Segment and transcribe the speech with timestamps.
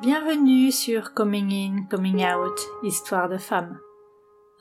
[0.00, 3.78] Bienvenue sur Coming In, Coming Out, Histoire de femmes,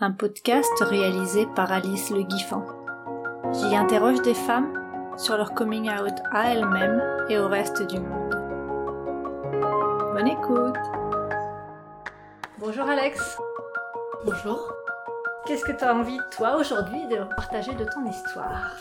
[0.02, 2.66] un podcast réalisé par Alice Le Guiffant.
[3.54, 4.74] J'y interroge des femmes
[5.18, 8.36] sur leur coming out à elles-mêmes et au reste du monde.
[10.14, 10.76] Bonne écoute
[12.58, 13.38] Bonjour Alex
[14.26, 14.74] Bonjour
[15.46, 18.76] Qu'est-ce que tu as envie, toi, aujourd'hui, de partager de ton histoire?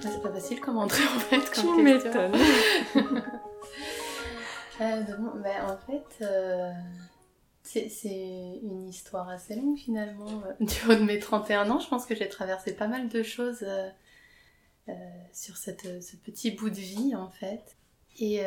[0.00, 1.50] C'est pas facile comme entrée en fait.
[1.50, 2.36] Tu m'étonnes
[4.80, 5.02] Euh,
[5.42, 6.72] ben, en fait, euh,
[7.62, 10.42] c'est une histoire assez longue finalement.
[10.60, 13.62] Du haut de mes 31 ans, je pense que j'ai traversé pas mal de choses
[13.62, 14.94] euh,
[15.32, 17.76] sur cette, ce petit bout de vie en fait.
[18.18, 18.40] Et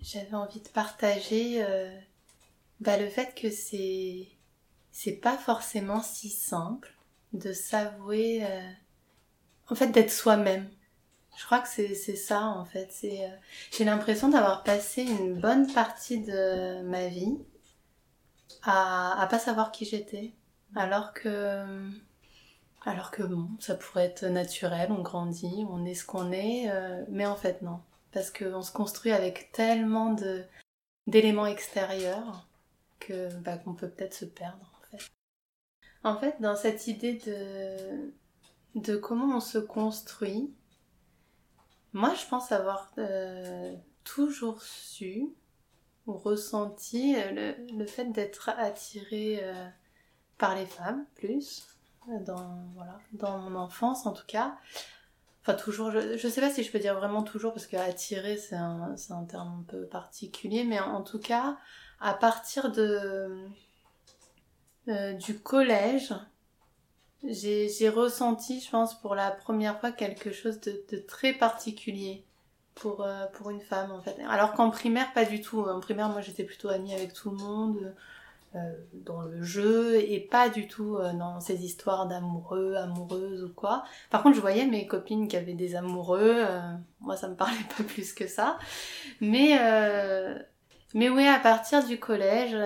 [0.00, 1.64] j'avais envie de partager
[2.80, 4.26] bah, le fait que c'est
[4.90, 6.92] c'est pas forcément si simple
[7.32, 8.44] de s'avouer,
[9.68, 10.68] en fait, d'être soi-même.
[11.36, 12.88] Je crois que c'est ça en fait.
[12.90, 13.36] C'est euh,
[13.72, 17.38] j'ai l'impression d'avoir passé une bonne partie de ma vie
[18.62, 20.32] à à pas savoir qui j'étais,
[20.76, 21.64] alors que
[22.86, 27.02] alors que bon, ça pourrait être naturel, on grandit, on est ce qu'on est, euh,
[27.08, 27.80] mais en fait non,
[28.12, 30.44] parce qu'on se construit avec tellement de
[31.06, 32.46] d'éléments extérieurs
[33.00, 35.10] que bah, qu'on peut peut-être se perdre en fait.
[36.04, 38.12] En fait, dans cette idée de
[38.74, 40.52] de comment on se construit,
[41.94, 45.28] moi, je pense avoir euh, toujours su
[46.06, 49.68] ou ressenti euh, le, fait d'être attirée euh,
[50.36, 51.64] par les femmes, plus,
[52.26, 54.58] dans, voilà, dans mon enfance en tout cas.
[55.40, 58.38] Enfin, toujours, je, je sais pas si je peux dire vraiment toujours, parce que attirer,
[58.38, 61.58] c'est un, un terme un peu particulier, mais en, tout cas,
[62.00, 63.46] à partir de,
[64.86, 66.12] du collège,
[67.26, 72.24] j'ai ressenti, je pense, pour la première fois quelque chose de, de très particulier
[72.74, 74.16] pour, euh, pour une femme, en fait.
[74.28, 75.60] Alors qu'en primaire, pas du tout.
[75.60, 77.94] En primaire, moi, j'étais plutôt amie avec tout le monde,
[78.56, 83.52] euh, dans le jeu, et pas du tout euh, dans ces histoires d'amoureux, amoureuses ou
[83.52, 83.82] quoi.
[84.10, 86.36] Par contre, je voyais mes copines qui avaient des amoureux.
[86.36, 86.60] Euh,
[87.00, 88.56] moi, ça me parlait pas plus que ça.
[89.20, 89.58] Mais,
[90.94, 92.56] mais oui, à partir du collège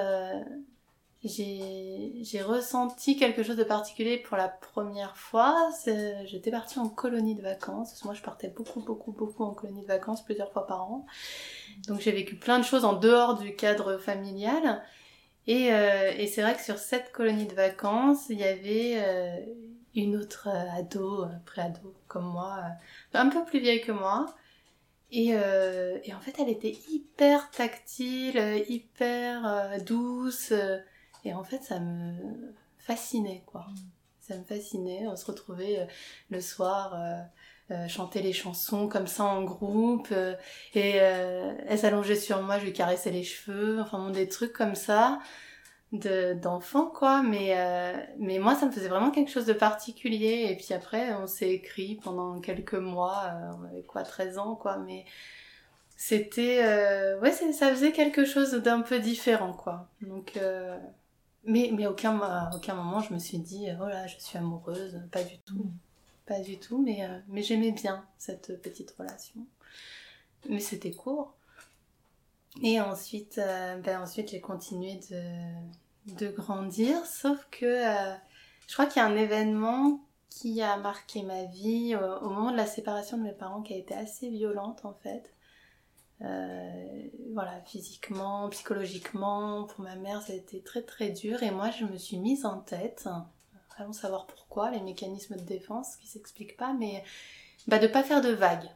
[1.24, 5.70] j'ai ressenti quelque chose de particulier pour la première fois.
[6.24, 8.04] J'étais partie en colonie de vacances.
[8.04, 11.06] Moi, je partais beaucoup, beaucoup, beaucoup en colonie de vacances plusieurs fois par an.
[11.88, 14.82] Donc, j'ai vécu plein de choses en dehors du cadre familial.
[15.48, 19.36] Et, euh, et c'est vrai que sur cette colonie de vacances, il y avait euh,
[19.94, 22.62] une autre euh, ado, pré-ado comme moi,
[23.14, 24.26] un peu plus vieille que moi.
[25.10, 30.52] Et, et en fait, elle était hyper tactile, hyper douce.
[31.28, 32.14] Et en fait, ça me
[32.78, 33.66] fascinait, quoi.
[33.68, 33.74] Mm.
[34.20, 35.06] Ça me fascinait.
[35.06, 35.84] On se retrouvait euh,
[36.30, 40.12] le soir, euh, euh, chanter les chansons comme ça en groupe.
[40.74, 43.80] et elle s'allongeait sur moi, je lui caressais les cheveux.
[43.80, 45.20] Enfin, des trucs comme ça
[45.90, 47.54] d'enfants quoi mais
[48.18, 51.48] mais moi ça me faisait vraiment quelque chose de particulier et puis après on s'est
[51.48, 55.06] écrit pendant quelques mois on avait quoi 13 ans quoi mais
[55.96, 56.58] c'était
[57.22, 60.38] ouais ça faisait quelque chose d'un peu différent quoi donc
[61.48, 65.00] mais, mais aucun, à aucun moment je me suis dit, oh là, je suis amoureuse,
[65.10, 65.64] pas du tout.
[65.64, 65.72] Mm.
[66.26, 69.46] Pas du tout, mais, euh, mais j'aimais bien cette petite relation.
[70.46, 71.34] Mais c'était court.
[72.62, 78.14] Et ensuite, euh, ben ensuite j'ai continué de, de grandir, sauf que euh,
[78.66, 82.58] je crois qu'il y a un événement qui a marqué ma vie au moment de
[82.58, 85.32] la séparation de mes parents qui a été assez violente en fait.
[86.22, 91.42] Euh, voilà, physiquement, psychologiquement, pour ma mère, ça a été très très dur.
[91.42, 93.08] Et moi, je me suis mise en tête,
[93.76, 97.04] allons savoir pourquoi, les mécanismes de défense qui s'expliquent pas, mais
[97.66, 98.70] bah, de pas faire de vagues.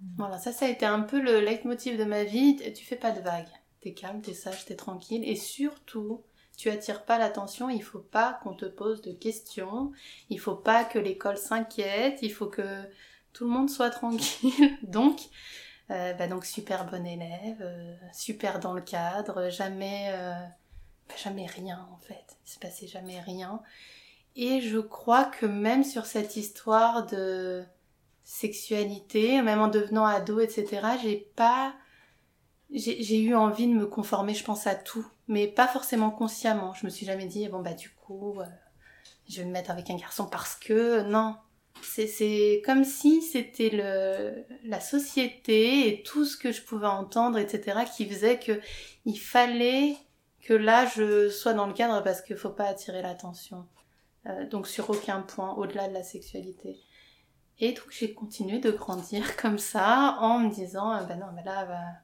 [0.00, 0.06] Mmh.
[0.18, 2.56] Voilà, ça, ça a été un peu le leitmotiv de ma vie.
[2.74, 3.48] Tu fais pas de vagues.
[3.80, 5.22] T'es calme, t'es sage, t'es tranquille.
[5.24, 6.22] Et surtout,
[6.56, 7.70] tu attires pas l'attention.
[7.70, 9.92] Il faut pas qu'on te pose de questions.
[10.28, 12.18] Il faut pas que l'école s'inquiète.
[12.22, 12.82] Il faut que
[13.32, 14.78] tout le monde soit tranquille.
[14.82, 15.20] Donc,
[15.90, 20.34] euh, bah donc super bon élève, euh, super dans le cadre, jamais, euh,
[21.08, 22.38] bah, jamais rien en fait.
[22.46, 23.60] Il se passait jamais rien.
[24.36, 27.64] Et je crois que même sur cette histoire de
[28.22, 31.74] sexualité, même en devenant ado, etc., j'ai pas,
[32.72, 36.72] j'ai eu envie de me conformer, je pense, à tout, mais pas forcément consciemment.
[36.74, 38.38] Je me suis jamais dit, bon bah du coup,
[39.28, 41.36] je vais me mettre avec un garçon parce que, non,
[41.82, 43.70] c'est comme si c'était
[44.64, 48.60] la société et tout ce que je pouvais entendre, etc., qui faisait que
[49.04, 49.96] il fallait
[50.42, 53.66] que là je sois dans le cadre parce qu'il faut pas attirer l'attention.
[54.26, 56.78] Euh, donc sur aucun point, au-delà de la sexualité.
[57.58, 61.64] Et donc j'ai continué de grandir comme ça en me disant, ben non, mais là,
[61.66, 62.00] bah,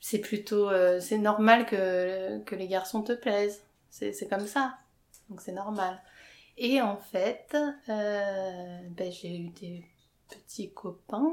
[0.00, 3.62] c'est plutôt, euh, c'est normal que, que les garçons te plaisent.
[3.90, 4.76] C'est comme ça.
[5.30, 6.02] Donc c'est normal.
[6.56, 7.56] Et en fait,
[7.88, 9.84] euh, ben, j'ai eu des
[10.28, 11.32] petits copains.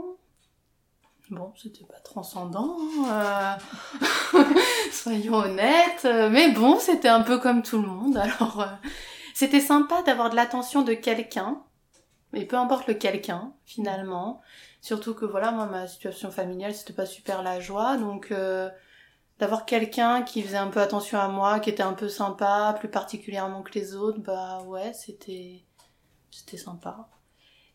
[1.29, 3.57] Bon, c'était pas transcendant, hein,
[4.33, 4.43] euh,
[4.91, 6.05] soyons honnêtes.
[6.31, 8.17] Mais bon, c'était un peu comme tout le monde.
[8.17, 8.65] Alors, euh,
[9.33, 11.63] c'était sympa d'avoir de l'attention de quelqu'un.
[12.33, 14.41] Mais peu importe le quelqu'un, finalement.
[14.81, 17.97] Surtout que voilà, moi, ma situation familiale, c'était pas super la joie.
[17.97, 18.69] Donc, euh,
[19.41, 22.89] d'avoir quelqu'un qui faisait un peu attention à moi, qui était un peu sympa, plus
[22.89, 25.63] particulièrement que les autres, bah ouais, c'était
[26.29, 27.09] c'était sympa.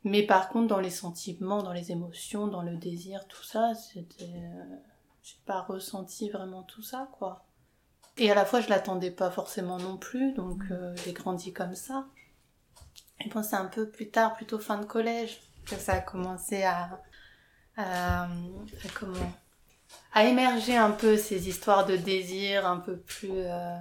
[0.04, 4.30] Mais par contre, dans les sentiments, dans les émotions, dans le désir, tout ça, c'était
[4.32, 4.76] euh,
[5.24, 7.44] j'ai pas ressenti vraiment tout ça quoi.
[8.16, 11.74] Et à la fois, je l'attendais pas forcément non plus, donc euh, j'ai grandi comme
[11.74, 12.06] ça.
[13.24, 16.62] Et bon, c'est un peu plus tard, plutôt fin de collège, que ça a commencé
[16.62, 17.00] à,
[17.76, 18.28] à, à
[18.94, 19.32] comment
[20.16, 23.76] à émerger un peu ces histoires de désir un peu plus euh,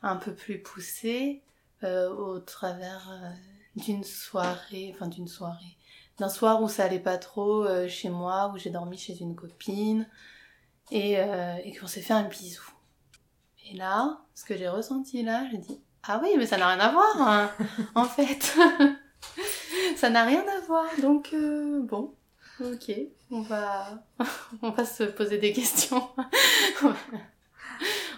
[0.00, 1.42] un peu plus poussées
[1.82, 3.28] euh, au travers euh,
[3.76, 5.76] d'une soirée enfin d'une soirée
[6.16, 10.08] d'un soir où ça allait pas trop chez moi où j'ai dormi chez une copine
[10.90, 11.14] et,
[11.64, 12.62] et qu'on s'est fait un bisou.
[13.66, 16.80] Et là ce que j'ai ressenti là j'ai dit ah oui mais ça n'a rien
[16.80, 17.50] à voir hein,
[17.94, 18.56] en fait.
[19.96, 22.14] Ça n'a rien à voir donc bon
[22.60, 22.92] ok.
[23.30, 24.04] On va
[24.62, 26.08] on va se poser des questions.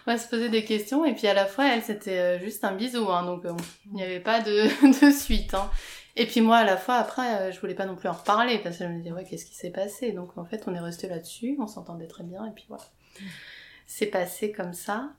[0.06, 2.62] On va se poser des questions et puis à la fois elle c'était euh, juste
[2.62, 3.56] un bisou hein, donc euh,
[3.86, 4.68] il n'y avait pas de,
[5.06, 5.68] de suite hein.
[6.14, 8.58] et puis moi à la fois après euh, je voulais pas non plus en reparler
[8.58, 10.12] parce que je me disais ouais qu'est-ce qui s'est passé?
[10.12, 12.84] Donc en fait on est resté là-dessus on s'entendait très bien et puis voilà.
[13.88, 15.10] C'est passé comme ça.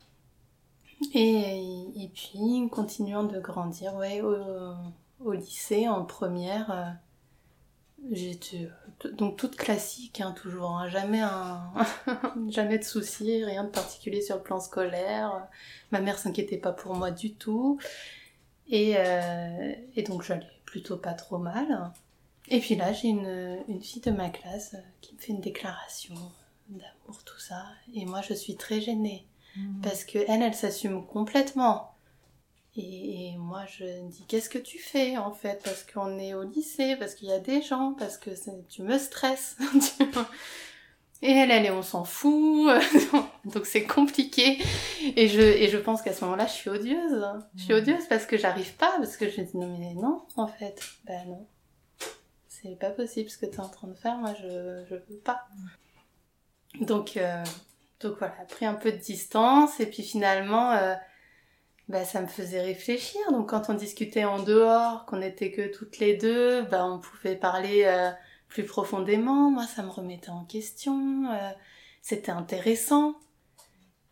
[1.14, 4.36] Et, et puis continuant de grandir ouais au,
[5.20, 6.98] au lycée en première
[8.12, 8.70] J'étais
[9.06, 11.72] euh, donc toute classique, hein, toujours, hein, jamais un,
[12.50, 15.48] jamais de soucis, rien de particulier sur le plan scolaire.
[15.92, 17.80] Ma mère s'inquiétait pas pour moi du tout,
[18.70, 21.92] et, euh, et donc j'allais plutôt pas trop mal.
[22.50, 25.42] Et puis là, j'ai une, une fille de ma classe euh, qui me fait une
[25.42, 26.16] déclaration
[26.70, 29.26] d'amour, tout ça, et moi je suis très gênée
[29.82, 31.97] parce que elle, elle s'assume complètement.
[32.78, 35.62] Et, et moi, je me dis, qu'est-ce que tu fais en fait?
[35.64, 38.30] Parce qu'on est au lycée, parce qu'il y a des gens, parce que
[38.70, 39.58] tu me stresses.
[39.98, 40.30] tu vois.
[41.24, 42.70] et elle, elle est, on s'en fout.
[43.46, 44.60] Donc c'est compliqué.
[45.16, 47.26] Et je, et je pense qu'à ce moment-là, je suis odieuse.
[47.56, 47.80] Je suis Mhm.
[47.80, 50.80] odieuse parce que j'arrive pas, parce que je dis, non mais non, en fait.
[51.06, 51.48] Ben non.
[52.48, 55.20] C'est pas possible ce que tu es en train de faire, moi je, je veux
[55.24, 55.42] pas.
[56.82, 57.44] Donc, euh,
[58.02, 60.96] donc voilà, pris un peu de distance et puis finalement, euh,
[61.88, 63.22] bah, ça me faisait réfléchir.
[63.32, 67.36] Donc quand on discutait en dehors, qu'on était que toutes les deux, bah, on pouvait
[67.36, 68.12] parler euh,
[68.50, 69.50] plus profondément.
[69.52, 71.32] Moi, ça me remettait en question.
[71.32, 71.50] euh,
[72.02, 73.16] C'était intéressant.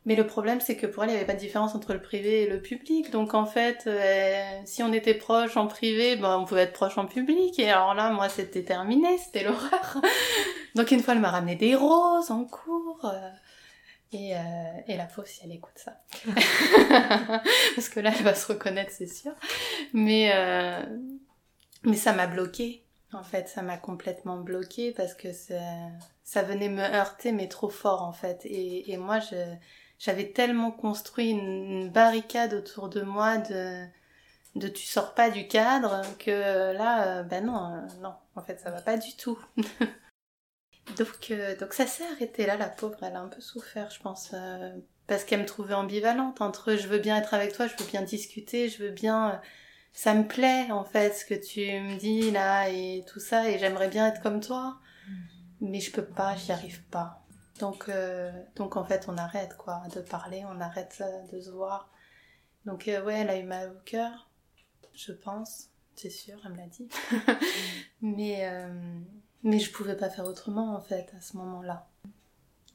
[0.05, 2.01] Mais le problème, c'est que pour elle, il n'y avait pas de différence entre le
[2.01, 3.09] privé et le public.
[3.11, 6.97] Donc en fait, euh, si on était proche en privé, ben, on pouvait être proche
[6.99, 7.57] en public.
[7.59, 9.97] Et alors là, moi, c'était terminé, c'était l'horreur.
[10.75, 13.11] Donc une fois, elle m'a ramené des roses en cours.
[14.15, 16.01] Euh, et, euh, et la pauvre, si elle écoute ça.
[17.75, 19.33] Parce que là, elle va se reconnaître, c'est sûr.
[19.93, 20.83] Mais, euh,
[21.83, 22.83] mais ça m'a bloqué.
[23.13, 25.61] En fait, ça m'a complètement bloqué parce que ça,
[26.23, 28.41] ça venait me heurter, mais trop fort, en fait.
[28.45, 29.19] Et, et moi,
[29.99, 33.85] j'avais tellement construit une, une barricade autour de moi de,
[34.55, 38.71] de tu sors pas du cadre que là, euh, ben non, non, en fait, ça
[38.71, 39.39] va pas du tout.
[40.97, 43.99] donc, euh, donc ça s'est arrêté là, la pauvre, elle a un peu souffert, je
[43.99, 44.71] pense, euh,
[45.07, 48.01] parce qu'elle me trouvait ambivalente entre je veux bien être avec toi, je veux bien
[48.01, 49.31] discuter, je veux bien.
[49.31, 49.37] euh,
[49.93, 53.57] ça me plaît en fait ce que tu me dis là et tout ça, et
[53.57, 54.77] j'aimerais bien être comme toi,
[55.61, 57.23] mais je peux pas, j'y arrive pas.
[57.59, 61.01] Donc, euh, donc en fait, on arrête quoi de parler, on arrête
[61.31, 61.89] de se voir.
[62.65, 64.29] Donc ouais, elle a eu mal au cœur,
[64.93, 66.89] je pense, c'est sûr, elle me l'a dit.
[68.01, 68.51] mais
[69.45, 71.87] mais je pouvais pas faire autrement en fait à ce moment-là.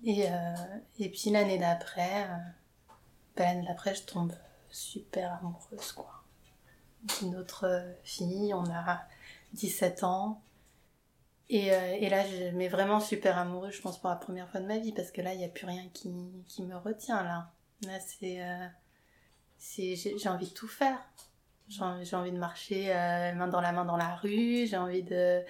[0.04, 0.54] Et euh,
[0.98, 2.36] et puis l'année d'après, euh,
[3.36, 4.32] ben, d'après, je tombe
[4.70, 6.22] super amoureuse quoi.
[7.18, 9.02] D'une autre euh, fille, on a
[9.52, 10.42] 17 ans.
[11.48, 14.66] Et, et là, je mais vraiment super amoureuse, je pense, pour la première fois de
[14.66, 16.08] ma vie, parce que là, il n'y a plus rien qui,
[16.46, 17.50] qui me retient, là.
[17.84, 17.98] Là,
[19.58, 19.96] c'est...
[19.96, 21.04] j'ai envie de tout faire.
[21.66, 21.82] J'ai
[22.14, 22.94] envie, de marcher
[23.34, 25.42] main dans la main dans la rue, j'ai envie de,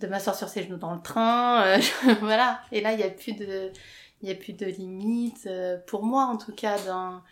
[0.00, 1.78] de m'asseoir sur ses genoux dans le train, euh,
[2.20, 2.60] voilà.
[2.72, 3.70] Et là, il n'y a plus de...
[4.22, 7.22] Il y a plus de limites, euh, pour moi en tout cas, dans...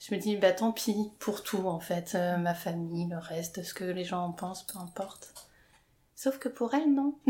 [0.00, 3.62] je me dis, bah tant pis, pour tout en fait, euh, ma famille, le reste,
[3.62, 5.32] ce que les gens en pensent, peu importe.
[6.16, 7.14] Sauf que pour elle, non.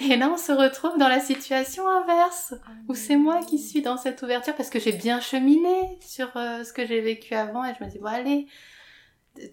[0.00, 2.54] et là, on se retrouve dans la situation inverse,
[2.88, 6.72] où c'est moi qui suis dans cette ouverture parce que j'ai bien cheminé sur ce
[6.72, 8.46] que j'ai vécu avant et je me dis, bon, allez,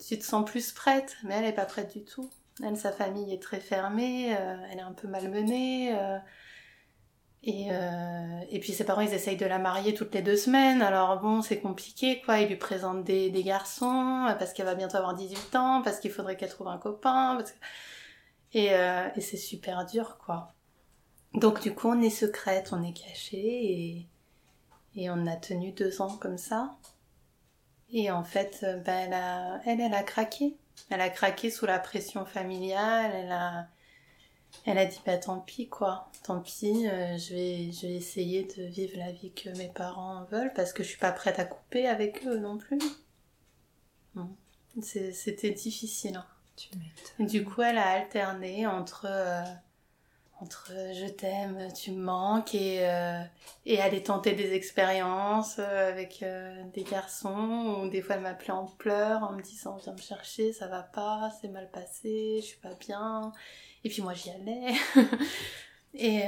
[0.08, 2.29] tu te sens plus prête, mais elle n'est pas prête du tout.
[2.63, 5.95] Elle, sa famille est très fermée, euh, elle est un peu malmenée.
[5.97, 6.17] Euh,
[7.43, 10.81] et, euh, et puis ses parents, ils essayent de la marier toutes les deux semaines.
[10.81, 12.39] Alors bon, c'est compliqué, quoi.
[12.39, 16.11] Ils lui présentent des, des garçons parce qu'elle va bientôt avoir 18 ans, parce qu'il
[16.11, 17.37] faudrait qu'elle trouve un copain.
[18.53, 20.53] Et, et c'est super dur, quoi.
[21.33, 24.07] Donc du coup, on est secrète, on est caché et,
[24.95, 26.75] et on a tenu deux ans comme ça.
[27.91, 30.57] Et en fait, ben, elle, elle a craqué.
[30.89, 33.12] Elle a craqué sous la pression familiale.
[33.13, 33.67] Elle a,
[34.65, 36.88] elle a dit bah tant pis quoi, tant pis.
[36.88, 40.74] Euh, je vais, je vais essayer de vivre la vie que mes parents veulent parce
[40.74, 42.79] que je suis pas prête à couper avec eux non plus.
[44.81, 46.17] C'était difficile.
[46.17, 46.25] Hein.
[46.55, 46.69] Tu
[47.19, 49.43] du coup, elle a alterné entre euh,
[50.41, 53.22] entre euh, je t'aime, tu me manques et, euh,
[53.65, 56.24] et aller tenter des expériences euh, avec
[56.74, 60.53] des garçons ou des fois elle m'appelait en pleurs en me disant viens me chercher,
[60.53, 63.34] ça va pas, c'est mal passé, je suis pas bien.
[63.84, 64.74] Et puis moi j'y allais.
[65.93, 66.22] et,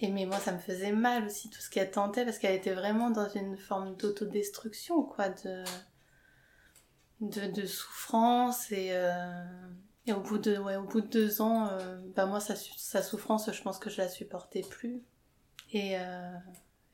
[0.00, 2.74] et mais moi ça me faisait mal aussi tout ce qu'elle tentait parce qu'elle était
[2.74, 5.64] vraiment dans une forme d'autodestruction quoi de,
[7.20, 8.92] de, de souffrance et
[10.06, 13.02] et au bout de, ouais, au bout de deux ans, euh, bah moi, sa, sa,
[13.02, 15.02] souffrance, je pense que je la supportais plus.
[15.72, 16.36] Et, euh,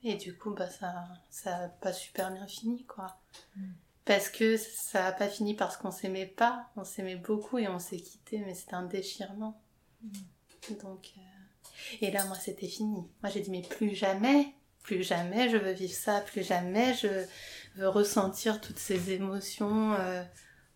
[0.04, 3.18] et du coup, bah ça, ça a pas super bien fini, quoi.
[3.56, 3.72] Mm.
[4.04, 7.78] Parce que ça a pas fini parce qu'on s'aimait pas, on s'aimait beaucoup et on
[7.78, 9.60] s'est quitté, mais c'était un déchirement.
[10.02, 10.74] Mm.
[10.82, 11.96] Donc, euh...
[12.00, 13.08] et là, moi, c'était fini.
[13.22, 17.08] Moi, j'ai dit, mais plus jamais, plus jamais je veux vivre ça, plus jamais je
[17.74, 19.96] veux ressentir toutes ces émotions.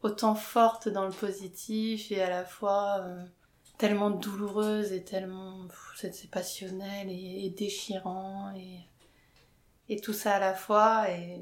[0.04, 3.24] Autant forte dans le positif et à la fois euh,
[3.78, 8.52] tellement douloureuse et tellement c'est passionnel et, déchirant
[9.88, 11.40] et, tout ça à la fois et,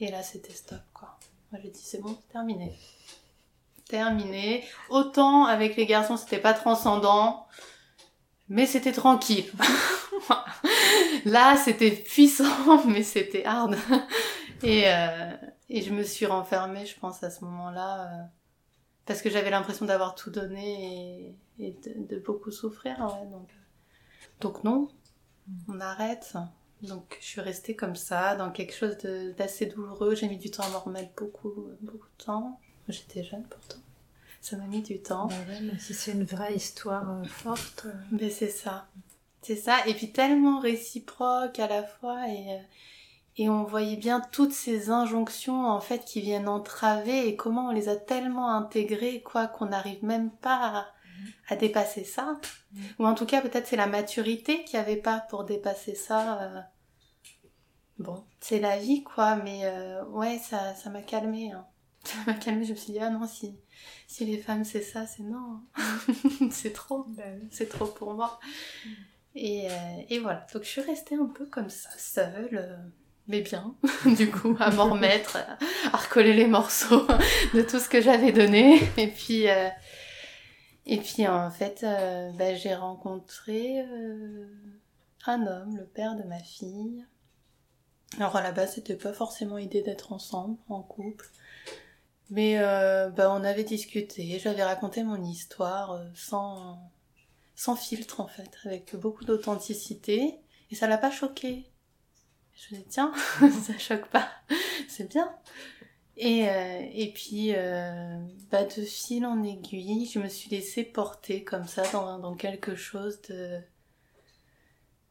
[0.00, 1.16] et là c'était stop quoi.
[1.52, 2.76] Moi j'ai dit c'est bon, terminé.
[3.88, 4.64] Terminé.
[4.90, 7.46] Autant avec les garçons c'était pas transcendant,
[8.48, 9.52] mais c'était tranquille.
[11.26, 13.76] Là c'était puissant, mais c'était hard.
[14.64, 15.36] Et, euh,
[15.68, 18.24] et je me suis renfermée, je pense, à ce moment-là, euh,
[19.06, 22.98] parce que j'avais l'impression d'avoir tout donné et, de, beaucoup souffrir.
[22.98, 23.48] Ouais, donc,
[24.40, 24.88] donc non,
[25.68, 26.34] on arrête.
[26.82, 28.96] Donc je suis restée comme ça, dans quelque chose
[29.36, 30.14] d'assez douloureux.
[30.14, 32.60] J'ai mis du temps à m'en remettre beaucoup, beaucoup de temps.
[32.88, 33.78] J'étais jeune pourtant.
[34.42, 35.28] Ça m'a mis du temps.
[35.28, 37.86] Bah mais si c'est une vraie histoire euh, forte.
[38.10, 38.88] Mais c'est ça.
[39.40, 39.86] C'est ça.
[39.86, 42.28] Et puis tellement réciproque à la fois.
[42.28, 42.60] Et,
[43.36, 47.72] et on voyait bien toutes ces injonctions en fait qui viennent entraver et comment on
[47.72, 50.86] les a tellement intégrées quoi qu'on n'arrive même pas
[51.48, 52.38] à, dépasser ça.
[52.72, 52.82] Mm.
[52.98, 56.42] Ou en tout cas peut-être c'est la maturité qu'il n'y avait pas pour dépasser ça.
[56.42, 56.60] Euh.
[57.98, 61.52] Bon, c'est la vie quoi, mais euh, ouais ça ça m'a calmé.
[61.52, 61.66] Hein.
[62.04, 63.56] Ça m'a calmé, je me suis dit ah non si
[64.06, 65.62] si les femmes c'est ça c'est non,
[66.50, 68.38] c'est trop, bah c'est trop pour moi.
[68.84, 68.90] Mm.
[69.36, 72.92] Et, euh, et voilà, donc je suis restée un peu comme ça, seule
[73.26, 73.74] mais bien,
[74.16, 75.38] du coup, à m'en remettre,
[75.92, 77.06] à recoller les morceaux
[77.54, 78.80] de tout ce que j'avais donné.
[78.98, 79.68] Et puis, euh,
[80.86, 84.46] et puis en fait, euh, bah, j'ai rencontré euh,
[85.26, 87.04] un homme, le père de ma fille.
[88.18, 91.26] Alors à la base, c'était pas forcément idée d'être ensemble, en couple.
[92.30, 96.78] Mais bah, on avait discuté, j'avais raconté mon histoire sans,
[97.54, 100.38] sans filtre en fait, avec beaucoup d'authenticité.
[100.70, 101.66] Et ça l'a pas choqué.
[102.54, 103.12] Je me dis, tiens,
[103.64, 104.28] ça choque pas,
[104.88, 105.34] c'est bien.
[106.16, 108.18] Et, euh, puis, euh,
[108.50, 113.20] bah, de fil en aiguille, je me suis laissée porter comme ça dans, quelque chose
[113.22, 113.60] de,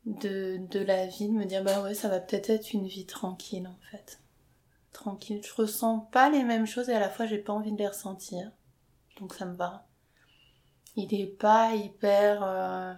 [0.05, 3.05] de, de la vie, de me dire, bah ouais, ça va peut-être être une vie
[3.05, 4.19] tranquille en fait.
[4.93, 5.41] Tranquille.
[5.43, 7.87] Je ressens pas les mêmes choses et à la fois j'ai pas envie de les
[7.87, 8.51] ressentir.
[9.19, 9.87] Donc ça me va.
[10.95, 12.43] Il est pas hyper...
[12.43, 12.93] Euh,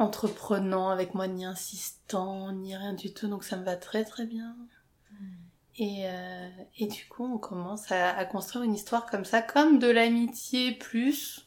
[0.00, 3.28] entreprenant avec moi, ni insistant, ni rien du tout.
[3.28, 4.56] Donc ça me va très très bien.
[5.12, 5.26] Hmm.
[5.76, 9.88] Et, euh, et du coup, on commence à, construire une histoire comme ça, comme de
[9.88, 11.46] l'amitié plus.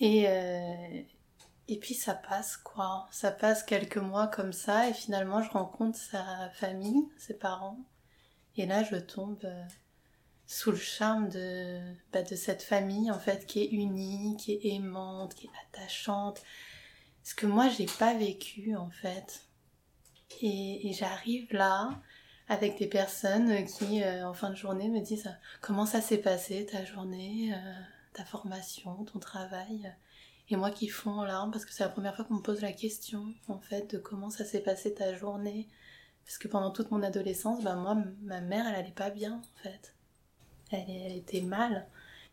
[0.00, 1.02] Et, euh,
[1.68, 3.06] et puis ça passe quoi.
[3.10, 7.78] Ça passe quelques mois comme ça et finalement je rencontre sa famille, ses parents.
[8.56, 9.64] Et là je tombe euh,
[10.46, 11.80] sous le charme de,
[12.12, 16.42] bah, de cette famille en fait qui est unie, qui est aimante, qui est attachante.
[17.22, 19.42] Ce que moi j'ai pas vécu en fait.
[20.40, 22.00] Et, j'arrive là
[22.48, 26.66] avec des personnes qui, euh, en fin de journée, me disent comment ça s'est passé
[26.66, 27.72] ta journée, euh,
[28.12, 29.94] ta formation, ton travail?
[30.50, 32.60] Et moi qui fonds en larmes parce que c'est la première fois qu'on me pose
[32.60, 35.68] la question, en fait, de comment ça s'est passé ta journée.
[36.24, 39.62] Parce que pendant toute mon adolescence, bah moi, ma mère, elle allait pas bien, en
[39.62, 39.94] fait.
[40.74, 41.86] Elle, était mal.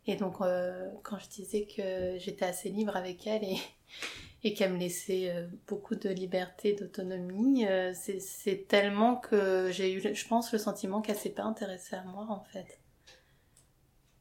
[0.08, 3.58] Et donc, euh, quand je disais que j'étais assez libre avec elle et,
[4.44, 10.02] et qu'elle me laissait euh, beaucoup de liberté, d'autonomie, euh, c'est tellement que j'ai eu,
[10.02, 12.82] je pense, le sentiment qu'elle s'est pas intéressée à moi, en fait.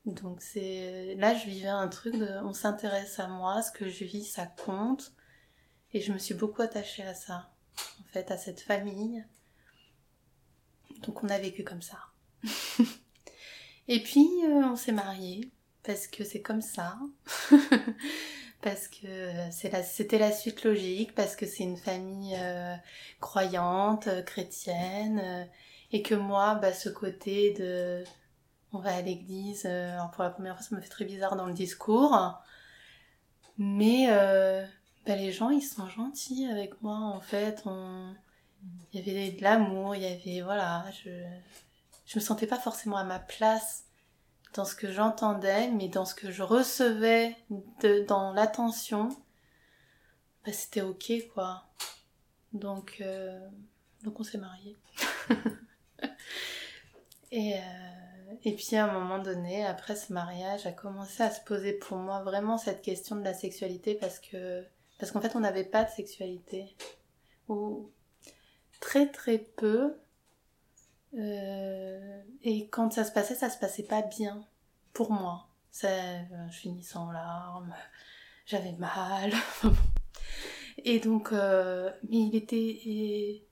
[0.07, 4.05] Donc c'est là je vivais un truc de on s'intéresse à moi, ce que je
[4.05, 5.13] vis ça compte
[5.93, 7.51] et je me suis beaucoup attachée à ça
[8.01, 9.25] en fait à cette famille.
[11.03, 11.99] Donc on a vécu comme ça.
[13.91, 15.51] et puis on s'est mariés
[15.83, 16.97] parce que c'est comme ça,
[18.63, 19.07] parce que
[19.51, 22.77] c'était la, suite logique, parce que c'est une famille euh,
[23.21, 25.45] croyante, euh, chrétienne, euh,
[25.91, 28.05] et que moi, bah, ce côté de
[28.73, 29.69] on va à l'église,
[30.15, 32.17] pour la première fois ça me fait très bizarre dans le discours,
[33.59, 34.07] mais
[35.05, 37.65] bah, les gens ils sont gentils avec moi en fait,
[38.93, 41.11] il y avait de l'amour, il y avait voilà, je
[42.11, 43.85] je me sentais pas forcément à ma place
[44.55, 47.37] dans ce que j'entendais, mais dans ce que je recevais
[48.09, 49.11] dans l'attention,
[50.45, 51.69] bah, c'était ok quoi.
[52.53, 53.39] Donc, euh,
[54.03, 54.77] donc on s'est mariés.
[57.31, 61.41] et, euh, et puis à un moment donné, après ce mariage, a commencé à se
[61.43, 64.65] poser pour moi vraiment cette question de la sexualité parce que
[64.99, 66.77] parce qu'en fait on n'avait pas de sexualité
[67.47, 67.89] ou
[68.81, 69.95] très très peu
[71.19, 74.45] euh, et quand ça se passait, ça se passait pas bien
[74.93, 75.49] pour moi.
[75.71, 75.89] Ça,
[76.51, 77.75] je finissais en larmes,
[78.47, 79.33] j'avais mal.
[80.79, 83.43] et donc, euh, mais il était, il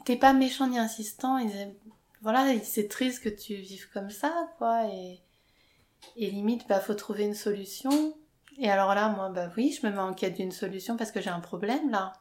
[0.00, 1.38] était pas méchant ni insistant.
[1.38, 1.76] Il disait,
[2.22, 4.86] voilà, c'est triste que tu vives comme ça, quoi.
[4.86, 5.20] Et,
[6.16, 8.14] et limite, bah, faut trouver une solution.
[8.58, 11.20] Et alors là, moi, bah oui, je me mets en quête d'une solution parce que
[11.20, 12.12] j'ai un problème là.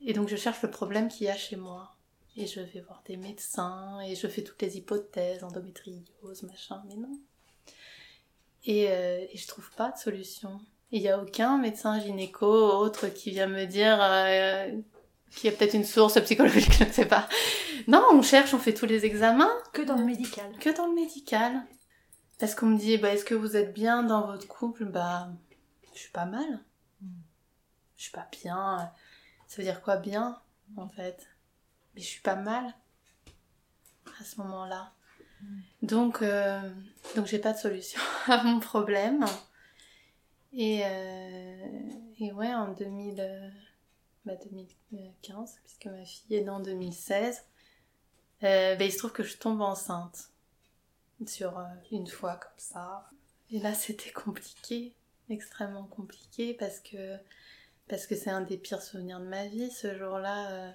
[0.00, 1.94] Et donc, je cherche le problème qu'il y a chez moi
[2.36, 6.96] et je vais voir des médecins et je fais toutes les hypothèses, endométriose, machin, mais
[6.96, 7.18] non.
[8.64, 10.60] Et, euh, et je trouve pas de solution.
[10.92, 14.70] Il n'y a aucun médecin gynéco autre qui vient me dire euh,
[15.30, 17.28] qu'il y a peut-être une source psychologique, je ne sais pas.
[17.88, 19.52] Non, on cherche, on fait tous les examens.
[19.72, 20.52] Que dans le médical.
[20.60, 21.62] Que dans le médical.
[22.38, 24.84] Parce qu'on me dit, bah, est-ce que vous êtes bien dans votre couple?
[24.84, 25.30] Bah,
[25.94, 26.60] je suis pas mal.
[27.00, 27.20] Hmm.
[27.96, 28.90] Je suis pas bien.
[29.46, 30.40] Ça veut dire quoi bien,
[30.76, 31.31] en fait?
[31.94, 32.74] Mais je suis pas mal
[34.20, 34.92] à ce moment-là.
[35.82, 36.60] Donc, euh,
[37.16, 39.24] donc j'ai pas de solution à mon problème.
[40.52, 41.66] Et, euh,
[42.18, 43.52] et ouais, en 2000,
[44.24, 44.34] bah
[44.90, 47.44] 2015, puisque ma fille est née en 2016,
[48.44, 50.30] euh, bah, il se trouve que je tombe enceinte
[51.26, 53.08] sur euh, une fois comme ça.
[53.50, 54.94] Et là, c'était compliqué,
[55.28, 57.16] extrêmement compliqué, parce que
[57.88, 59.70] parce que c'est un des pires souvenirs de ma vie.
[59.70, 60.72] Ce jour-là, euh,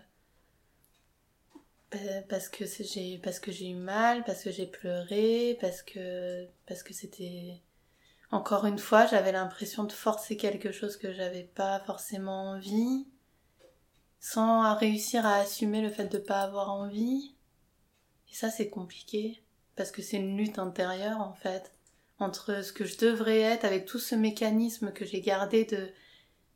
[2.30, 6.84] parce que j'ai parce que j'ai eu mal, parce que j'ai pleuré, parce que parce
[6.84, 7.62] que c'était
[8.32, 13.08] encore une fois, j'avais l'impression de forcer quelque chose que j'avais pas forcément envie
[14.20, 17.36] sans réussir à assumer le fait de pas avoir envie.
[18.30, 19.44] Et ça c'est compliqué
[19.76, 21.72] parce que c'est une lutte intérieure en fait
[22.20, 25.90] entre ce que je devrais être avec tout ce mécanisme que j'ai gardé de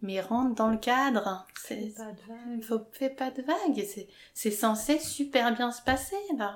[0.02, 1.46] mais rentre dans le cadre.
[1.64, 2.64] C'est pas de vague.
[2.64, 3.86] Faut fais pas de vague.
[3.86, 6.56] C'est c'est censé super bien se passer là,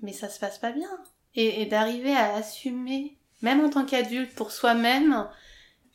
[0.00, 0.90] mais ça se passe pas bien.
[1.34, 5.28] Et, et d'arriver à assumer, même en tant qu'adulte, pour soi-même,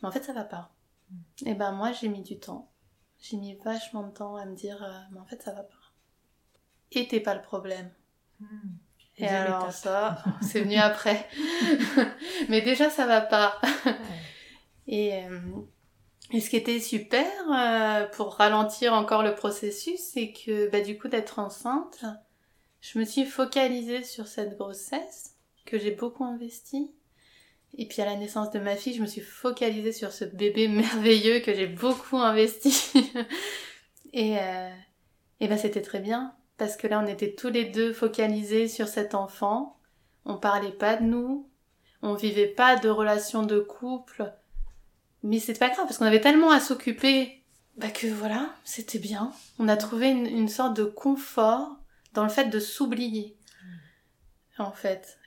[0.01, 0.71] mais en fait ça va pas.
[1.09, 1.47] Mm.
[1.47, 2.71] Et ben moi j'ai mis du temps.
[3.19, 5.75] J'ai mis vachement de temps à me dire, euh, mais en fait ça va pas.
[6.91, 7.91] Et t'es pas le problème.
[8.39, 8.69] Mm.
[9.17, 11.27] Et alors ça, c'est venu après.
[12.49, 13.59] mais déjà ça va pas.
[14.87, 15.39] Et euh,
[16.33, 20.97] et ce qui était super euh, pour ralentir encore le processus, c'est que bah, du
[20.97, 22.05] coup d'être enceinte,
[22.79, 26.91] je me suis focalisée sur cette grossesse que j'ai beaucoup investi.
[27.77, 30.67] Et puis à la naissance de ma fille, je me suis focalisée sur ce bébé
[30.67, 32.91] merveilleux que j'ai beaucoup investi.
[34.13, 34.69] et euh,
[35.39, 38.87] et bah c'était très bien parce que là on était tous les deux focalisés sur
[38.87, 39.77] cet enfant.
[40.25, 41.49] On parlait pas de nous,
[42.01, 44.31] on vivait pas de relations de couple
[45.23, 47.41] mais c'était pas grave parce qu'on avait tellement à s'occuper
[47.77, 49.31] bah que voilà, c'était bien.
[49.57, 51.77] On a trouvé une, une, sorte de confort
[52.13, 53.37] dans le fait de s'oublier,
[54.57, 55.17] en fait.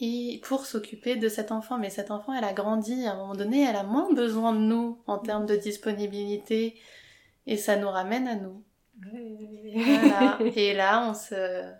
[0.00, 3.34] Et pour s'occuper de cet enfant, mais cet enfant, elle a grandi, à un moment
[3.34, 6.78] donné, elle a moins besoin de nous en termes de disponibilité,
[7.46, 8.62] et ça nous ramène à nous.
[9.74, 10.38] Voilà.
[10.54, 11.72] Et là, on se.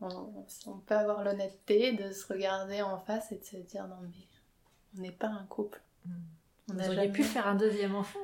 [0.00, 3.96] On, on peut avoir l'honnêteté de se regarder en face et de se dire non,
[4.02, 4.26] mais
[4.98, 5.80] on n'est pas un couple.
[6.70, 8.18] On Vous auriez pu faire un deuxième enfant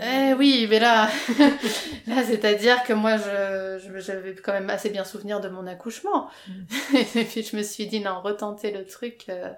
[0.00, 1.08] Eh oui, mais là,
[2.06, 6.30] là c'est-à-dire que moi, je, j'avais quand même assez bien souvenir de mon accouchement.
[6.46, 6.96] Mm.
[7.16, 9.52] et puis je me suis dit, non, retenter le truc, euh,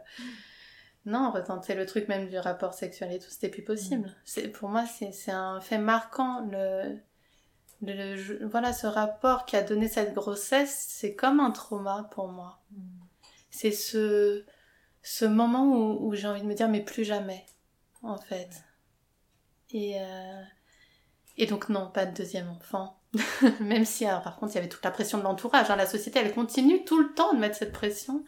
[1.05, 4.09] non, retenter le truc même du rapport sexuel et tout, c'était plus possible.
[4.09, 4.15] Mm.
[4.25, 6.49] C'est, pour moi, c'est, un fait marquant.
[6.51, 6.97] Le,
[7.83, 12.63] le, voilà, ce rapport qui a donné cette grossesse, c'est comme un trauma pour moi.
[12.71, 12.81] Mm.
[13.51, 14.47] C'est ce,
[15.03, 17.45] ce moment où, où j'ai envie de me dire, mais plus jamais
[18.05, 18.65] en fait.
[19.71, 20.43] Et, euh,
[21.37, 23.01] et donc non, pas de deuxième enfant.
[23.61, 25.71] Même si, par contre, il y avait toute la pression de l'entourage.
[25.71, 25.77] Hein.
[25.77, 28.25] La société, elle continue tout le temps de mettre cette pression.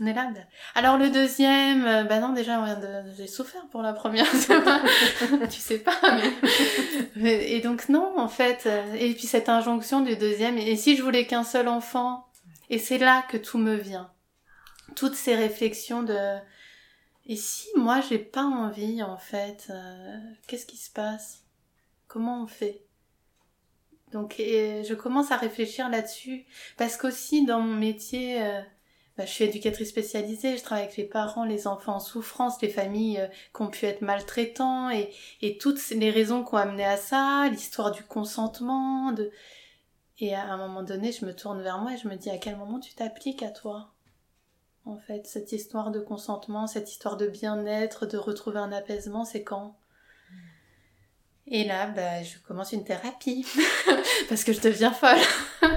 [0.00, 0.30] On est là.
[0.76, 2.64] Alors le deuxième, euh, bah non, déjà,
[3.16, 4.26] j'ai souffert pour la première.
[5.50, 5.98] tu sais pas.
[7.16, 7.50] Mais...
[7.50, 8.64] Et donc non, en fait.
[8.66, 10.56] Euh, et puis cette injonction du deuxième.
[10.56, 12.28] Et si je voulais qu'un seul enfant?
[12.70, 14.12] Et c'est là que tout me vient.
[14.94, 16.38] Toutes ces réflexions de
[17.28, 21.44] et si moi j'ai pas envie en fait, euh, qu'est-ce qui se passe?
[22.08, 22.88] Comment on fait?
[24.12, 26.46] Donc je commence à réfléchir là-dessus.
[26.76, 28.60] Parce qu'aussi dans mon métier, euh,
[29.16, 32.68] bah, je suis éducatrice spécialisée, je travaille avec les parents, les enfants en souffrance, les
[32.68, 36.96] familles euh, qui ont pu être maltraitants et, toutes les raisons qui ont amené à
[36.96, 39.14] ça, l'histoire du consentement.
[40.18, 42.38] Et à un moment donné, je me tourne vers moi et je me dis à
[42.38, 43.92] quel moment tu t'appliques à toi?
[44.88, 49.44] En fait, cette histoire de consentement, cette histoire de bien-être, de retrouver un apaisement, c'est
[49.44, 49.76] quand?
[51.46, 53.46] Et là, bah, je commence une thérapie
[54.28, 55.18] parce que je deviens folle.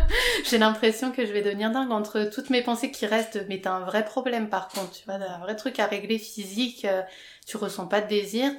[0.45, 3.45] J'ai l'impression que je vais devenir dingue entre toutes mes pensées qui restent.
[3.47, 6.85] Mais t'as un vrai problème par contre, tu vois, un vrai truc à régler physique.
[6.85, 7.03] Euh,
[7.45, 8.51] tu ressens pas de désir,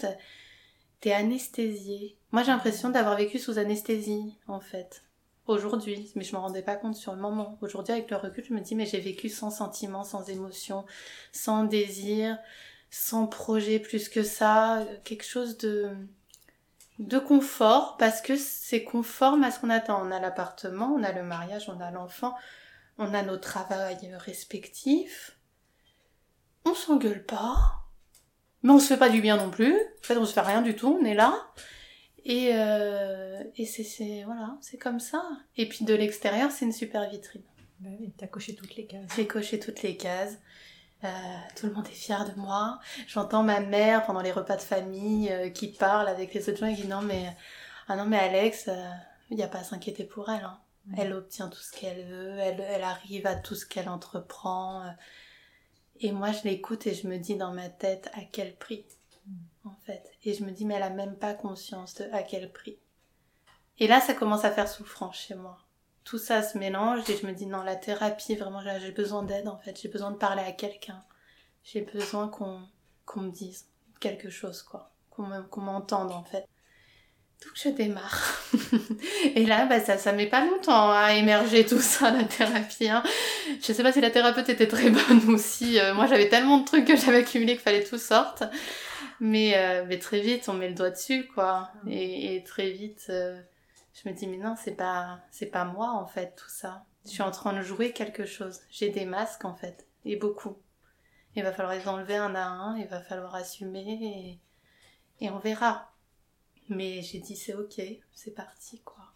[1.00, 2.16] t'es anesthésié.
[2.30, 5.02] Moi, j'ai l'impression d'avoir vécu sous anesthésie, en fait
[5.46, 7.58] aujourd'hui, mais je me rendais pas compte sur le moment.
[7.60, 10.84] Aujourd'hui, avec le recul, je me dis, mais j'ai vécu sans sentiment, sans émotion,
[11.32, 12.38] sans désir,
[12.90, 15.90] sans projet plus que ça, quelque chose de,
[16.98, 20.06] de confort, parce que c'est conforme à ce qu'on attend.
[20.06, 22.34] On a l'appartement, on a le mariage, on a l'enfant,
[22.98, 25.38] on a nos travails respectifs.
[26.64, 27.82] On s'engueule pas,
[28.62, 29.74] mais on se fait pas du bien non plus.
[29.74, 31.34] En fait, on se fait rien du tout, on est là.
[32.24, 35.22] Et, euh, et c'est, voilà, c'est comme ça.
[35.56, 37.42] Et puis de l'extérieur, c'est une super vitrine.
[37.80, 39.10] Bah oui, t'as coché toutes les cases.
[39.16, 40.38] J'ai coché toutes les cases.
[41.02, 41.08] Euh,
[41.56, 42.78] tout le monde est fier de moi.
[43.08, 46.66] J'entends ma mère pendant les repas de famille euh, qui parle avec les autres gens
[46.66, 47.36] et qui dit non mais
[47.88, 48.70] ah non mais Alex,
[49.30, 50.44] il n'y a pas à s'inquiéter pour elle.
[50.44, 50.60] Hein.
[50.96, 54.94] Elle obtient tout ce qu'elle veut, elle, elle arrive à tout ce qu'elle entreprend.
[55.98, 58.84] Et moi je l'écoute et je me dis dans ma tête à quel prix?
[59.64, 60.10] En fait.
[60.24, 62.78] Et je me dis, mais elle a même pas conscience de à quel prix.
[63.78, 65.58] Et là, ça commence à faire souffrance chez moi.
[66.04, 69.48] Tout ça se mélange et je me dis, non, la thérapie, vraiment, j'ai besoin d'aide,
[69.48, 69.80] en fait.
[69.80, 71.02] J'ai besoin de parler à quelqu'un.
[71.62, 72.62] J'ai besoin qu'on
[73.04, 73.66] qu'on me dise
[74.00, 74.92] quelque chose, quoi.
[75.10, 76.46] Qu'on m'entende, en fait.
[77.44, 78.40] Donc je démarre.
[79.34, 82.88] et là, bah, ça, ça met pas longtemps à émerger tout ça, la thérapie.
[82.88, 83.02] Hein.
[83.60, 86.58] Je sais pas si la thérapeute était très bonne ou si euh, moi j'avais tellement
[86.58, 88.44] de trucs que j'avais accumulé qu'il fallait tout sorte.
[89.24, 91.70] Mais, euh, mais très vite, on met le doigt dessus, quoi.
[91.86, 93.40] Et, et très vite, euh,
[93.94, 96.86] je me dis, mais non, c'est pas, c'est pas moi, en fait, tout ça.
[97.04, 98.62] Je suis en train de jouer quelque chose.
[98.68, 99.86] J'ai des masques, en fait.
[100.04, 100.56] Et beaucoup.
[101.36, 104.40] Il va falloir les enlever un à un, il va falloir assumer
[105.20, 105.92] et, et on verra.
[106.68, 107.80] Mais j'ai dit, c'est ok,
[108.12, 109.14] c'est parti, quoi.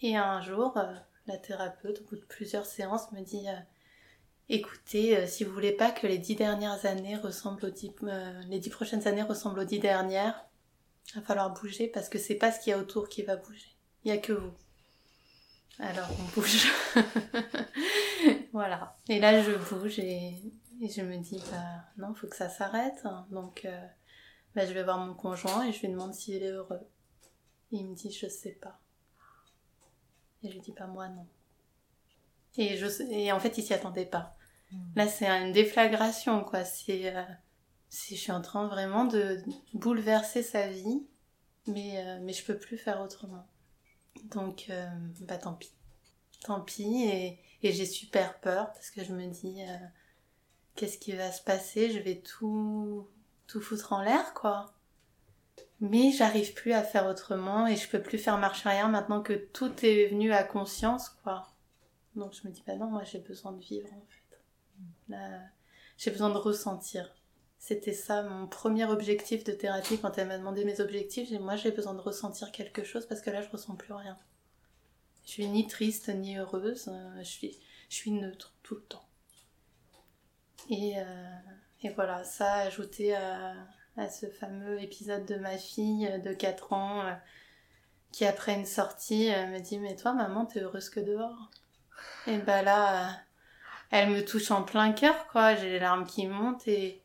[0.00, 0.94] Et un jour, euh,
[1.26, 3.46] la thérapeute, au bout de plusieurs séances, me dit,
[4.50, 9.22] Écoutez, euh, si vous voulez pas que les dix années ressemblent aux euh, prochaines années
[9.22, 10.44] ressemblent aux dix dernières,
[11.08, 13.36] il va falloir bouger parce que c'est pas ce qu'il y a autour qui va
[13.36, 13.74] bouger.
[14.04, 14.52] Il y a que vous.
[15.78, 16.70] Alors on bouge.
[18.52, 18.94] voilà.
[19.08, 20.34] Et là je bouge et,
[20.82, 23.02] je me dis bah non, faut que ça s'arrête.
[23.30, 23.86] Donc euh,
[24.54, 26.86] bah, je vais voir mon conjoint et je lui demande s'il est heureux.
[27.70, 28.78] il me dit je sais pas.
[30.42, 31.26] Et je lui dis pas moi non.
[32.56, 34.36] Et, je, et en fait, il s'y attendait pas.
[34.70, 34.76] Hmm.
[34.96, 36.64] Là, c'est une déflagration, quoi.
[36.64, 37.22] C'est, euh,
[37.90, 41.06] je suis en train vraiment de bouleverser sa vie,
[41.66, 43.46] mais, euh, mais je peux plus faire autrement.
[44.24, 44.86] Donc, euh,
[45.22, 45.72] bah tant pis.
[46.44, 49.86] Tant pis, et, et j'ai super peur parce que je me dis, euh,
[50.76, 51.90] qu'est-ce qui va se passer?
[51.90, 53.08] Je vais tout,
[53.46, 54.72] tout foutre en l'air, quoi.
[55.80, 59.32] Mais j'arrive plus à faire autrement et je peux plus faire marche arrière maintenant que
[59.32, 61.48] tout est venu à conscience, quoi.
[62.16, 64.40] Donc je me dis, bah non, moi j'ai besoin de vivre en fait.
[65.08, 65.40] Là,
[65.96, 67.14] j'ai besoin de ressentir.
[67.58, 71.28] C'était ça mon premier objectif de thérapie quand elle m'a demandé mes objectifs.
[71.28, 74.18] J'ai moi j'ai besoin de ressentir quelque chose parce que là je ressens plus rien.
[75.24, 76.88] Je suis ni triste ni heureuse.
[76.88, 77.48] euh, je,
[77.88, 79.08] suis, neutre tout le temps.
[80.68, 83.54] Et, euh, voilà, ça ajouté à,
[83.96, 87.12] à ce fameux épisode de ma fille de 4 ans euh,
[88.12, 91.50] qui après une sortie me dit mais toi maman t'es heureuse que dehors
[92.26, 93.12] et bah là euh,
[93.90, 95.54] elle me touche en plein cœur quoi.
[95.54, 97.02] J'ai les larmes qui montent et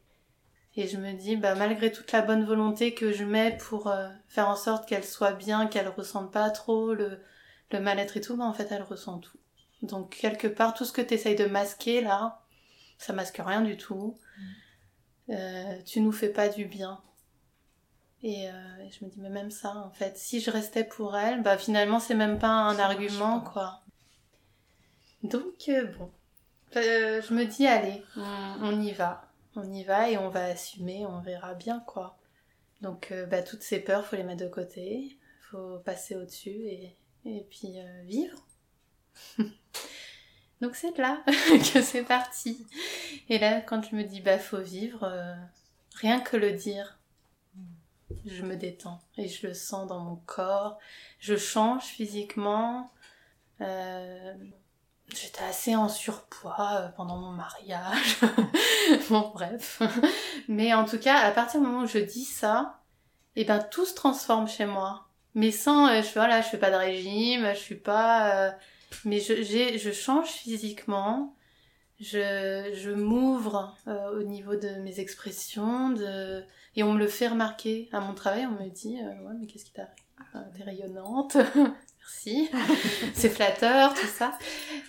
[0.75, 4.07] et je me dis bah malgré toute la bonne volonté que je mets pour euh,
[4.27, 7.21] faire en sorte qu'elle soit bien qu'elle ressente pas trop le
[7.71, 9.37] le mal-être et tout bah en fait elle ressent tout.
[9.81, 12.41] Donc quelque part tout ce que t'essayes de masquer là
[12.97, 14.17] ça masque rien du tout.
[15.29, 17.01] Euh, tu nous fais pas du bien.
[18.21, 21.15] Et, euh, et je me dis, mais même ça, en fait, si je restais pour
[21.15, 23.81] elle, bah finalement, c'est même pas un argument, quoi.
[25.23, 26.11] Donc, euh, bon.
[26.75, 29.29] Euh, je me dis, allez, on, y va.
[29.55, 32.17] On y va et on va assumer, on verra bien, quoi.
[32.81, 35.17] Donc, euh, bah, toutes ces peurs, faut les mettre de côté.
[35.51, 38.45] Faut passer au-dessus et, et puis vivre.
[40.61, 41.23] Donc, c'est là
[41.73, 42.65] que c'est parti.
[43.29, 45.11] Et là, quand je me dis, bah, faut vivre,
[45.95, 46.99] rien que le dire,
[48.25, 50.77] je me détends et je le sens dans mon corps.
[51.19, 52.91] Je change physiquement.
[55.13, 58.19] J'étais assez en surpoids euh, pendant mon mariage.
[59.09, 59.81] bon, bref.
[60.47, 62.81] Mais en tout cas, à partir du moment où je dis ça,
[63.35, 65.07] et ben tout se transforme chez moi.
[65.35, 68.51] Mais sans, euh, je voilà, je fais pas de régime, je suis pas, euh,
[69.05, 71.35] mais je, je change physiquement
[71.99, 73.75] je, je m'ouvre
[74.13, 75.95] au niveau de mes expressions
[76.75, 79.47] et on me le fait remarquer à mon travail on me dit euh, ouais mais
[79.47, 79.93] qu'est-ce qui t'arrive
[80.55, 81.37] t'es rayonnante?
[82.09, 82.49] merci
[83.13, 84.37] c'est flatteur tout ça.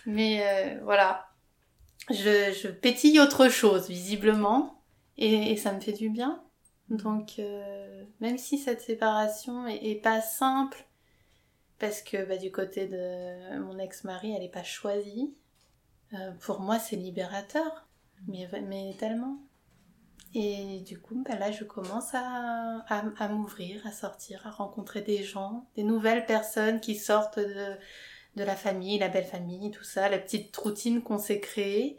[0.07, 1.27] Mais euh, voilà.
[2.11, 4.83] Je, pétille autre chose visiblement.
[5.19, 6.43] Et, ça me fait du bien.
[6.89, 10.87] Donc euh, même si cette séparation est, pas simple
[11.79, 15.33] parce que bah, du côté de mon ex-mari elle est pas choisie
[16.15, 17.87] euh, pour moi, c'est libérateur,
[18.27, 18.49] mais
[18.99, 19.39] tellement.
[20.35, 25.25] Et du coup, bah là, je commence à, à, m'ouvrir, à sortir, à rencontrer des
[25.25, 27.75] gens, des nouvelles personnes qui sortent de,
[28.37, 31.99] de la famille, la belle famille, tout ça, la petite routine qu'on s'est créée.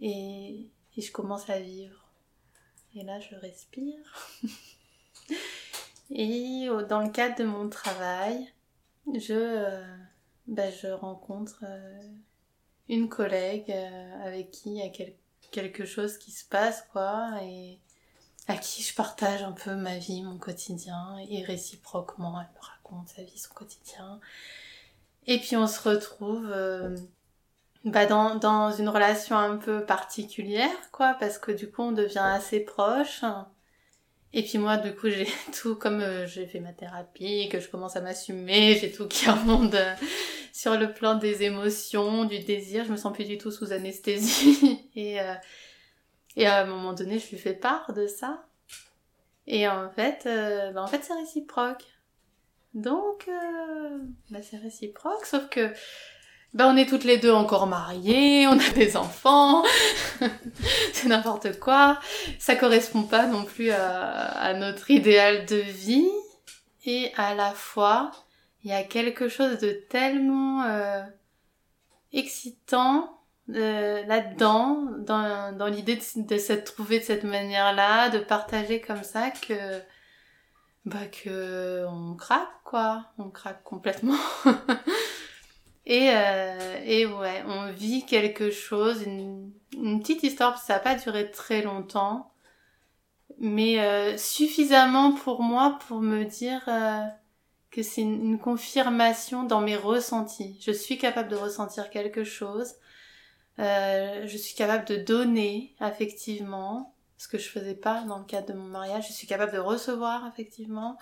[0.00, 2.08] Et, je commence à vivre.
[2.94, 3.98] Et là, je respire.
[6.10, 8.50] et dans le cadre de mon travail,
[9.14, 9.96] je, euh,
[10.46, 12.00] bah, je rencontre euh,
[12.88, 15.16] une collègue euh, avec qui il y a quel-
[15.56, 17.78] quelque chose qui se passe, quoi, et
[18.46, 23.08] à qui je partage un peu ma vie, mon quotidien, et réciproquement, elle me raconte
[23.08, 24.20] sa vie, son quotidien.
[25.26, 26.94] Et puis on se retrouve euh,
[27.84, 32.60] bah, dans, une relation un peu particulière, quoi, parce que du coup on devient assez
[32.60, 33.24] proche.
[34.34, 35.26] Et puis moi, du coup, j'ai
[35.58, 39.30] tout, comme euh, j'ai fait ma thérapie, que je commence à m'assumer, j'ai tout qui
[39.30, 39.94] remonte euh,
[40.56, 44.88] sur le plan des émotions, du désir, je me sens plus du tout sous anesthésie.
[44.96, 45.34] Et, euh,
[46.34, 48.46] et à un moment donné, je lui fais part de ça.
[49.46, 51.84] Et en fait, euh, bah, c'est réciproque.
[52.72, 53.98] Donc, euh,
[54.30, 55.70] bah, c'est réciproque, sauf que
[56.54, 59.62] bah, on est toutes les deux encore mariées, on a des enfants,
[60.94, 62.00] c'est n'importe quoi.
[62.38, 66.08] Ça correspond pas non plus à notre idéal de vie.
[66.86, 68.25] Et à la fois,
[68.66, 71.04] il y a quelque chose de tellement euh,
[72.12, 79.04] excitant euh, là-dedans, dans, l'idée de, de s'être trouvé de cette manière-là, de partager comme
[79.04, 79.54] ça que
[80.84, 84.18] bah que on craque quoi, on craque complètement.
[85.86, 89.52] et euh, et ouais, on vit quelque chose, une,
[90.00, 92.32] petite histoire, ça n'a pas duré très longtemps,
[93.38, 96.68] mais suffisamment pour moi pour me dire
[97.76, 100.58] que c'est une, confirmation dans mes ressentis.
[100.62, 102.72] Je suis capable de ressentir quelque chose.
[103.58, 108.48] Euh, je suis capable de donner affectivement ce que je faisais pas dans le cadre
[108.48, 109.08] de mon mariage.
[109.08, 110.96] Je suis capable de recevoir affectivement.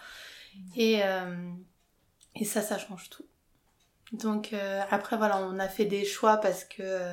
[0.74, 1.52] Et, euh,
[2.34, 3.26] et ça, ça change tout.
[4.12, 7.12] Donc euh, après voilà, on a fait des choix parce que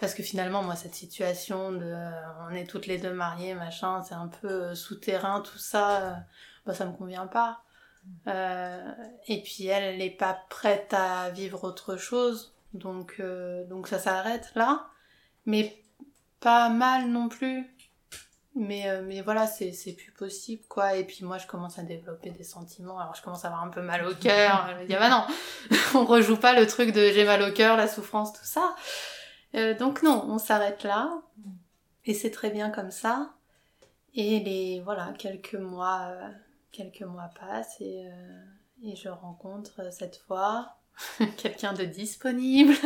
[0.00, 1.94] parce que finalement moi cette situation de
[2.48, 6.24] on est toutes les deux mariées machin, c'est un peu souterrain tout ça,
[6.66, 7.62] bah ça me convient pas.
[8.28, 8.92] Euh,
[9.28, 13.98] et puis elle, elle est pas prête à vivre autre chose, donc euh, donc ça
[13.98, 14.86] s'arrête là,
[15.44, 15.80] mais
[16.40, 17.72] pas mal non plus.
[18.56, 20.96] Mais euh, mais voilà, c'est plus possible quoi.
[20.96, 23.68] Et puis moi je commence à développer des sentiments, alors je commence à avoir un
[23.68, 24.70] peu mal au cœur.
[24.70, 27.52] Je me dis ah bah non, on rejoue pas le truc de j'ai mal au
[27.52, 28.74] cœur, la souffrance, tout ça.
[29.78, 31.22] Donc non, on s'arrête là.
[32.04, 33.30] Et c'est très bien comme ça.
[34.14, 36.10] Et les voilà, quelques mois
[36.76, 38.44] quelques mois passent et, euh,
[38.84, 40.76] et je rencontre cette fois
[41.36, 42.74] quelqu'un de disponible.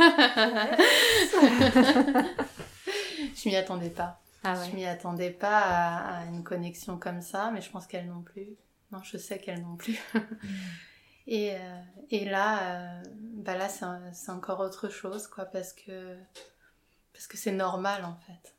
[3.34, 4.20] je m'y attendais pas.
[4.44, 4.70] Ah ouais.
[4.70, 8.22] Je m'y attendais pas à, à une connexion comme ça, mais je pense qu'elle non
[8.22, 8.56] plus.
[8.92, 9.98] Non, je sais qu'elle non plus.
[11.26, 13.02] et, euh, et là, euh,
[13.34, 16.16] bah là c'est encore autre chose, quoi, parce que
[17.12, 18.54] parce que c'est normal en fait.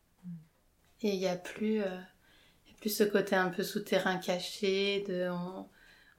[1.03, 1.99] Et il y a plus, euh,
[2.81, 5.29] plus ce côté un peu souterrain caché de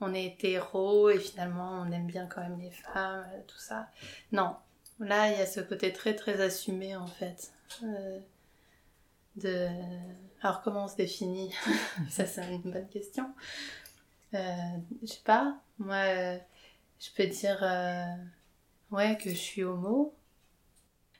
[0.00, 3.88] on, est hétéro et finalement on aime bien quand même les femmes, euh, tout ça.
[4.30, 4.56] Non,
[5.00, 7.52] là il y a ce côté très très assumé en fait.
[7.82, 8.18] Euh,
[9.36, 9.68] de...
[10.40, 11.52] Alors comment on se définit
[12.10, 13.32] Ça c'est une bonne question.
[14.34, 14.38] Euh,
[15.02, 16.04] je sais pas, moi
[17.00, 17.60] je peux dire
[18.92, 20.14] ouais que je suis homo.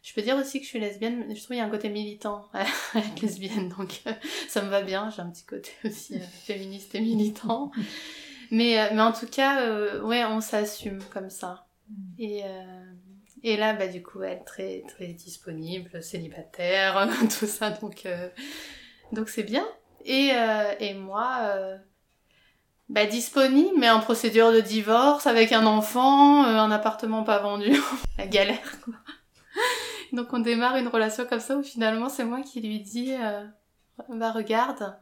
[0.03, 1.71] Je peux dire aussi que je suis lesbienne, mais je trouve qu'il y a un
[1.71, 4.13] côté militant à être lesbienne, donc euh,
[4.49, 7.71] ça me va bien, j'ai un petit côté aussi euh, féministe et militant.
[8.51, 9.67] Mais, euh, mais en tout cas,
[10.03, 11.65] ouais, on s'assume comme ça.
[12.19, 12.85] Et, euh,
[13.43, 18.07] et là, bah, du coup, elle est très, très disponible, célibataire, tout ça, donc
[19.11, 19.67] donc c'est bien.
[20.05, 20.33] Et,
[20.81, 21.79] et moi,
[22.91, 27.73] bah, disponible, mais en procédure de divorce, avec un enfant, un appartement pas vendu,
[28.19, 28.93] la galère, quoi.
[30.17, 33.47] Donc on démarre une relation comme ça où finalement c'est moi qui lui dis euh,
[34.09, 34.97] bah regarde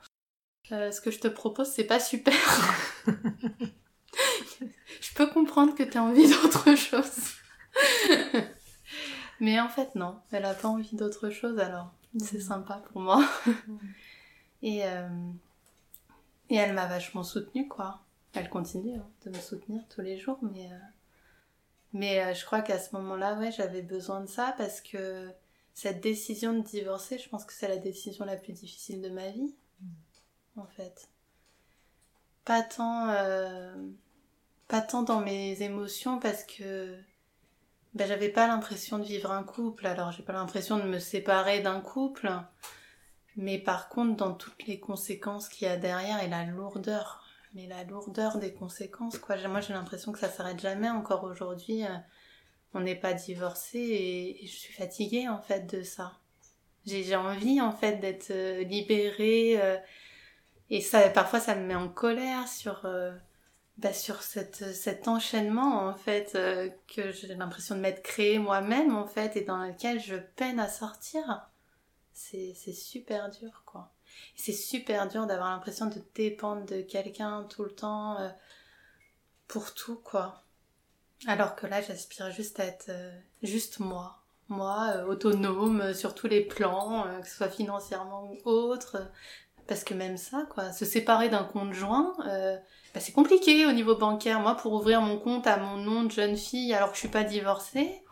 [0.73, 2.35] euh, ce que je te propose c'est pas super.
[5.01, 7.35] Je peux comprendre que t'as envie d'autre chose.
[9.41, 10.21] Mais en fait non.
[10.31, 13.25] Elle a pas envie d'autre chose alors c'est sympa pour moi.
[14.63, 15.09] Et euh,
[16.49, 18.01] et elle m'a vachement soutenue quoi.
[18.35, 20.71] Elle continue hein, de me soutenir tous les jours mais
[21.93, 25.31] mais euh, je crois qu'à ce moment-là, j'avais besoin de ça parce que
[25.75, 29.31] cette décision de divorcer, je pense que c'est la décision la plus difficile de ma
[29.31, 29.55] vie,
[30.57, 31.09] en fait.
[32.45, 33.75] Pas tant, euh,
[34.69, 36.99] pas tant dans mes émotions parce que
[37.95, 39.87] ben, j'avais pas l'impression de vivre un couple.
[39.87, 42.31] Alors, j'ai pas l'impression de me séparer d'un couple,
[43.37, 47.20] mais par contre, dans toutes les conséquences qu'il y a derrière et la lourdeur
[47.55, 49.37] mais la lourdeur des conséquences, quoi.
[49.49, 50.89] Moi, j'ai l'impression que ça s'arrête jamais.
[50.89, 51.97] Encore aujourd'hui, euh,
[52.75, 56.13] on n'est pas divorcé et, je suis fatiguée, en fait, de ça.
[56.87, 59.61] J'ai envie, en fait, d'être euh, libérée.
[59.61, 59.77] euh,
[60.71, 62.87] et ça, parfois, ça me met en colère sur,
[63.79, 66.39] bah, sur cette, cet enchaînement, en fait,
[66.87, 70.69] que j'ai l'impression de m'être créé moi-même, en fait, et dans lequel je peine à
[70.69, 71.51] sortir.
[72.13, 73.93] C'est super dur, quoi.
[74.37, 78.29] C'est super dur d'avoir l'impression de dépendre de quelqu'un tout le temps euh,
[79.49, 80.43] pour tout, quoi.
[81.27, 84.23] Alors que là, j'aspire juste à être euh, juste moi.
[84.49, 89.11] Moi, euh, autonome sur tous les plans, que ce soit financièrement ou autre.
[89.69, 92.17] parce que même ça, quoi, se séparer d'un compte joint,
[92.93, 94.41] bah, c'est compliqué au niveau bancaire.
[94.41, 97.09] Moi, pour ouvrir mon compte à mon nom de jeune fille alors que je suis
[97.09, 98.03] pas divorcée,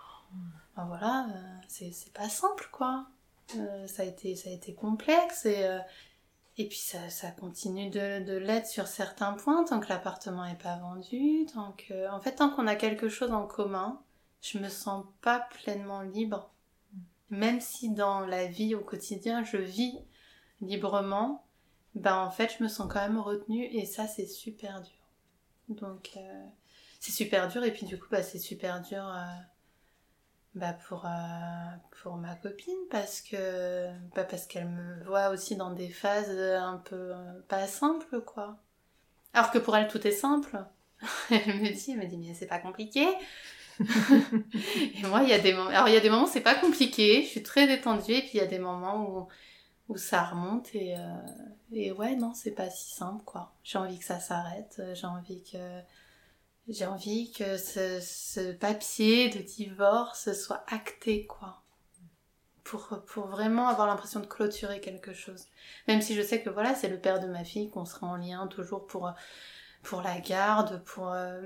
[0.76, 1.26] ben voilà,
[1.66, 3.06] c'est pas simple, quoi.
[3.56, 5.78] Euh, ça, a été, ça a été complexe et, euh,
[6.58, 10.60] et puis ça, ça continue de, de l'être sur certains points tant que l'appartement est
[10.60, 12.10] pas vendu, tant que...
[12.10, 14.02] En fait, tant qu'on a quelque chose en commun,
[14.42, 16.50] je me sens pas pleinement libre.
[17.30, 19.98] Même si dans la vie au quotidien, je vis
[20.60, 21.46] librement,
[21.94, 24.94] ben en fait, je me sens quand même retenue et ça, c'est super dur.
[25.68, 26.44] Donc, euh,
[27.00, 29.04] c'est super dur et puis du coup, bah, c'est super dur
[30.58, 31.08] bah, pour, euh,
[32.02, 36.78] pour ma copine parce que bah, parce qu'elle me voit aussi dans des phases un
[36.84, 38.56] peu euh, pas simples, quoi.
[39.34, 40.58] Alors que pour elle, tout est simple.
[41.30, 43.06] Elle me dit, elle me dit, mais c'est pas compliqué.
[43.80, 46.56] et moi, il y a des moments, alors il y a des moments c'est pas
[46.56, 49.28] compliqué, je suis très détendue, et puis il y a des moments où,
[49.88, 51.00] où ça remonte, et, euh,
[51.70, 53.52] et ouais, non, c'est pas si simple, quoi.
[53.62, 55.58] J'ai envie que ça s'arrête, j'ai envie que,
[56.68, 61.62] j'ai envie que ce, ce papier de divorce soit acté, quoi.
[62.64, 65.46] Pour, pour vraiment avoir l'impression de clôturer quelque chose.
[65.86, 68.16] Même si je sais que voilà, c'est le père de ma fille, qu'on sera en
[68.16, 69.10] lien toujours pour,
[69.82, 71.40] pour la garde, pour euh,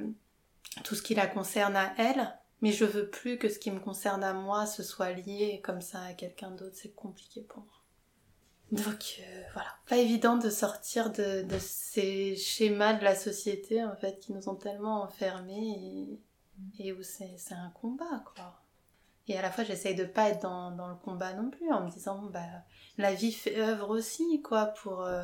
[0.83, 2.37] tout ce qui la concerne à elle.
[2.61, 5.81] Mais je veux plus que ce qui me concerne à moi se soit lié comme
[5.81, 6.75] ça à quelqu'un d'autre.
[6.75, 7.82] C'est compliqué pour moi.
[8.73, 13.95] Donc euh, voilà, pas évident de sortir de, de ces schémas de la société en
[13.97, 16.19] fait qui nous ont tellement enfermés
[16.79, 18.63] et, où c'est un combat quoi.
[19.29, 21.85] Et à la fois j'essaye de pas être dans, dans le combat non plus en
[21.85, 22.41] me disant bah
[22.97, 25.23] la vie fait œuvre aussi quoi pour euh,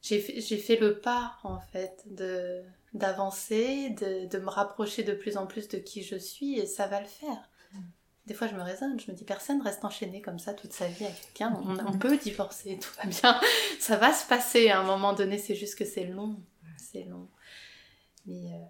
[0.00, 2.62] j'ai fait le pas en fait de
[2.94, 6.86] d'avancer, de, de me rapprocher de plus en plus de qui je suis et ça
[6.86, 7.50] va le faire.
[8.26, 10.88] Des fois, je me raisonne, je me dis, personne reste enchaîné comme ça toute sa
[10.88, 11.56] vie avec quelqu'un.
[11.64, 13.40] On, on peut divorcer, tout va bien.
[13.78, 16.36] Ça va se passer à un moment donné, c'est juste que c'est long.
[16.76, 17.28] C'est long.
[18.26, 18.64] Mais euh,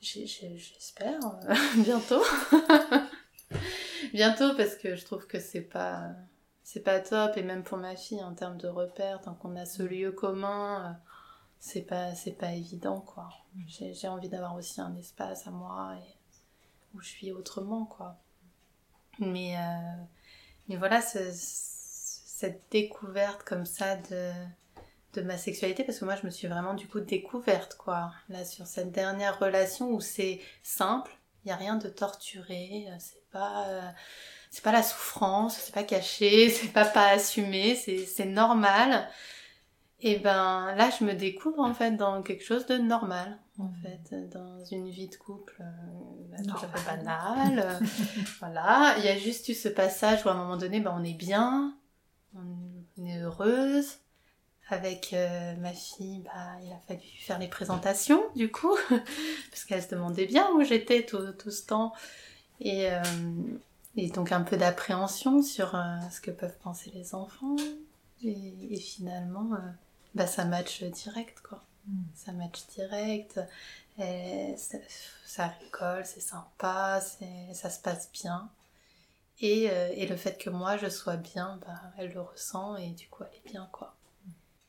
[0.00, 2.22] J'espère, euh, bientôt.
[4.12, 6.12] bientôt parce que je trouve que c'est pas
[6.62, 9.64] c'est pas top et même pour ma fille en termes de repères tant qu'on a
[9.64, 10.92] ce lieu commun euh,
[11.58, 13.30] c'est pas c'est pas évident quoi
[13.66, 16.16] j'ai envie d'avoir aussi un espace à moi et
[16.94, 18.18] où je suis autrement quoi
[19.18, 19.60] mais euh,
[20.68, 24.32] mais voilà cette découverte comme ça de
[25.14, 28.44] de ma sexualité parce que moi je me suis vraiment du coup découverte quoi là
[28.44, 31.10] sur cette dernière relation où c'est simple
[31.44, 33.94] il y a rien de torturé c'est pas
[34.50, 39.08] c'est pas la souffrance, c'est pas caché, c'est pas pas assumé, c'est normal.
[40.00, 43.74] Et ben là, je me découvre en fait dans quelque chose de normal, en mmh.
[43.82, 45.64] fait, dans une vie de couple euh,
[46.30, 47.80] bah, tout à fait banale.
[48.38, 51.02] voilà, il y a juste eu ce passage où à un moment donné, ben, on
[51.02, 51.74] est bien,
[52.36, 53.98] on est heureuse.
[54.70, 58.76] Avec euh, ma fille, bah, il a fallu faire les présentations, du coup,
[59.50, 61.94] parce qu'elle se demandait bien où j'étais tout, tout, ce temps.
[62.60, 63.02] Et, euh,
[63.96, 65.70] et donc un peu d'appréhension sur
[66.12, 67.56] ce que peuvent penser les enfants.
[68.22, 69.52] Et, finalement,
[70.14, 71.62] bah, ça match direct, quoi.
[72.14, 73.40] Ça match direct.
[73.96, 74.78] Ça,
[75.24, 75.54] ça,
[76.04, 77.00] c'est sympa,
[77.52, 78.50] ça se passe bien.
[79.40, 82.90] Et, euh, et, le fait que moi je sois bien, bah, elle le ressent et
[82.90, 83.94] du coup elle est bien, quoi.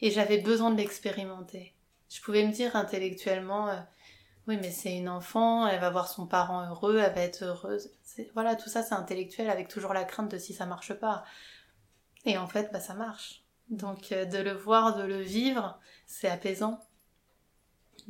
[0.02, 1.74] Et j'avais besoin de l'expérimenter.
[2.10, 3.70] Je pouvais me dire intellectuellement,
[4.48, 7.92] oui, mais c'est une enfant, elle va voir son parent heureux, elle va être heureuse.
[8.34, 11.24] Voilà, tout ça c'est intellectuel avec toujours la crainte de si ça marche pas.
[12.26, 13.44] Et en fait, bah ça marche.
[13.70, 16.80] Donc euh, de le voir, de le vivre, c'est apaisant.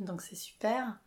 [0.00, 0.98] Donc c'est super.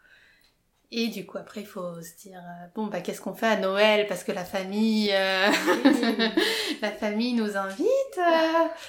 [0.92, 3.60] Et du coup, après, il faut se dire, euh, bon, bah, qu'est-ce qu'on fait à
[3.60, 4.06] Noël?
[4.08, 5.48] Parce que la famille, euh,
[6.84, 8.20] la famille nous invite,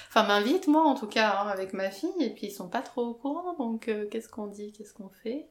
[0.07, 2.83] enfin, m'invite, moi, en tout cas, hein, avec ma fille, et puis ils sont pas
[2.83, 5.49] trop au courant, donc qu'est-ce qu'on dit, qu'est-ce qu'on fait?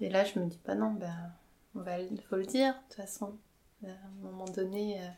[0.00, 1.14] Et là, je me dis, bah non, ben,
[1.74, 1.96] on va,
[2.28, 3.38] faut le dire, de toute façon.
[3.84, 5.08] Euh, à un moment donné, euh,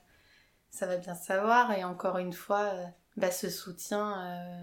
[0.70, 1.72] ça va bien savoir.
[1.72, 2.86] Et encore une fois, euh,
[3.16, 4.54] bah, ce soutien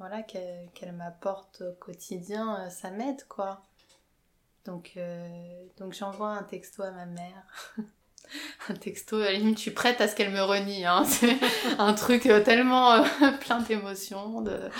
[0.00, 3.62] voilà, qu'elle m'apporte au quotidien, ça m'aide, quoi.
[4.64, 4.98] Donc,
[5.78, 7.46] donc j'envoie un texto à ma mère.
[8.68, 10.84] un texto, à la limite, je suis prête à ce qu'elle me renie.
[10.84, 11.04] Hein.
[11.06, 11.38] C'est
[11.78, 13.04] un truc tellement
[13.40, 14.40] plein d'émotions.
[14.40, 14.70] De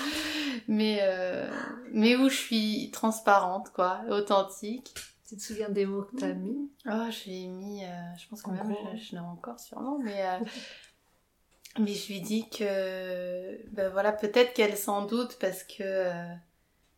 [0.69, 1.51] mais, euh,
[1.93, 4.95] mais où je suis transparente, quoi, authentique.
[5.29, 6.71] Tu te souviens des mots que tu as mis?
[6.87, 10.39] Oh, j'ai mis, euh, je pense que même je, l'ai encore sûrement, mais, euh,
[11.79, 16.11] mais je lui dis que, ben voilà, peut-être qu'elle s'en doute parce que,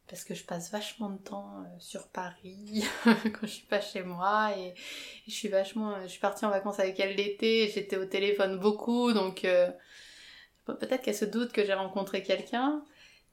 [0.09, 4.53] parce que je passe vachement de temps sur Paris quand je suis pas chez moi
[4.57, 4.75] et,
[5.27, 9.12] je suis vachement, je suis partie en vacances avec elle l'été, j'étais au téléphone beaucoup,
[9.12, 9.47] donc
[10.64, 12.85] peut-être qu'elle se doute que j'ai rencontré quelqu'un.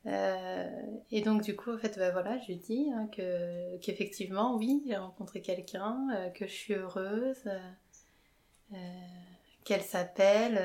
[0.06, 0.70] Euh,
[1.12, 4.82] et donc du coup, en fait, bah, voilà, je lui dis hein, que qu'effectivement, oui,
[4.88, 7.50] j'ai rencontré quelqu'un, euh, que je suis heureuse,
[8.74, 8.76] euh,
[9.70, 10.60] qu'elle s'appelle.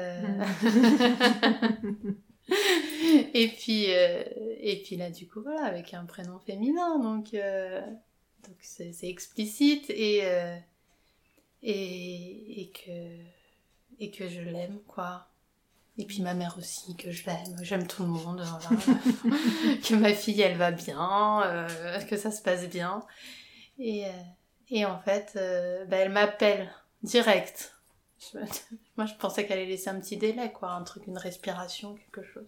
[3.35, 8.95] et puis et puis là, du coup, voilà, avec un prénom féminin, donc donc c'est
[9.03, 10.23] explicite et
[11.63, 13.19] et et que
[14.01, 15.29] et que je l'aime quoi
[15.97, 18.83] et puis ma mère aussi, que je l'aime, j'aime tout le monde, voilà.
[19.89, 23.05] que ma fille elle va bien, euh, que ça se passe bien.
[23.79, 24.11] Et, euh,
[24.71, 26.73] et en fait, euh, bah, elle m'appelle
[27.05, 27.74] direct.
[28.97, 32.23] Moi je pensais qu'elle allait laisser un petit délai, quoi, un truc, une respiration, quelque
[32.23, 32.47] chose.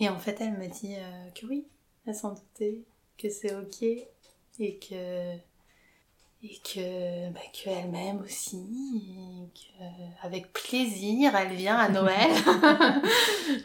[0.00, 0.96] Et en fait, elle me dit
[1.34, 1.66] que oui,
[2.06, 2.82] elle s'en doutait,
[3.16, 3.82] que c'est ok,
[4.58, 5.36] et que
[6.42, 8.66] et que bah, qu'elle m'aime aussi
[9.18, 9.48] et
[10.20, 12.30] qu'avec plaisir elle vient à Noël.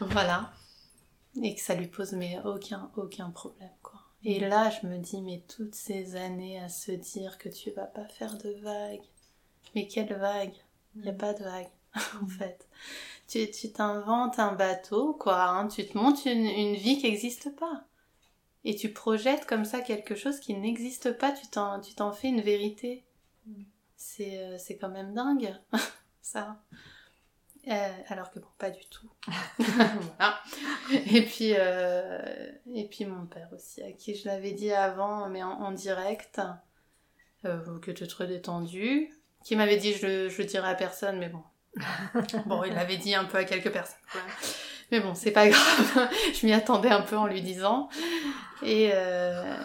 [0.00, 0.52] Voilà.
[1.42, 4.00] Et que ça lui pose mais aucun aucun problème quoi.
[4.24, 7.86] Et là je me dis mais toutes ces années à se dire que tu vas
[7.86, 9.04] pas faire de vagues
[9.74, 10.54] mais quelle vague
[10.96, 11.18] il n'y a mm.
[11.18, 11.70] pas de vague
[12.20, 12.30] en mm.
[12.30, 12.68] fait
[13.28, 15.68] tu t'inventes un bateau quoi hein.
[15.68, 17.84] tu te montes une, une vie qui n'existe pas
[18.64, 22.28] et tu projettes comme ça quelque chose qui n'existe pas, tu t'en, tu t'en fais
[22.28, 23.04] une vérité.
[23.46, 23.62] Mm.
[23.96, 25.54] C'est, euh, c'est quand même dingue,
[26.22, 26.62] ça.
[27.68, 29.10] Euh, alors que bon, pas du tout.
[29.58, 30.40] voilà.
[30.90, 35.42] Et puis, euh, et puis mon père aussi, à qui je l'avais dit avant, mais
[35.42, 36.40] en, direct,
[37.42, 39.10] que tu es très détendu,
[39.44, 41.42] qui m'avait dit je, je le dirai à personne, mais bon.
[42.46, 43.98] bon, il l'avait dit un peu à quelques personnes.
[44.90, 46.08] Mais bon, c'est pas grave.
[46.34, 47.88] je m'y attendais un peu en lui disant.
[48.62, 49.56] Et euh,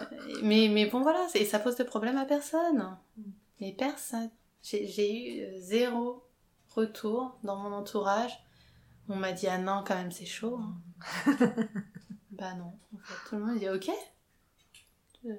[0.42, 2.96] mais, mais bon, voilà, et ça pose de problème à personne.
[3.60, 4.30] Mais personne.
[4.62, 6.24] J'ai eu euh, zéro
[6.74, 8.32] retour dans mon entourage.
[9.08, 10.58] On m'a dit, ah non, quand même, c'est chaud.
[10.60, 11.36] Hein.
[12.32, 12.72] bah non.
[12.94, 13.90] En fait, tout le monde dit, ok.
[15.26, 15.34] Euh,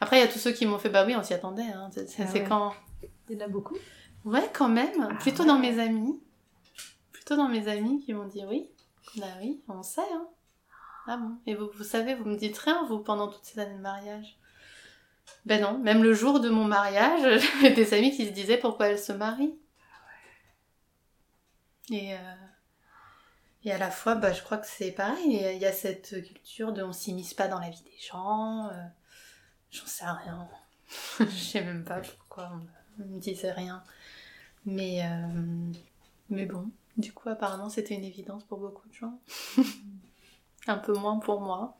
[0.00, 1.62] Après, il y a tous ceux qui m'ont fait, bah oui, on s'y attendait.
[1.62, 1.90] Hein.
[1.92, 2.44] C'est Ah ouais.
[2.48, 2.72] quand.
[3.28, 3.76] Il y en a beaucoup.
[4.24, 5.08] Ouais, quand même.
[5.10, 5.48] Ah Plutôt ouais.
[5.48, 6.20] dans mes amis.
[7.12, 8.70] Plutôt dans mes amis qui m'ont dit oui.
[9.16, 10.00] Bah oui, on sait.
[10.12, 10.26] Hein.
[11.06, 11.36] Ah bon.
[11.46, 14.38] Et vous, vous savez, vous me dites rien, vous, pendant toutes ces années de mariage.
[15.46, 18.88] Ben non, même le jour de mon mariage, j'avais des amis qui se disaient pourquoi
[18.88, 19.54] elle se marie.
[21.90, 22.18] Et, euh,
[23.64, 25.40] et à la fois, bah, je crois que c'est pareil.
[25.54, 28.68] Il y a cette culture de on s'immisce pas dans la vie des gens.
[28.68, 28.82] euh,
[29.70, 30.48] J'en sais rien.
[31.18, 32.66] Je sais même pas pourquoi on
[32.98, 33.82] me- disait rien.
[34.66, 35.72] Mais, euh,
[36.30, 39.18] mais bon, du coup, apparemment, c'était une évidence pour beaucoup de gens.
[40.66, 41.76] Un peu moins pour moi.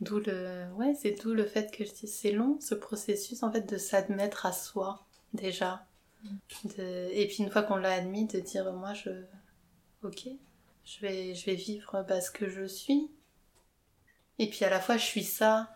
[0.00, 3.76] D'où le, ouais, c'est d'où le fait que c'est long ce processus en fait de
[3.76, 5.86] s'admettre à soi déjà.
[6.64, 7.08] De...
[7.12, 9.10] Et puis une fois qu'on l'a admis, de dire moi je,
[10.02, 10.28] ok,
[10.84, 13.10] je vais, je vais vivre bah, ce que je suis.
[14.38, 15.70] Et puis à la fois je suis ça.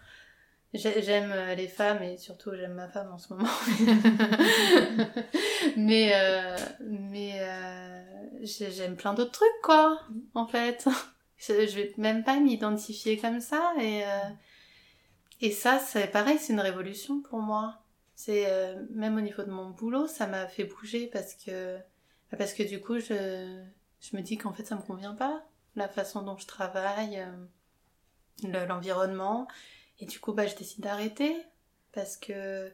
[0.74, 3.48] J'ai- J'aime euh, les femmes et surtout j'aime ma femme en ce moment.
[5.76, 8.02] mais euh, mais euh,
[8.42, 10.00] j'ai- j'aime plein d'autres trucs quoi,
[10.34, 10.86] en fait.
[11.38, 14.08] Je, je vais même pas m'identifier comme ça et euh,
[15.40, 17.80] et ça c'est pareil, c'est une révolution pour moi.
[18.16, 18.46] C'est
[18.90, 21.78] même au niveau de mon boulot, ça m'a fait bouger parce que
[22.38, 23.60] parce que du coup je
[24.00, 25.44] je me dis qu'en fait ça me convient pas
[25.76, 27.24] la façon dont je travaille,
[28.42, 29.48] le- l'environnement
[30.00, 31.36] et du coup bah je décide d'arrêter
[31.92, 32.72] parce que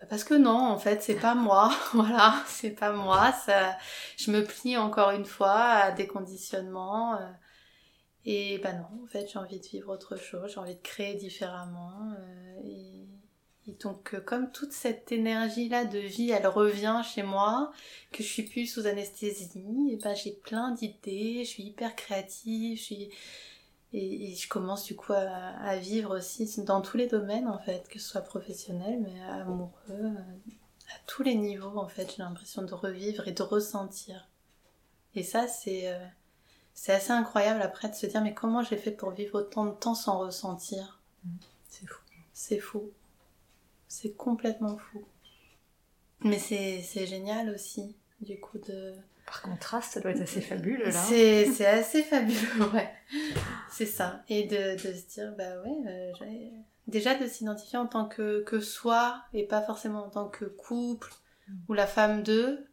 [0.00, 1.72] bah, parce que non, en fait, c'est pas moi.
[1.92, 3.32] voilà, c'est pas moi.
[3.32, 3.76] Ça,
[4.16, 7.16] je me plie encore une fois à des conditionnements.
[7.20, 7.30] euh,
[8.24, 10.52] et bah non, en fait, j'ai envie de vivre autre chose.
[10.52, 12.12] J'ai envie de créer différemment.
[12.18, 13.06] euh, et,
[13.82, 17.72] donc, euh, comme toute cette énergie-là de vie, elle revient chez moi,
[18.12, 21.44] que je suis plus sous anesthésie, et ben j'ai plein d'idées.
[21.44, 22.76] Je suis hyper créative.
[22.78, 23.10] Je suis
[23.94, 27.58] et, et je commence du coup à, à vivre aussi dans tous les domaines en
[27.58, 30.12] fait, que ce soit professionnel mais amoureux, euh,
[30.94, 34.28] à tous les niveaux en fait, j'ai l'impression de revivre et de ressentir.
[35.14, 36.06] Et ça c'est euh,
[36.74, 39.72] c'est assez incroyable après de se dire mais comment j'ai fait pour vivre autant de
[39.72, 41.00] temps sans ressentir?
[41.68, 42.02] C'est fou.
[42.32, 42.90] C'est fou.
[43.88, 45.04] C'est complètement fou.
[46.20, 48.94] Mais c'est génial aussi du coup de
[49.26, 50.92] Par contraste, ça doit être assez fabuleux là.
[50.92, 52.90] c'est c'est assez fabuleux, ouais.
[53.70, 54.22] C'est ça.
[54.28, 56.12] Et de, de se dire, bah ouais, euh,
[56.86, 61.12] déjà de s'identifier en tant que, que soi et pas forcément en tant que couple
[61.68, 62.66] ou la femme d'eux,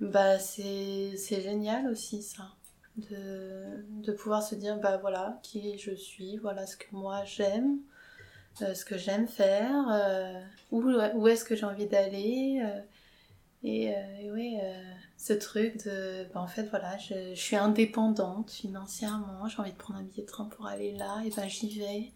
[0.00, 2.54] bah c'est c'est génial aussi ça.
[2.96, 7.78] De, de pouvoir se dire, bah voilà, qui je suis, voilà ce que moi j'aime,
[8.62, 12.60] euh, ce que j'aime faire, euh, où, où est-ce que j'ai envie d'aller.
[12.64, 12.80] euh,
[13.62, 13.84] et,
[14.20, 14.58] et oui,
[15.20, 19.76] ce truc de, bah, en fait, voilà, je, je suis indépendante financièrement, j'ai envie de
[19.76, 22.12] prendre un billet de train pour aller là, et ben j'y vais.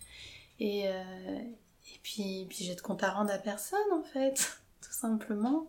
[0.59, 4.93] Et, euh, et puis, puis j'ai de compte à rendre à personne, en fait, tout
[4.93, 5.67] simplement.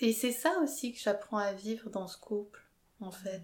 [0.00, 2.62] Et c'est ça aussi que j'apprends à vivre dans ce couple,
[3.02, 3.42] en fait.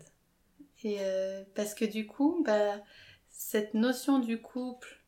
[0.84, 2.80] Et euh, parce que du coup, bah,
[3.28, 5.02] cette notion du couple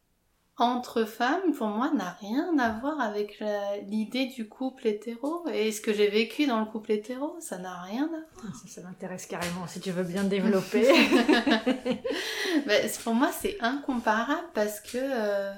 [0.59, 3.43] entre femmes, pour moi, n'a rien à voir avec
[3.87, 5.47] l'idée du couple hétéro.
[5.53, 8.09] Et ce que j'ai vécu dans le couple hétéro, ça n'a rien à
[8.41, 8.55] voir.
[8.55, 10.85] Ça, ça m'intéresse carrément si tu veux bien développer.
[12.67, 14.99] C'est- pour moi, c'est incomparable parce que.
[14.99, 15.53] euh,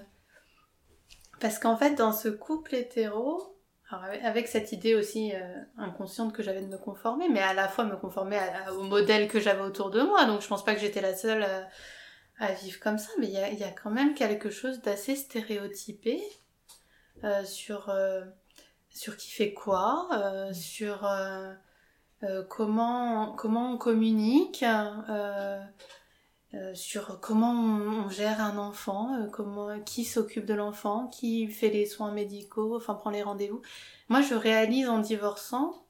[1.41, 3.57] parce qu'en fait, dans ce couple hétéro,
[3.91, 5.39] avec- avec cette idée aussi euh,
[5.77, 8.83] inconsciente que j'avais de me conformer, mais à la fois me conformer à- à- au
[8.83, 11.63] modèle que j'avais autour de moi, donc je pense pas que j'étais la seule euh,
[12.39, 16.23] à vivre comme ça, mais il y a, quand même quelque chose d'assez stéréotypé
[17.25, 18.25] euh, sur, euh,
[18.91, 21.09] sur qui fait quoi, euh, sur
[22.49, 24.65] comment, comment on communique.
[26.75, 31.87] sur comment on, on gère un enfant, comment qui s'occupe de l'enfant, qui fait les
[31.87, 33.63] soins médicaux, enfin prend les rendez-vous.
[34.09, 35.85] Moi, je réalise en divorçant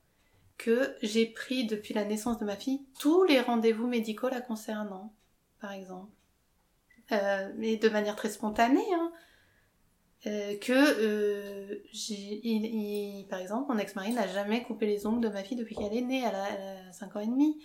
[0.56, 5.14] que j'ai pris depuis la naissance de ma fille tous les rendez-vous médicaux la concernant,
[5.60, 6.17] par exemple,
[7.12, 8.86] euh, mais de manière très spontanée.
[8.94, 9.12] Hein.
[10.26, 15.20] Euh, que euh, j'ai, il, il- par exemple, mon ex-mari n'a jamais coupé les ongles
[15.20, 17.56] de ma fille depuis qu'elle est née, elle a, elle a 5 ans et demi.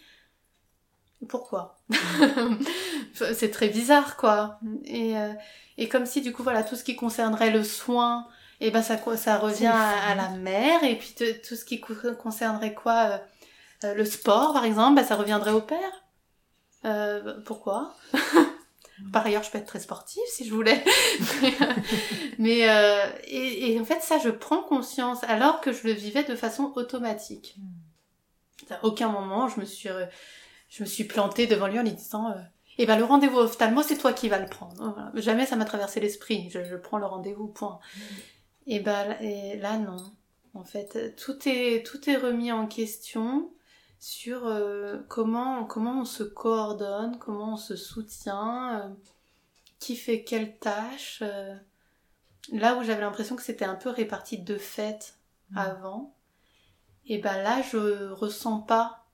[1.29, 1.77] Pourquoi?
[3.13, 4.59] C'est très bizarre, quoi.
[4.85, 5.33] Et, euh,
[5.77, 8.27] et comme si, du coup, voilà, tout ce qui concernerait le soin,
[8.59, 11.79] et ben ça, ça revient à, à la mère, et puis te- tout ce qui
[11.79, 13.17] co- concernerait quoi euh,
[13.85, 16.03] euh, Le sport, par exemple, ben, ça reviendrait au père.
[16.85, 17.95] Euh, pourquoi?
[19.11, 20.83] Par ailleurs, je peux être très sportive si je voulais.
[22.39, 26.23] Mais euh, et, et en fait, ça, je prends conscience alors que je le vivais
[26.23, 27.55] de façon automatique.
[28.69, 29.89] À aucun moment, je me suis,
[30.69, 32.35] je me suis plantée devant lui en lui disant euh,
[32.77, 35.11] Et ben le rendez-vous ophtalmo, c'est toi qui vas le prendre.
[35.15, 36.49] Jamais ça m'a traversé l'esprit.
[36.49, 37.79] Je, prends le rendez-vous, point.
[38.65, 39.97] Et ben et là non.
[40.55, 43.51] En fait, tout est tout est remis en question
[44.03, 48.89] sur euh, comment comment on se coordonne, comment on se soutient, euh,
[49.79, 51.19] qui fait quelle tâche.
[51.21, 51.55] Euh.
[52.51, 55.15] là où j'avais l'impression que c'était un peu réparti de fait
[55.51, 55.57] mmh.
[55.57, 56.13] avant,
[57.07, 59.05] et ben là je ressens pas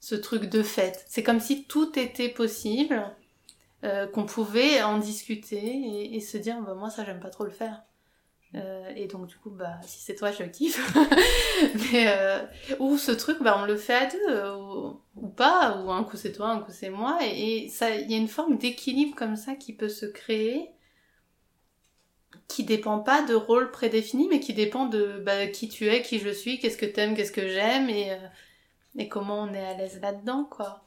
[0.00, 1.04] ce truc de fait.
[1.08, 3.14] C'est comme si tout était possible,
[4.14, 7.82] qu'on pouvait en discuter et, se dire bah, moi ça j'aime pas trop le faire.
[8.54, 10.78] Euh, et donc du coup bah si c'est toi je kiffe.
[11.92, 12.44] Mais euh,
[12.80, 14.52] ou ce truc bah on le fait à deux
[15.16, 18.18] ou, pas ou un coup c'est toi un coup c'est moi et, il y a
[18.18, 20.68] une forme d'équilibre comme ça qui peut se créer
[22.46, 26.18] qui dépend pas de rôle prédéfini mais qui dépend de bah, qui tu es, qui
[26.18, 28.18] je suis, qu'est-ce que t'aimes, qu'est-ce que j'aime et
[28.96, 30.84] et comment on est à l'aise là-dedans, quoi.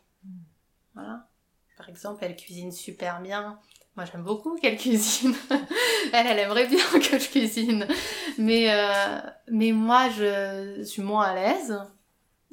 [0.93, 1.28] Voilà.
[1.78, 3.59] Par exemple, elle cuisine super bien.
[3.95, 5.35] Moi, j'aime beaucoup qu'elle cuisine.
[6.13, 7.87] elle, elle aimerait bien que je cuisine.
[8.37, 9.19] Mais, euh,
[9.49, 11.77] mais moi, je suis moins à l'aise.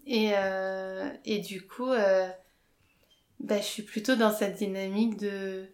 [0.06, 2.28] Et, euh, et du coup, euh,
[3.40, 5.66] bah, je suis plutôt dans cette dynamique de,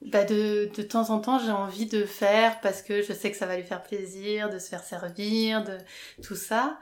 [0.00, 3.36] bah de, de temps en temps, j'ai envie de faire parce que je sais que
[3.36, 5.76] ça va lui faire plaisir, de se faire servir, de
[6.22, 6.78] tout ça.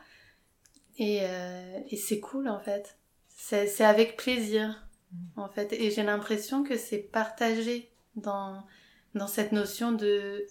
[0.98, 1.22] Et,
[1.88, 2.98] et c'est cool en fait.
[3.28, 5.40] C'est avec plaisir mm.
[5.40, 5.72] en fait.
[5.72, 8.64] Et j'ai l'impression que c'est partagé dans,
[9.26, 10.46] cette notion de,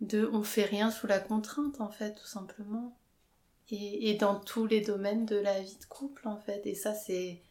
[0.00, 2.96] de on fait rien sous la contrainte en fait, tout simplement.
[3.70, 6.66] Et, dans tous les domaines de la vie de couple en fait.
[6.66, 7.42] Et ça c'est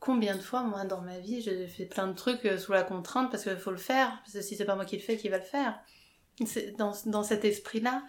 [0.00, 2.82] combien de fois moi dans ma vie j'ai fait plein de trucs euh, sous la
[2.82, 4.20] contrainte parce qu'il faut le faire.
[4.22, 5.80] Parce que si c'est pas moi qui le fais, qui va le faire?
[6.78, 8.04] Dans, dans cet esprit-là.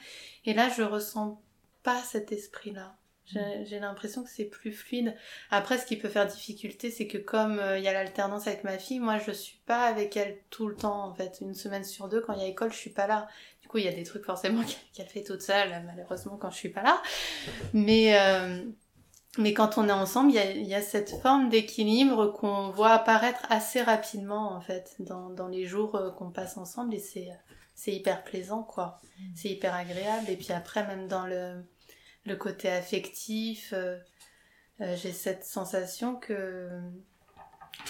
[0.45, 1.41] Et là je ressens
[1.83, 2.95] pas cet esprit-là.
[3.26, 5.15] J'ai l'impression que c'est plus fluide.
[5.49, 8.63] Après, ce qui peut faire difficulté, c'est que comme euh, il y a l'alternance avec
[8.63, 11.39] ma fille, moi je suis pas avec elle tout le temps en fait.
[11.41, 13.28] Une semaine sur deux, quand il y a école, je suis pas là.
[13.61, 14.61] Du coup, il y a des trucs forcément
[14.93, 17.01] qu'elle fait toute seule, malheureusement quand je suis pas là.
[17.74, 18.61] Mais euh,
[19.38, 22.91] mais quand on est ensemble, il y a, y a cette forme d'équilibre qu'on voit
[22.91, 27.30] apparaître assez rapidement en fait dans, dans les jours euh, qu'on passe ensemble et c'est
[27.74, 28.99] c'est hyper plaisant quoi.
[29.01, 29.24] Mmh.
[29.36, 31.63] C'est hyper agréable et puis après même dans le
[32.26, 33.74] le côté affectif.
[33.74, 33.97] Euh,
[34.82, 36.69] euh, j'ai cette sensation que,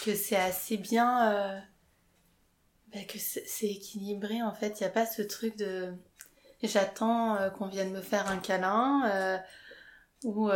[0.03, 1.59] que c'est assez bien, euh,
[2.93, 4.79] bah, que c'est équilibré en fait.
[4.79, 5.93] Il n'y a pas ce truc de
[6.61, 9.41] j'attends qu'on vienne me faire un câlin
[10.23, 10.49] ou,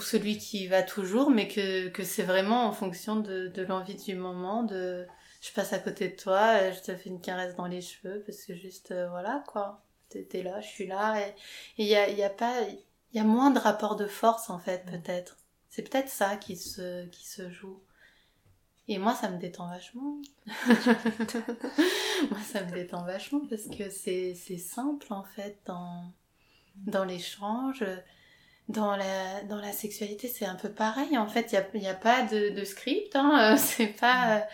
[0.00, 4.14] celui qui va toujours, mais que, que c'est vraiment en fonction de, de l'envie du
[4.16, 5.06] moment, de
[5.40, 8.44] je passe à côté de toi, je te fais une caresse dans les cheveux, parce
[8.44, 9.82] que juste, voilà, quoi
[10.22, 11.20] t'es là, je suis là.
[11.20, 11.34] Et
[11.78, 14.58] il y a, y a pas, il y a moins de rapport de force en
[14.58, 15.36] fait, peut-être.
[15.68, 17.80] C'est peut-être ça qui se, qui se joue.
[18.86, 20.18] Et moi, ça me détend vachement.
[20.46, 26.12] moi, ça me détend vachement parce que c'est, c'est simple en fait dans,
[26.76, 27.84] dans l'échange.
[28.68, 31.18] Dans la, dans la sexualité, c'est un peu pareil.
[31.18, 33.14] En fait, il n'y a, a, pas de, de script.
[33.14, 33.56] Hein.
[33.58, 34.46] C'est pas,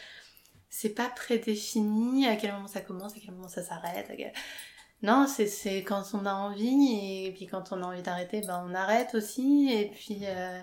[0.71, 4.09] c'est pas prédéfini à quel moment ça commence, à quel moment ça s'arrête.
[5.03, 8.75] Non, c'est quand on a envie et puis quand on a envie d'arrêter, ben on
[8.75, 10.61] arrête aussi et puis euh,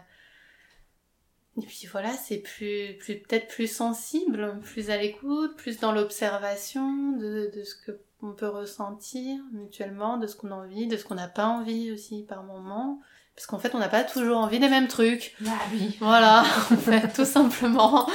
[1.58, 7.14] et puis voilà, c'est plus plus peut-être plus sensible, plus à l'écoute, plus dans l'observation
[7.14, 11.04] de, de ce que on peut ressentir mutuellement, de ce qu'on a envie, de ce
[11.04, 13.00] qu'on n'a pas envie aussi par moment.
[13.36, 15.36] Parce qu'en fait, on n'a pas toujours envie des mêmes trucs.
[15.46, 15.96] Ah oui.
[16.00, 18.10] Voilà, en fait, tout simplement.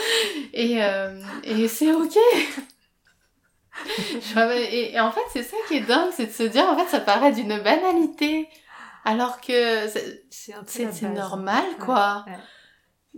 [0.53, 2.17] Et, euh, et c'est ok
[4.37, 7.01] et, en fait, c'est ça qui est dingue, c'est de se dire, en fait, ça
[7.01, 8.49] paraît d'une banalité,
[9.05, 9.87] alors que
[10.31, 12.25] c'est normal, quoi.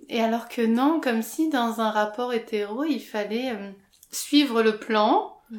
[0.08, 3.70] Et alors que non, comme si dans un rapport hétéro, il fallait euh,
[4.10, 5.58] suivre le plan, mm.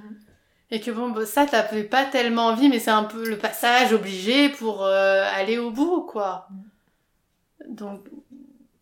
[0.72, 3.94] et que bon, bah, ça, t'avais pas tellement envie, mais c'est un peu le passage
[3.94, 6.48] obligé pour euh, aller au bout, quoi.
[6.50, 7.76] Mm.
[7.76, 8.02] Donc,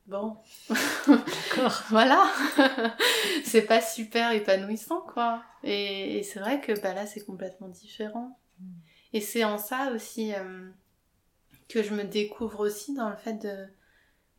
[0.07, 0.37] bon.
[0.69, 1.83] D'accord.
[1.89, 2.25] voilà.
[3.45, 5.43] c'est pas super épanouissant, quoi.
[5.63, 8.39] Et, c'est vrai que bah, là, c'est complètement différent.
[8.59, 8.65] Mm.
[9.13, 10.69] Et c'est en ça aussi euh,
[11.69, 13.67] que je me découvre aussi dans le fait de,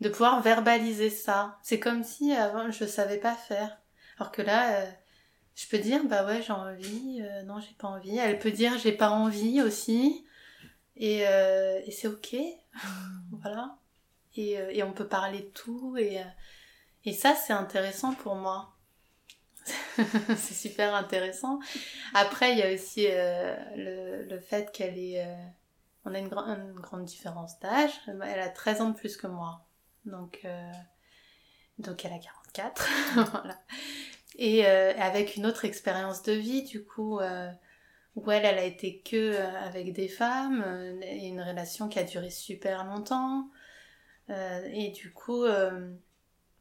[0.01, 1.59] de pouvoir verbaliser ça.
[1.63, 3.79] C'est comme si avant, je savais pas faire.
[4.19, 4.91] Alors que là, euh,
[5.55, 8.17] je peux dire, bah ouais, j'ai envie, euh, non, j'ai pas envie.
[8.17, 10.27] Elle peut dire, j'ai pas envie aussi.
[10.97, 12.35] Et, et c'est ok.
[12.35, 12.79] Mm.
[13.43, 13.79] voilà.
[14.37, 15.97] Et, et, on peut parler de tout.
[15.97, 16.21] Et,
[17.05, 18.75] et ça, c'est intéressant pour moi.
[20.37, 21.59] c'est super intéressant.
[22.13, 25.25] Après, il y a aussi euh, le, le, fait qu'elle est...
[25.25, 25.45] Euh,
[26.05, 27.93] on a une, une grande différence d'âge.
[28.07, 29.67] Elle a 13 ans de plus que moi.
[30.05, 30.73] Donc, euh,
[31.79, 32.89] donc elle a 44.
[33.31, 33.59] voilà.
[34.37, 37.21] et avec une autre expérience de vie du coup
[38.17, 40.63] où elle, elle a été que avec des femmes,
[41.03, 43.49] une relation qui a duré super longtemps.
[44.29, 45.45] Et du coup,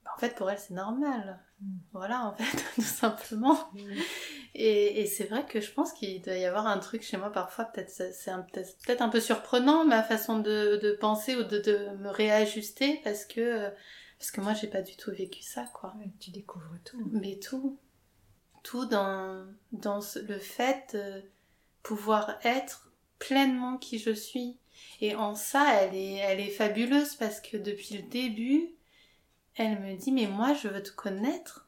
[0.03, 1.39] bah, en fait, pour elle, c'est normal.
[1.61, 1.77] Mm.
[1.93, 3.57] Voilà, en fait, tout simplement.
[4.53, 7.31] Et, et c'est vrai que je pense qu'il doit y avoir un truc chez moi
[7.31, 11.89] parfois, peut-être c'est peut-être un peu surprenant ma façon de, de penser ou de, de,
[11.97, 13.69] me réajuster parce que,
[14.19, 15.93] parce que moi, j'ai pas du tout vécu ça, quoi.
[16.19, 17.09] tu découvres tout.
[17.11, 17.77] Mais tout.
[18.63, 21.23] Tout dans, dans le fait de
[21.81, 24.57] pouvoir être pleinement qui je suis.
[25.01, 28.73] Et en ça, elle est, elle est fabuleuse parce que depuis le début,
[29.55, 31.67] elle me dit mais moi je veux te connaître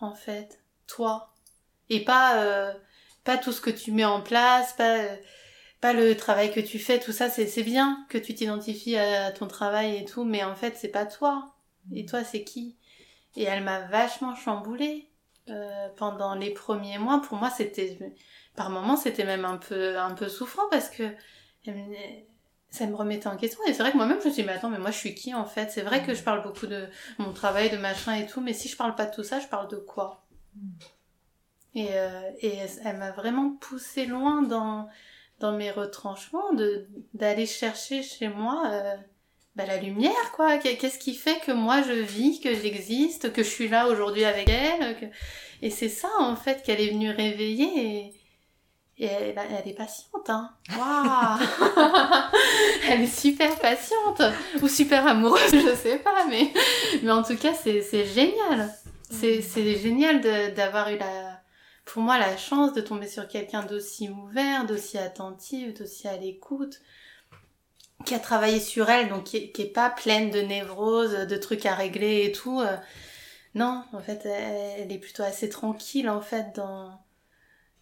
[0.00, 1.34] en fait toi.
[1.90, 2.72] Et pas euh,
[3.24, 5.16] pas tout ce que tu mets en place pas euh,
[5.80, 9.46] pas le travail que tu fais tout ça c'est bien que tu t'identifies à, ton
[9.46, 11.54] travail et tout mais en fait c'est pas toi.
[11.94, 12.76] Et toi c'est qui?
[13.36, 15.08] Et elle m'a vachement chamboulée
[15.48, 17.20] euh, pendant les premiers mois.
[17.22, 17.98] Pour moi c'était
[18.54, 21.04] par moments c'était même un peu un peu souffrant parce que
[22.70, 23.60] ça me remettait en question.
[23.66, 25.14] Et c'est vrai que moi-même, je me suis dit, mais attends, mais moi, je suis
[25.14, 25.70] qui en fait?
[25.70, 26.86] C'est vrai que je parle beaucoup de
[27.18, 29.46] mon travail, de machin et tout, mais si je parle pas de tout ça, je
[29.46, 30.24] parle de quoi?
[31.74, 34.88] Et, euh, et elle m'a vraiment poussé loin dans,
[35.40, 36.50] dans mes retranchements,
[37.14, 38.96] d'aller chercher chez moi euh,
[39.56, 40.58] bah, la lumière, quoi.
[40.58, 44.48] Qu'est-ce qui fait que moi, je vis, que j'existe, que je suis là aujourd'hui avec
[44.48, 45.10] elle
[45.62, 48.04] Et c'est ça, en fait, qu'elle est venue réveiller.
[48.06, 48.12] Et,
[49.00, 50.50] et elle, elle, est patiente, hein.
[50.76, 51.38] Waouh
[52.88, 54.22] Elle est super patiente
[54.60, 56.52] ou super amoureuse, je sais pas, mais
[57.02, 58.74] mais en tout cas c'est c'est génial.
[59.10, 60.20] C'est c'est génial
[60.54, 61.40] d'avoir eu la
[61.84, 66.80] pour moi la chance de tomber sur quelqu'un d'aussi ouvert, d'aussi attentif, d'aussi à l'écoute,
[68.04, 71.66] qui a travaillé sur elle, donc qui, qui est pas pleine de névroses, de trucs
[71.66, 72.62] à régler et tout.
[73.54, 76.98] Non, en fait, elle est plutôt assez tranquille en fait dans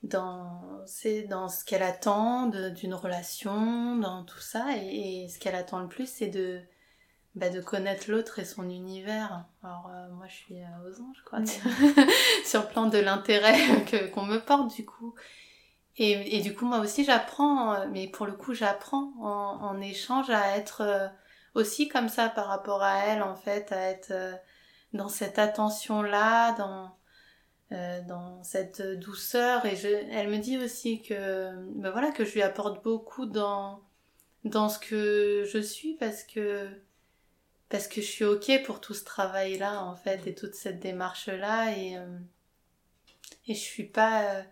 [0.07, 0.85] dans,
[1.29, 4.67] dans ce qu'elle attend d'une relation, dans tout ça.
[4.77, 6.61] Et, ce qu'elle attend le plus, c'est de,
[7.35, 9.45] bah, de connaître l'autre et son univers.
[9.63, 11.39] Alors, euh, moi, je suis euh, aux anges, quoi,
[12.45, 13.59] sur le plan de l'intérêt
[14.15, 15.15] qu'on me porte, du coup.
[15.97, 19.81] Et, et du coup, moi aussi, j'apprends, euh, mais pour le coup, j'apprends en, en
[19.81, 21.11] échange à être
[21.55, 24.13] aussi comme ça par rapport à elle, en fait, à être
[24.93, 26.97] dans cette attention-là, dans
[27.73, 29.67] euh, dans cette douceur.
[29.67, 29.75] Et
[30.13, 33.83] elle me dit aussi que ben voilà que je lui apporte beaucoup dans
[34.45, 36.69] dans ce que je suis parce que
[37.69, 40.79] parce que je suis ok pour tout ce travail là en fait et toute cette
[40.79, 42.19] démarche là et euh,
[43.49, 44.43] et je suis pas euh,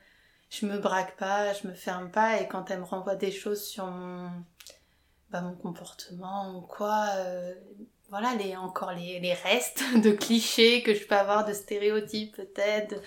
[0.50, 2.40] je me braque pas je me ferme pas.
[2.40, 4.28] Et quand elle me renvoie des choses sur mon
[5.30, 7.06] bah, mon comportement ou quoi
[8.14, 13.02] voilà les encore les, les, restes de clichés que je peux avoir de stéréotypes peut-être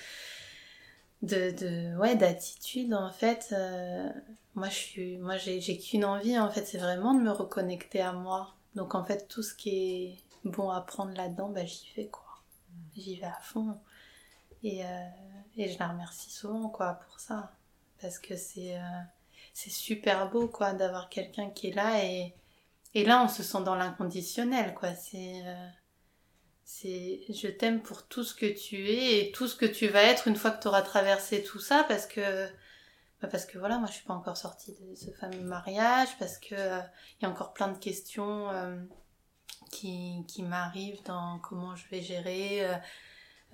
[1.22, 4.10] de, de ouais d'attitude en fait euh,
[4.56, 8.12] moi je suis moi j'ai qu'une envie en fait c'est vraiment de me reconnecter à
[8.12, 8.54] moi.
[8.76, 12.44] Donc en fait tout ce qui est bon à prendre là-dedans bah j'y vais quoi.
[12.98, 13.80] J'y vais à fond.
[14.62, 15.08] Et euh,
[15.56, 17.54] et je la remercie souvent quoi pour ça.
[18.02, 19.02] Parce que c'est euh,
[19.54, 22.34] c'est super beau quoi d'avoir quelqu'un qui est là et
[22.98, 24.96] et là, on se sent dans l'inconditionnel, quoi.
[24.96, 25.70] C'est, euh,
[26.64, 30.02] c'est, je t'aime pour tout ce que tu es et tout ce que tu vas
[30.02, 32.48] être une fois que tu auras traversé tout ça, parce que,
[33.22, 36.40] bah, parce que voilà, moi, je suis pas encore sortie de ce fameux mariage, parce
[36.40, 36.80] que euh,
[37.20, 38.76] il y a encore plein de questions euh,
[39.72, 42.68] qui, qui m'arrivent dans comment je vais gérer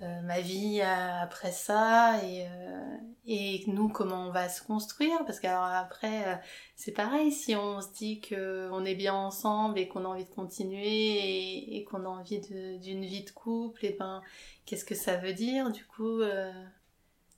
[0.02, 5.24] euh, ma vie euh, après ça et, euh, et nous comment on va se construire.
[5.24, 6.42] Parce qu'alors après
[6.74, 10.24] c'est pareil si on se dit que on est bien ensemble et qu'on a envie
[10.24, 14.20] de continuer et, qu'on a envie d'une vie de couple et ben
[14.66, 16.22] qu'est-ce que ça veut dire du coup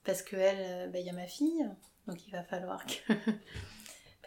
[0.04, 1.68] parce que elle ben, il y a ma fille
[2.06, 3.18] donc il va falloir ben,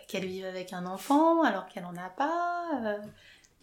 [0.07, 2.99] qu'elle vive avec un enfant alors qu'elle en a pas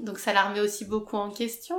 [0.00, 1.78] donc ça la remet aussi beaucoup en question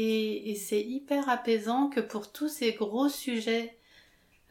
[0.00, 3.76] et, c'est hyper apaisant que pour tous ces gros sujets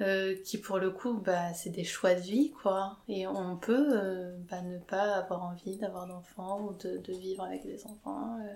[0.01, 3.87] euh, qui pour le coup bah, c'est des choix de vie quoi et on peut
[3.93, 8.37] euh, bah, ne pas avoir envie d'avoir d'enfants ou de, de, vivre avec des enfants
[8.41, 8.53] euh.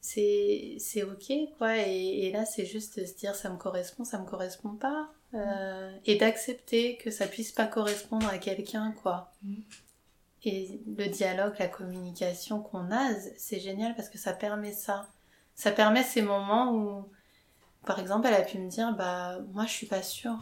[0.00, 4.18] c'est ok quoi et, et là c'est juste de se dire ça me correspond ça
[4.18, 9.54] me correspond pas euh, et d'accepter que ça puisse pas correspondre à quelqu'un quoi mm.
[10.44, 15.06] et le dialogue la communication qu'on a c'est génial parce que ça permet ça
[15.58, 17.04] ça permet ces moments où,
[17.84, 20.38] par exemple, elle a pu me dire, bah, moi, je suis pas sûre.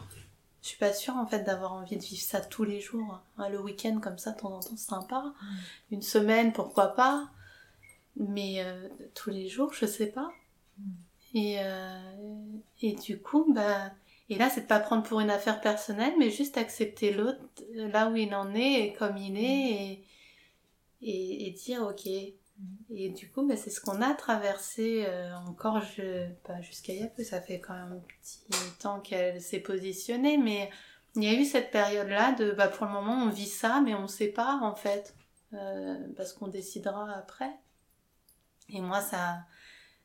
[0.61, 3.19] Je suis pas sûre, en fait, d'avoir envie de vivre ça tous les jours.
[3.39, 5.21] Hein, le week-end, comme ça, de temps en temps, c'est sympa.
[5.23, 5.55] Mm.
[5.93, 7.31] Une semaine, pourquoi pas.
[8.15, 10.29] Mais euh, tous les jours, je sais pas.
[10.77, 10.91] Mm.
[11.33, 11.99] Et, euh,
[12.83, 13.89] et du coup, bah,
[14.29, 17.39] Et là, c'est de pas prendre pour une affaire personnelle, mais juste accepter l'autre
[17.73, 20.03] là où il en est et comme il est
[21.01, 22.07] et, et, dire ok.
[22.89, 27.01] Et du coup, bah, c'est ce qu'on a traversé euh, encore je, bah, jusqu'à il
[27.01, 27.23] y a peu.
[27.23, 28.39] Ça fait quand même un petit
[28.79, 30.69] temps qu'elle s'est positionnée, mais
[31.15, 33.93] il y a eu cette période-là de bah, pour le moment on vit ça, mais
[33.93, 35.15] on pas en fait.
[35.53, 37.51] Euh, parce qu'on décidera après.
[38.69, 39.39] Et moi, ça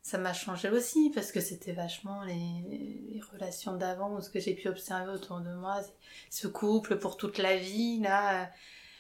[0.02, 4.54] ça m'a changé aussi parce que c'était vachement les, relations d'avant ou ce que j'ai
[4.54, 5.80] pu observer autour de moi
[6.28, 8.50] ce couple pour toute la vie là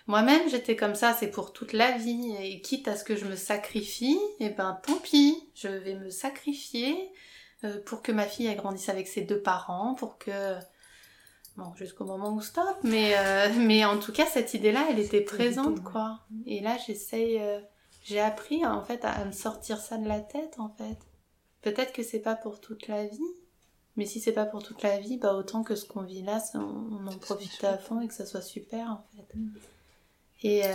[0.06, 3.24] moi-même j'étais comme ça c'est pour toute la vie et quitte à ce que je
[3.24, 7.10] me sacrifie et eh ben tant pis je vais me sacrifier
[7.64, 10.56] euh, pour que ma fille elle grandisse avec ses deux parents pour que
[11.56, 14.98] bon jusqu'au moment où stop mais euh, mais en tout cas cette idée là elle
[14.98, 17.60] était présente quoi et là j'essaye euh,
[18.02, 20.98] j'ai appris en fait à me sortir ça de la tête en fait.
[21.62, 23.18] Peut-être que c'est pas pour toute la vie,
[23.96, 26.42] mais si c'est pas pour toute la vie, bah autant que ce qu'on vit là,
[26.54, 29.38] on, en profite à fond et que ça soit super en fait.
[30.42, 30.68] Et, euh,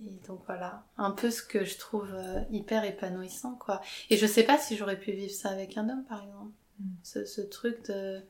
[0.00, 3.80] et, donc voilà, un peu ce que je trouve euh, hyper épanouissant quoi.
[4.08, 6.52] Et je sais pas si j'aurais pu vivre ça avec un homme par exemple.
[6.80, 6.84] Mm.
[7.02, 8.22] Ce, ce, truc de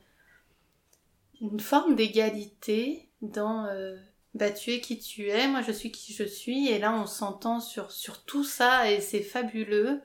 [1.39, 3.95] une forme d'égalité dans euh,
[4.33, 7.05] bah tu es qui tu es, moi je suis qui je suis, et là on
[7.05, 10.01] s'entend sur, sur tout ça et c'est fabuleux.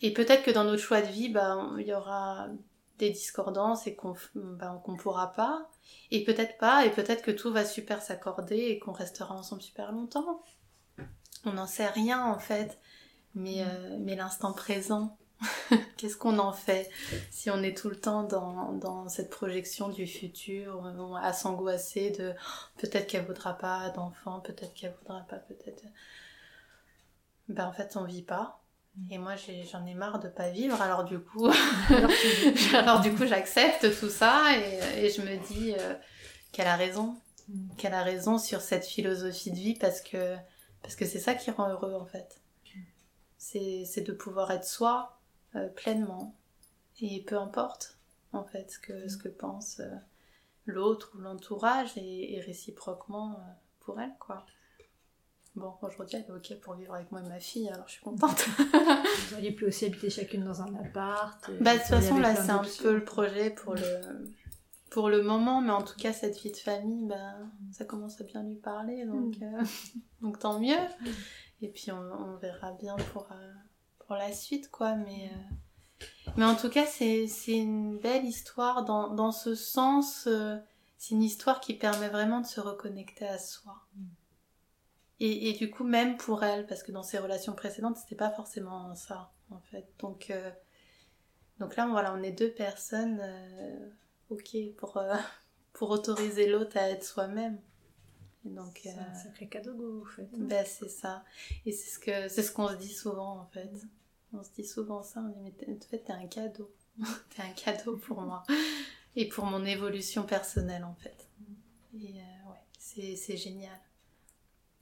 [0.00, 2.48] Et peut-être que dans notre choix de vie, bah il y aura
[2.98, 5.70] des discordances et qu'on bah, qu'on pourra pas,
[6.10, 9.92] et peut-être pas, et peut-être que tout va super s'accorder et qu'on restera ensemble super
[9.92, 10.42] longtemps.
[11.44, 12.78] On n'en sait rien en fait,
[13.34, 13.68] mais, mm.
[13.68, 15.16] euh, mais l'instant présent,
[15.96, 16.90] Qu'est-ce qu'on en fait
[17.30, 22.10] si on est tout le temps dans, dans cette projection du futur, euh, à s'angoisser
[22.10, 22.34] de
[22.78, 25.84] peut-être qu'elle voudra pas d'enfant, peut-être qu'elle voudra pas, peut-être.
[27.48, 28.60] Ben en fait on vit pas.
[28.98, 29.12] Mm.
[29.12, 29.34] Et moi
[29.70, 31.48] j'en ai, marre de pas vivre, alors du coup,
[32.74, 35.94] alors du coup j'accepte tout ça et, et, je me dis euh,
[36.52, 37.16] qu'elle a raison,
[37.48, 37.76] mm.
[37.76, 40.36] qu'elle a raison sur cette philosophie de vie parce que
[40.82, 42.40] parce que c'est ça qui rend heureux en fait.
[42.74, 42.80] Mm.
[43.38, 45.18] C'est de pouvoir être soi,
[45.56, 46.34] euh, pleinement.
[47.00, 47.98] Et peu importe,
[48.32, 49.88] en fait, ce que, ce que pense euh,
[50.66, 54.44] l'autre ou l'entourage, et, réciproquement euh, pour elle, quoi.
[55.58, 58.02] Bon, aujourd'hui, elle est ok pour vivre avec moi et ma fille, alors je suis
[58.02, 58.46] contente.
[59.28, 61.50] Vous auriez pu aussi habiter chacune dans un appart.
[61.60, 64.32] Bah, de toute façon, là, c'est un peu le projet pour le,
[64.90, 67.38] pour le moment, mais en tout cas, cette vie de famille, bah,
[67.72, 69.64] ça commence à bien lui parler, donc, mm.
[70.22, 70.78] donc tant mieux.
[71.60, 73.28] Et puis, on, on verra bien pour,
[74.06, 74.94] pour la suite, quoi.
[74.94, 76.04] Mais, euh,
[76.36, 80.28] mais en tout cas, c'est une belle histoire dans, dans ce sens.
[80.28, 80.56] Euh,
[80.98, 83.74] c'est une histoire qui permet vraiment de se reconnecter à soi.
[85.20, 85.24] Mm.
[85.24, 88.30] Et, et, du coup, même pour elle, parce que dans ses relations précédentes, c'était pas
[88.30, 89.86] forcément ça, en fait.
[89.98, 90.50] Donc, euh,
[91.60, 93.20] donc là, voilà, on est deux personnes,
[94.30, 95.02] ok, pour,
[95.72, 97.58] pour autoriser l'autre à être soi-même.
[98.44, 100.30] Donc, c'est un sacré cadeau que vous faites.
[100.32, 101.24] Ben, c'est ça.
[101.66, 103.72] Et c'est ce que c'est ce qu'on se dit souvent en fait.
[103.72, 103.88] Mm.
[104.34, 106.70] On se dit souvent ça, on dit mais en fait t'es un cadeau.
[107.30, 108.42] t'es un cadeau pour moi.
[109.16, 111.28] Et pour mon évolution personnelle en fait.
[111.94, 113.78] Et euh, ouais, c'est génial.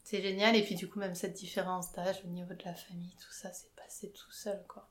[0.07, 0.55] C'est génial.
[0.55, 3.53] Et puis du coup même cette différence d'âge au niveau de la famille, tout ça,
[3.53, 4.89] c'est passé tout seul quoi.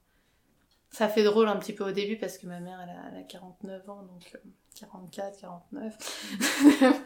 [0.92, 3.90] Ça fait drôle un petit peu au début parce que ma mère elle a, 49
[3.90, 4.30] ans, donc
[4.78, 5.98] 44, 49.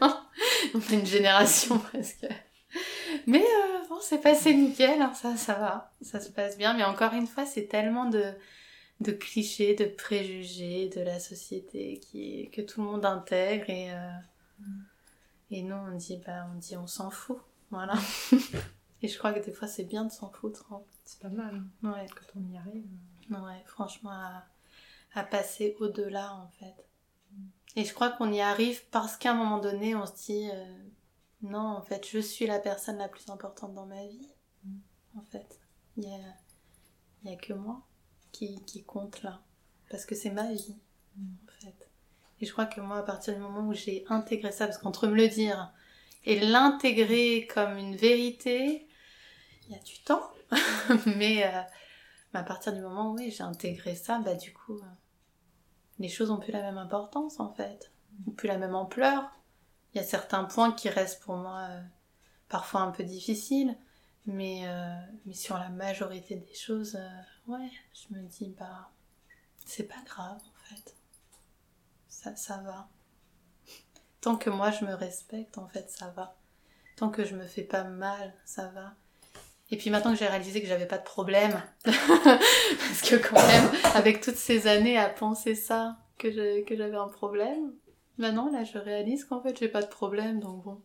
[0.74, 2.26] on a une génération presque.
[3.28, 6.74] Mais euh, bon, c'est passé nickel, hein, ça, ça va, ça se passe bien.
[6.74, 8.34] Mais encore une fois, c'est tellement de,
[8.98, 14.10] de clichés, de préjugés de la société qui, que tout le monde intègre et, euh,
[14.58, 14.82] mm.
[15.52, 17.40] et nous on dit, bah, on dit on s'en fout,
[17.70, 17.94] voilà.
[19.02, 20.72] et je crois que des fois c'est bien de s'en foutre.
[20.72, 20.82] Hein.
[21.04, 22.06] C'est pas mal, hein, ouais.
[22.08, 22.86] quand on y arrive.
[23.30, 24.44] Ouais, franchement, à,
[25.14, 26.74] à passer au-delà en fait.
[27.32, 27.46] Mm.
[27.76, 30.78] Et je crois qu'on y arrive parce qu'à un moment donné, on se dit, euh,
[31.42, 34.28] non, en fait, je suis la personne la plus importante dans ma vie.
[34.64, 34.78] Mm.
[35.18, 35.60] En fait,
[35.96, 37.82] il n'y a, a que moi
[38.32, 39.40] qui, qui compte là.
[39.90, 40.76] Parce que c'est ma vie,
[41.16, 41.34] mm.
[41.44, 41.90] en fait.
[42.40, 45.06] Et je crois que moi, à partir du moment où j'ai intégré ça, parce qu'entre
[45.06, 45.72] me le dire
[46.24, 48.86] et l'intégrer comme une vérité,
[49.66, 50.30] il y a du temps.
[51.16, 51.62] mais, euh,
[52.32, 54.86] mais, à partir du moment où oui, j'ai intégré ça, bah du coup, euh,
[55.98, 57.92] les choses ont plus la même importance en fait,
[58.26, 59.30] ont plus la même ampleur.
[59.94, 61.80] Il y a certains points qui restent pour moi euh,
[62.48, 63.76] parfois un peu difficiles,
[64.26, 64.64] mais,
[65.24, 66.96] mais sur la majorité des choses,
[67.48, 68.90] ouais, je me dis, bah,
[69.64, 70.94] c'est pas grave en fait.
[72.08, 72.88] Ça, ça va.
[74.20, 76.36] Tant que moi je me respecte, en fait, ça va.
[76.96, 78.94] Tant que je me fais pas mal, ça va.
[79.70, 83.70] Et puis maintenant que j'ai réalisé que j'avais pas de problème, parce que quand même,
[83.94, 86.30] avec toutes ces années à penser ça, que
[86.76, 87.72] j'avais un problème.
[88.18, 90.82] Maintenant, là, je réalise qu'en fait, j'ai pas de problème, donc bon,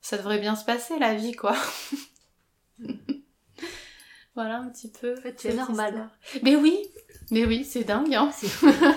[0.00, 1.54] ça devrait bien se passer, la vie, quoi.
[4.34, 5.14] voilà un petit peu.
[5.36, 6.08] C'est normal.
[6.42, 6.78] Mais oui,
[7.30, 8.30] mais oui, c'est dingue, hein.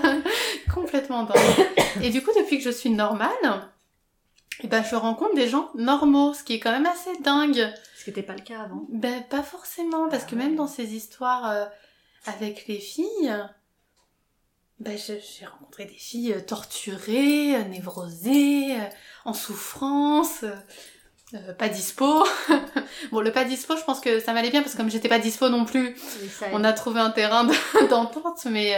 [0.74, 1.68] Complètement dingue.
[2.02, 3.30] Et du coup, depuis que je suis normale,
[4.62, 7.74] eh ben, je rencontre des gens normaux, ce qui est quand même assez dingue.
[7.98, 8.86] Ce qui n'était pas le cas avant.
[8.90, 11.66] Ben, pas forcément, parce que ah même dans ces histoires euh,
[12.26, 13.34] avec les filles,
[14.80, 18.78] ben, j'ai rencontré des filles euh, torturées, euh, névrosées,
[19.26, 20.46] en souffrance,
[21.58, 22.24] pas dispo.
[23.12, 25.20] bon, le pas dispo, je pense que ça m'allait bien, parce que comme j'étais pas
[25.20, 25.96] dispo non plus,
[26.52, 27.50] on a trouvé un terrain
[27.90, 28.76] d'entente, mais...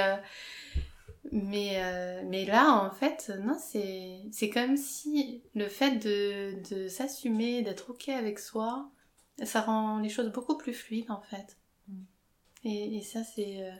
[1.31, 6.87] Mais, euh, mais là, en fait, non, c'est, c'est comme si le fait de, de
[6.87, 8.91] s'assumer, d'être OK avec soi,
[9.43, 11.57] ça rend les choses beaucoup plus fluides, en fait.
[11.87, 12.03] Mm.
[12.65, 13.75] Et, et ça, c'est, euh,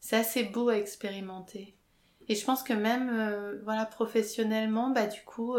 [0.00, 1.76] c'est assez beau à expérimenter.
[2.28, 5.54] Et je pense que même, euh, voilà, professionnellement, bah, du coup,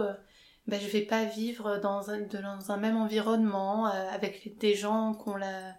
[0.66, 5.30] bah, je vais pas vivre dans un, dans un même environnement, avec des gens qui
[5.30, 5.74] ont, la,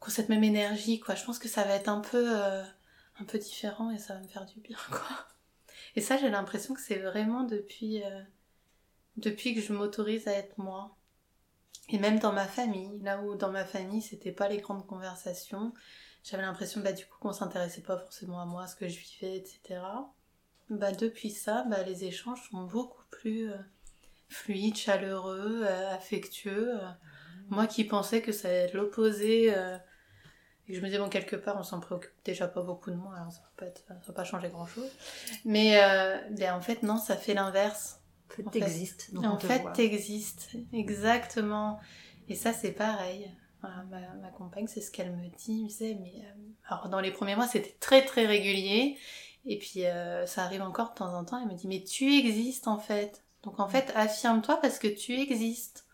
[0.00, 1.14] qui ont cette même énergie, quoi.
[1.14, 2.24] Je pense que ça va être un peu
[3.18, 5.26] un peu différent et ça va me faire du bien, quoi.
[5.94, 8.22] Et ça, j'ai l'impression que c'est vraiment depuis, euh,
[9.16, 10.96] depuis que je m'autorise à être moi.
[11.88, 15.74] Et même dans ma famille, là où dans ma famille, c'était pas les grandes conversations,
[16.24, 18.98] j'avais l'impression, bah, du coup, qu'on s'intéressait pas forcément à moi, à ce que je
[18.98, 19.80] vivais, etc.
[20.70, 23.58] Bah, depuis ça, bah, les échanges sont beaucoup plus euh,
[24.28, 26.78] fluides, chaleureux, euh, affectueux.
[27.48, 29.52] Moi qui pensais que ça allait être l'opposé
[30.74, 33.32] je me disais, bon, quelque part, on s'en préoccupe déjà pas beaucoup de moi, alors
[33.32, 34.90] ça va pas, être, ça va pas changer grand chose.
[35.44, 38.00] Mais euh, ben, en fait, non, ça fait l'inverse.
[38.30, 39.10] En fait, t'existes.
[39.16, 41.80] En fait, t'existes, exactement.
[42.28, 43.30] Et ça, c'est pareil.
[43.62, 45.58] ma, ma, compagne, c'est ce qu'elle me dit.
[45.58, 46.14] Elle me disait, mais.
[46.24, 48.96] Euh, alors, dans les premiers mois, c'était très très régulier.
[49.44, 51.40] Et puis, euh, ça arrive encore de temps en temps.
[51.40, 53.24] Elle me dit, mais tu existes en fait.
[53.42, 55.84] Donc, en fait, affirme-toi parce que tu existes.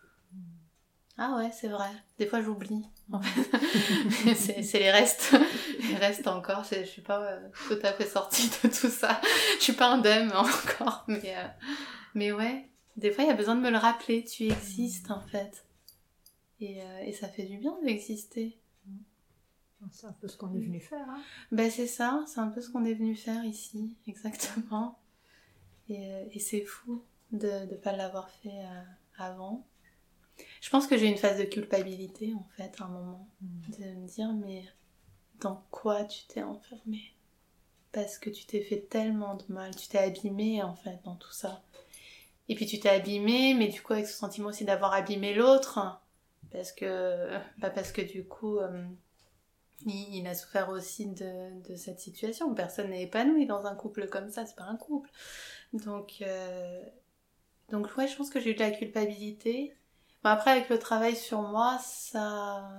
[1.17, 1.89] Ah ouais, c'est vrai.
[2.17, 2.85] Des fois, j'oublie.
[4.35, 5.35] c'est les restes.
[5.89, 6.63] Les restes encore.
[6.63, 9.19] Je, suis pas euh, tout à fait sortie de tout ça.
[9.57, 11.05] Je suis pas indemne encore.
[11.07, 11.47] Mais, euh,
[12.13, 14.23] mais ouais, des fois, il y a besoin de me le rappeler.
[14.23, 15.65] Tu existes, en fait.
[16.59, 18.59] Et, euh, et ça fait du bien d'exister.
[19.91, 21.09] C'est un peu ce qu'on est venu faire.
[21.09, 21.21] Hein.
[21.51, 22.23] Ben, c'est ça.
[22.27, 23.95] C'est un peu ce qu'on est venu faire ici.
[24.07, 24.99] Exactement.
[25.87, 28.61] Et, et c'est fou de ne pas l'avoir fait
[29.17, 29.65] avant.
[30.61, 33.27] Je pense que j'ai une phase de culpabilité en fait à un moment.
[33.41, 33.71] Mm.
[33.71, 34.65] De me dire mais
[35.39, 37.15] dans quoi tu t'es enfermé?
[37.91, 41.31] Parce que tu t'es fait tellement de mal, tu t'es abîmé en fait dans tout
[41.31, 41.63] ça.
[42.47, 46.01] Et puis tu t'es abîmé, mais du coup avec ce sentiment aussi d'avoir abîmé l'autre.
[46.51, 47.29] Parce que,
[47.59, 48.83] bah parce que du coup, euh,
[49.85, 52.53] il, a souffert aussi de, de cette situation.
[52.53, 55.09] Personne n'est épanoui dans un couple comme ça, c'est pas un couple.
[55.73, 56.83] Donc, euh,
[57.69, 59.75] donc ouais, je pense que j'ai eu de la culpabilité
[60.23, 62.69] après, avec le travail sur moi, ça,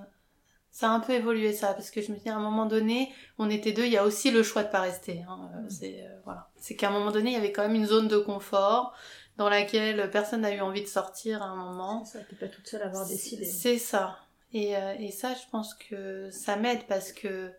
[0.70, 3.12] ça a un peu évolué ça, parce que je me dis à un moment donné,
[3.38, 5.24] on était deux, il y a aussi le choix de pas rester.
[5.28, 5.50] Hein.
[5.54, 5.70] Euh, mm.
[5.70, 8.08] C'est euh, voilà, c'est qu'à un moment donné, il y avait quand même une zone
[8.08, 8.94] de confort
[9.36, 12.04] dans laquelle personne n'a eu envie de sortir à un moment.
[12.04, 13.44] C'est ça, t'es pas toute seule à avoir décidé.
[13.44, 14.18] C'est ça.
[14.52, 17.50] Et, euh, et ça, je pense que ça m'aide parce que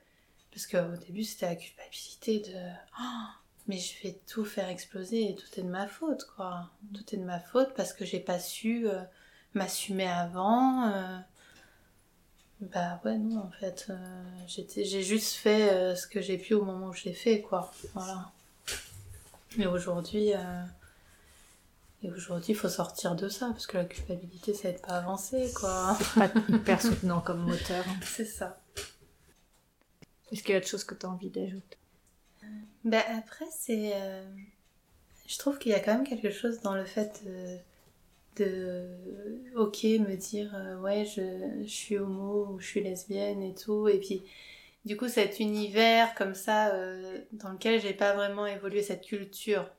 [0.52, 2.58] parce qu'au début, c'était la culpabilité de
[3.00, 3.28] oh,
[3.68, 6.70] mais je vais tout faire exploser et tout est de ma faute, quoi.
[6.94, 8.86] Tout est de ma faute parce que j'ai pas su
[9.54, 10.88] m'assumer avant.
[10.88, 11.18] Euh,
[12.62, 13.96] bah ouais, non, en fait, euh,
[14.48, 17.72] j'ai juste fait euh, ce que j'ai pu au moment où je l'ai fait, quoi.
[17.94, 18.32] Voilà.
[19.58, 20.32] Mais aujourd'hui,
[22.04, 24.98] et aujourd'hui, il faut sortir de ça, parce que la culpabilité, ça aide pas à
[25.00, 25.98] avancer, quoi.
[26.16, 27.84] Pas hyper soutenant comme moteur.
[28.04, 28.62] C'est ça.
[30.32, 31.78] Est-ce qu'il y a autre chose que tu as envie d'ajouter?
[32.86, 33.94] Ben après, c'est...
[35.28, 37.58] Je trouve qu'il y a quand même quelque chose dans le fait de
[38.40, 43.88] ok me dire euh, ouais je, suis homo ou je suis lesbienne et tout.
[43.88, 44.24] Et puis
[44.86, 49.70] du coup cet univers comme ça euh, dans lequel j'ai pas vraiment évolué cette culture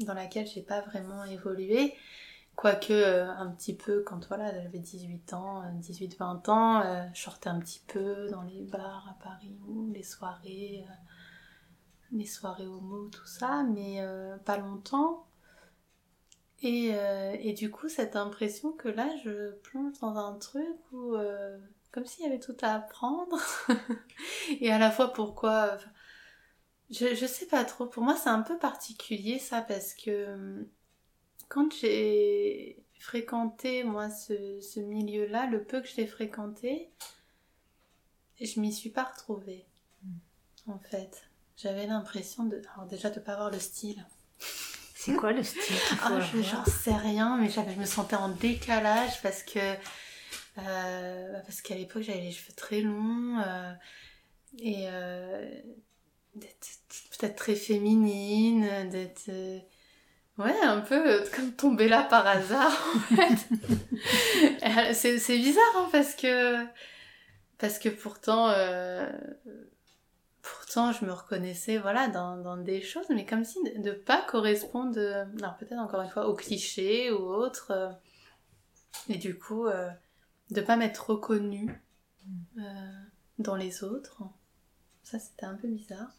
[0.00, 1.94] dans laquelle j'ai pas vraiment évolué
[2.56, 7.48] quoique euh, un petit peu quand voilà j'avais 18 ans 18 20 ans je sortais
[7.48, 10.84] un petit peu dans les bars à Paris ou les soirées
[12.10, 13.64] les soirées homo tout ça.
[13.64, 14.02] Mais
[14.44, 15.27] pas longtemps
[16.60, 21.14] et, euh, et, du coup, cette impression que là, je plonge dans un truc où,
[21.14, 21.56] euh,
[21.92, 23.38] comme s'il y avait tout à apprendre.
[24.60, 25.78] et à la fois, pourquoi
[26.90, 27.86] je, je sais pas trop.
[27.86, 30.66] Pour moi, c'est un peu particulier ça, parce que
[31.48, 36.90] quand j'ai fréquenté, moi, ce, ce milieu-là, le peu que je l'ai fréquenté,
[38.40, 39.66] je m'y suis pas retrouvée,
[40.02, 40.70] mm.
[40.72, 41.28] en fait.
[41.56, 44.04] j'avais l'impression de, alors déjà de pas avoir le style.
[45.08, 49.22] C'est quoi le style ah, je J'en sais rien, mais je me sentais en décalage
[49.22, 53.72] parce que euh, parce qu'à l'époque j'avais les cheveux très longs euh,
[54.58, 55.48] et euh,
[56.34, 56.68] d'être
[57.18, 59.30] peut-être très féminine, d'être
[60.38, 64.94] ouais un peu comme tomber là par hasard en fait.
[64.94, 66.64] c'est bizarre hein, parce que
[67.56, 68.52] parce que pourtant
[70.68, 74.20] pourtant je me reconnaissais voilà dans, dans, des choses mais comme si de, ne pas
[74.22, 74.98] correspondre
[75.38, 77.96] alors peut-être encore une fois aux clichés ou autres
[79.08, 79.88] et du coup euh,
[80.50, 81.82] de pas m'être reconnue
[82.58, 82.62] euh,
[83.38, 84.22] dans les autres.
[85.02, 86.10] Ça c'était un peu bizarre.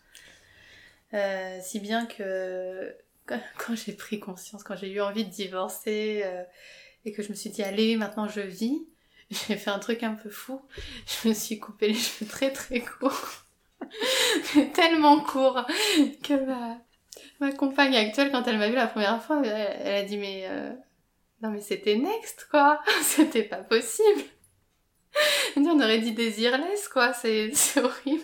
[1.13, 2.95] Euh, si bien que
[3.25, 6.43] quand, j'ai pris conscience quand j'ai eu envie de divorcer euh,
[7.05, 8.87] et que je me suis dit allez maintenant je vis
[9.31, 10.61] j'ai fait un truc un peu fou.
[11.05, 13.45] Je me suis coupé les cheveux très très courts
[14.73, 15.65] tellement court
[16.23, 16.33] que
[17.39, 20.73] ma, compagne actuelle, quand elle m'a vu la première fois, elle, a dit mais euh,
[21.41, 24.23] non mais c'était next quoi, c'était pas possible.
[25.55, 28.23] On aurait dit désirless quoi, c'est horrible.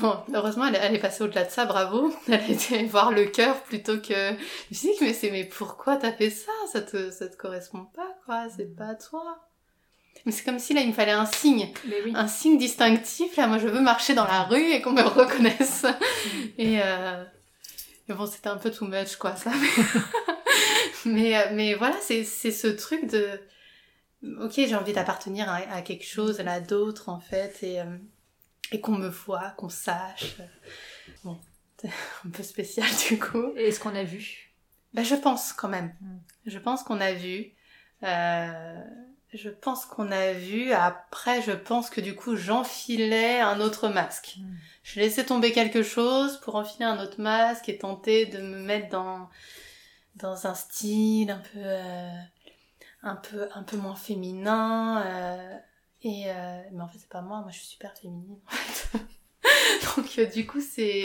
[0.00, 2.12] Bon, heureusement, elle, est passée au-delà de ça, bravo.
[2.28, 4.32] Elle était voir le cœur plutôt que...
[4.70, 6.52] Dit, mais c'est, mais pourquoi t'as fait ça?
[6.70, 9.51] Ça te, ça te correspond pas, quoi, c'est pas toi.
[10.24, 11.72] Mais c'est comme si là, il me fallait un signe.
[12.14, 13.36] Un signe distinctif.
[13.36, 15.84] Là, moi, je veux marcher dans la rue et qu'on me reconnaisse.
[16.58, 17.24] et, euh...
[18.08, 19.50] bon, c'était un peu too much, quoi, ça.
[21.04, 23.28] mais, euh, mais voilà, c'est ce truc de...
[24.40, 27.98] Ok, j'ai envie d'appartenir à, quelque chose, à d'autres, en fait, et, euh,
[28.70, 30.36] et qu'on me voit, qu'on sache.
[31.24, 31.40] Bon,
[31.80, 31.88] c'est
[32.24, 33.52] un peu spécial, du coup.
[33.56, 34.52] Et est-ce qu'on a vu?
[34.94, 35.96] Ben, Je pense, quand même.
[36.00, 36.18] Hmm.
[36.46, 37.54] Je pense qu'on a vu.
[38.04, 38.78] Euh
[39.32, 40.72] je pense qu'on a vu.
[40.72, 44.36] Après, je pense que du coup, j'enfilais un autre masque.
[44.38, 44.54] Hmm.
[44.82, 48.88] Je laissais tomber quelque chose pour enfiler un autre masque et tenter de me mettre
[48.90, 49.28] dans
[50.16, 52.10] dans un style un peu euh,
[53.02, 55.02] un peu un peu moins féminin.
[55.06, 55.58] Euh,
[56.02, 57.40] et euh, mais en fait, c'est pas moi.
[57.40, 58.38] Moi, je suis super féminine.
[58.46, 58.98] En fait.
[59.96, 61.04] Donc, euh, du coup, c'est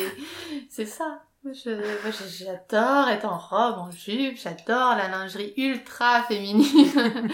[0.69, 1.23] c'est ça.
[1.45, 7.29] J'adore être en robe, en jupe, j'adore la lingerie ultra féminine.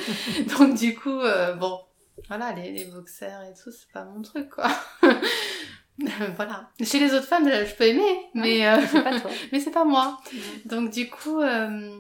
[0.58, 1.80] Donc du coup, euh, bon,
[2.28, 4.70] voilà, les, les boxers et tout, c'est pas mon truc, quoi.
[6.36, 6.70] voilà.
[6.82, 9.32] Chez les autres femmes, je peux aimer, mais euh, c'est pas toi.
[9.52, 10.20] mais c'est pas moi.
[10.66, 12.00] Donc du coup, euh,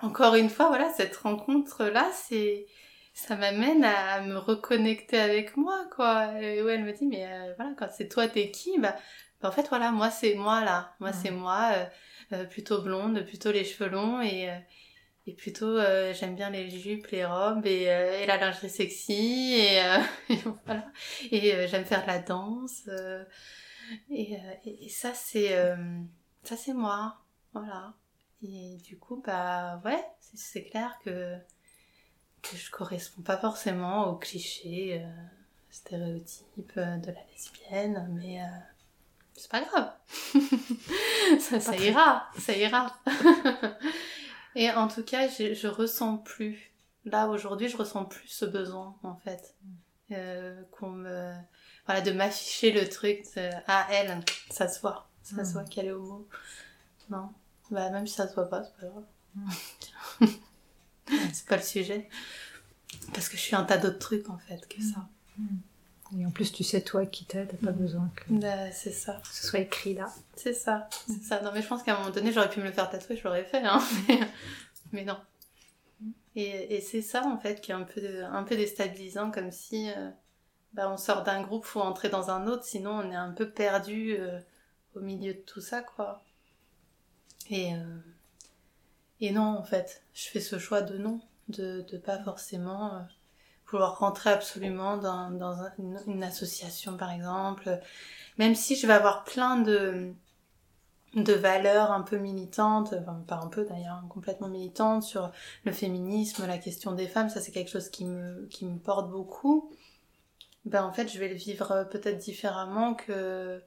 [0.00, 2.66] encore une fois, voilà, cette rencontre-là, c'est
[3.12, 6.40] ça m'amène à me reconnecter avec moi, quoi.
[6.40, 8.78] Et ouais, elle me dit, mais voilà, quand c'est toi, t'es qui?
[8.78, 8.94] Bah,
[9.42, 10.94] en fait, voilà, moi, c'est moi là.
[11.00, 11.86] Moi, c'est moi, euh,
[12.32, 14.58] euh, plutôt blonde, plutôt les cheveux longs et, euh,
[15.26, 15.78] et plutôt,
[16.14, 19.78] j'aime bien les jupes, les robes et, et la lingerie sexy et,
[20.30, 20.86] et voilà.
[21.32, 22.88] Et j'aime faire de la danse.
[24.08, 25.52] Et, et, ça, c'est
[26.44, 27.18] ça, c'est moi.
[27.52, 27.94] Voilà.
[28.42, 31.36] Et du coup, bah ouais, c'est clair que,
[32.42, 35.04] que je corresponds pas forcément aux clichés,
[35.70, 38.38] stéréotypes de la lesbienne, mais
[39.36, 39.92] c'est pas grave.
[41.40, 42.96] ça, ça ira, ça ira.
[44.54, 46.72] et en tout cas, je, je ressens plus.
[47.04, 49.54] Là, aujourd'hui, je ressens plus ce besoin, en fait.
[50.12, 51.34] Euh, qu'on me...
[51.84, 53.50] Voilà, de m'afficher le truc de...
[53.68, 54.20] Ah, elle,
[54.50, 55.08] ça se voit.
[55.22, 55.52] Ça se mm.
[55.52, 56.28] voit qu'elle est homo.
[57.10, 57.30] Non.
[57.70, 59.04] Bah, même si ça se voit pas, c'est pas grave.
[59.34, 60.26] Mm.
[61.32, 62.08] c'est pas le sujet.
[63.12, 65.08] Parce que je suis un tas d'autres trucs, en fait, que ça.
[65.38, 65.58] Mm.
[66.14, 67.78] Et en plus, tu sais, toi qui t'aide, t'as pas mm.
[67.78, 68.24] besoin que...
[68.34, 69.20] Bah, c'est ça.
[69.32, 70.12] ce soit écrit là.
[70.36, 71.40] C'est ça, c'est ça.
[71.42, 73.24] Non, mais je pense qu'à un moment donné, j'aurais pu me le faire tatouer, je
[73.24, 73.80] l'aurais fait, hein.
[74.92, 75.18] mais, non.
[76.36, 79.90] Et, et c'est ça, en fait, qui est un peu, un peu déstabilisant, comme si
[79.90, 80.10] euh,
[80.74, 83.50] bah, on sort d'un groupe, faut entrer dans un autre, sinon on est un peu
[83.50, 84.38] perdu euh,
[84.94, 86.22] au milieu de tout ça, quoi.
[87.50, 87.98] Et, euh,
[89.20, 93.06] et non, en fait, je fais ce choix de non, de, de pas forcément
[93.68, 97.80] vouloir rentrer absolument dans, une, association par exemple,
[98.38, 100.12] même si je vais avoir plein de,
[101.14, 105.30] de valeurs un peu militantes, enfin pas un peu d'ailleurs, complètement militantes sur
[105.64, 109.10] le féminisme, la question des femmes, ça c'est quelque chose qui me, qui me porte
[109.10, 109.72] beaucoup,
[110.64, 113.62] ben en fait je vais le vivre peut-être différemment que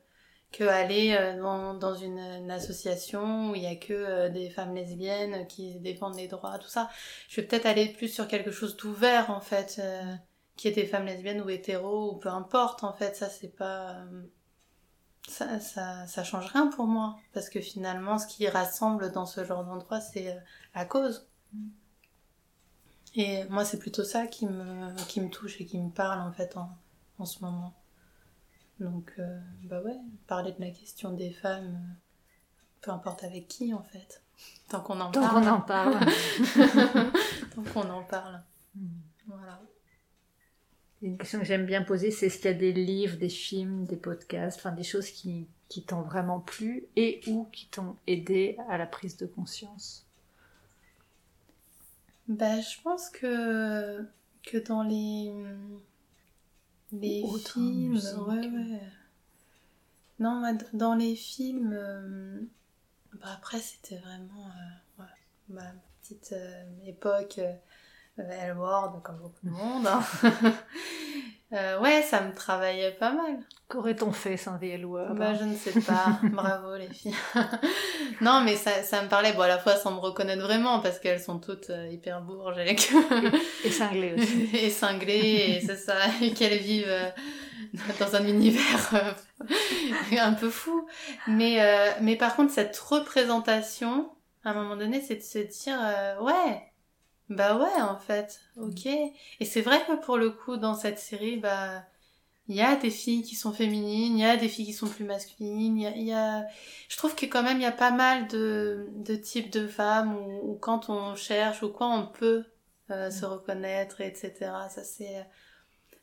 [0.52, 4.74] que aller euh, dans, dans une, association où il y a que euh, des femmes
[4.74, 6.90] lesbiennes qui défendent les droits, tout ça.
[7.28, 10.16] Je vais peut-être aller plus sur quelque chose d'ouvert en fait, euh,
[10.56, 13.16] qui est des femmes lesbiennes ou hétéros ou peu importe en fait.
[13.16, 13.98] Ça c'est pas
[15.28, 19.44] ça, ça, ça change rien pour moi parce que finalement ce qui rassemble dans ce
[19.46, 20.36] genre d'endroit c'est
[20.76, 21.28] la cause.
[23.16, 26.32] Et moi c'est plutôt ça qui me qui me touche et qui me parle en
[26.32, 26.70] fait en,
[27.20, 27.79] en ce moment
[28.80, 29.98] Donc, euh, bah ouais,
[30.28, 31.94] parler de la question des femmes, euh,
[32.82, 34.22] peu importe avec qui en fait.
[34.70, 35.44] Tant qu'on en Tant parle.
[35.44, 36.00] qu'on en parle.
[37.56, 38.42] Tant qu'on en parle.
[39.28, 39.62] Voilà.
[41.02, 43.86] Une question que j'aime bien poser, c'est est-ce qu'il y a des livres, des films,
[43.86, 48.58] des podcasts, enfin des choses qui, qui t'ont vraiment plu et ou qui t'ont aidé
[48.70, 50.06] à la prise de conscience?
[52.28, 54.06] Bah, je pense que,
[54.44, 55.34] que dans les,
[56.92, 58.82] les Ou films, ouais, ouais.
[60.20, 62.42] Non, dans les films, euh,
[63.14, 65.10] bah après, c'était vraiment euh, ouais,
[65.48, 65.72] ma
[66.02, 67.54] petite euh, époque euh,
[68.18, 69.88] L Word, comme beaucoup de monde.
[69.88, 70.04] hein.
[71.52, 73.40] Euh, ouais, ça me travaillait pas mal.
[73.70, 76.20] Qu'aurait-on fait sans The L Word Bah, je ne sais pas.
[76.24, 77.16] Bravo, les filles.
[78.22, 81.00] non, mais ça, ça me parlait, bon, à la fois sans me reconnaître vraiment, parce
[81.00, 84.50] qu'elles sont toutes euh, hyper bourges et, que- Et cinglé aussi.
[84.54, 87.10] et cinglées, et c'est ça, et qu'elles vivent euh,
[88.00, 90.88] dans un univers euh, un peu fou.
[91.28, 94.10] Mais, euh, mais par contre, cette représentation,
[94.44, 96.62] à un moment donné, c'est de se dire, euh, ouais,
[97.30, 98.86] bah ouais, en fait, ok.
[98.88, 101.84] Et c'est vrai que pour le coup, dans cette série, bah,
[102.50, 104.88] il y a des filles qui sont féminines, il y a des filles qui sont
[104.90, 106.48] plus masculines, il y a, il y a-
[106.90, 110.16] je trouve que quand même il y a pas mal de, de types de femmes
[110.44, 112.46] où, quand on cherche ou quoi on peut
[112.92, 114.70] euh, se reconnaître, etc.
[114.70, 115.28] Ça c'est,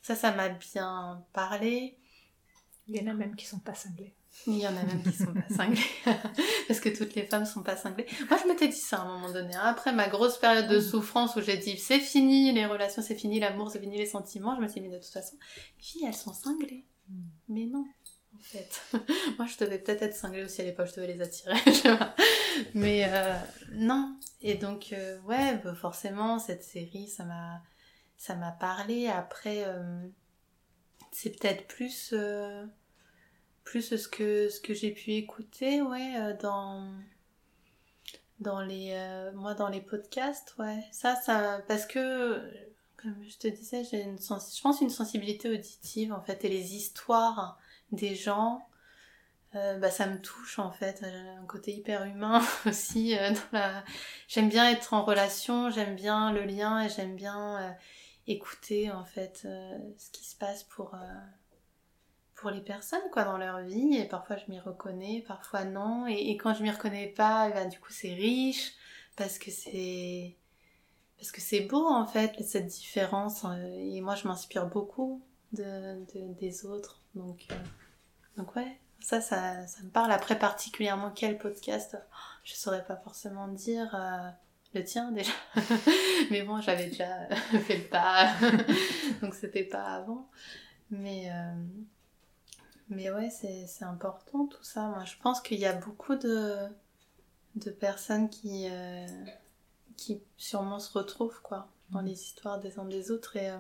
[0.03, 1.99] ça ça m'a bien parlé.
[2.89, 4.16] Il y en a même qui sont pas cinglés.
[4.49, 5.81] Il y en a même qui sont pas cinglées.
[6.69, 8.07] Parce que toutes les femmes sont pas cinglées.
[8.31, 9.55] Moi, je m'étais dit ça à un moment donné.
[9.57, 9.63] hein.
[9.65, 10.83] Après ma grosse période de Mm.
[10.83, 14.55] souffrance où j'ai dit c'est fini les relations, c'est fini l'amour, c'est fini les sentiments,
[14.57, 15.37] je me suis dit mais de toute façon,
[15.79, 16.85] les filles, elles sont cinglées.
[17.09, 17.23] Mm.
[17.49, 17.85] Mais non,
[18.37, 18.83] en fait.
[19.39, 21.57] Moi, je devais peut-être être cinglée aussi à l'époque, je devais les attirer.
[22.75, 23.35] mais euh,
[23.73, 24.17] non.
[24.43, 27.63] Et donc, euh, ouais, bah, forcément, cette série, ça m'a
[28.17, 29.09] ça m'a parlé.
[29.09, 30.07] Après, euh,
[31.11, 32.15] c'est peut-être plus...
[33.67, 36.89] plus ce que ce que j'ai pu écouter ouais euh, dans
[38.41, 40.85] dans les euh, moi dans les podcasts ouais.
[40.93, 42.41] Ça ça parce que
[42.97, 46.49] comme je te disais j'ai une sens- je pense une sensibilité auditive en fait et
[46.49, 47.59] les histoires
[47.93, 48.67] des gens
[49.55, 51.03] euh, bah ça me touche en fait.
[51.05, 53.15] Un côté hyper humain aussi
[53.53, 53.85] la
[54.29, 57.77] j'aime bien être en relation j'aime bien le lien et j'aime bien
[58.27, 59.47] écouter en fait
[59.99, 60.95] ce qui se passe pour
[62.37, 66.37] pour les personnes quoi dans leur vie et parfois je m'y reconnais parfois non et,
[66.37, 68.73] quand je m'y reconnais pas eh ben, du coup c'est riche
[69.17, 70.37] parce que c'est
[71.17, 75.23] parce que c'est beau en fait cette différence euh, et moi je m'inspire beaucoup
[75.53, 76.05] de-
[76.39, 77.55] des autres donc euh,
[78.37, 80.11] donc ouais ça, ça ça me parle.
[80.11, 81.97] Après particulièrement quel podcast
[82.45, 84.31] je saurais pas forcément dire euh,
[84.75, 85.33] le tien déjà.
[86.31, 87.29] Mais bon j'avais déjà
[87.67, 88.31] fait le pas
[89.23, 90.29] donc c'était pas avant.
[90.91, 91.55] Mais euh,
[92.89, 94.89] mais ouais, c'est c'est important tout ça.
[94.89, 96.69] Moi, je pense qu'il y a beaucoup de,
[97.57, 99.07] de personnes qui, euh,
[99.97, 103.59] qui sûrement se retrouvent quoi, dans les histoires des uns des autres et, euh,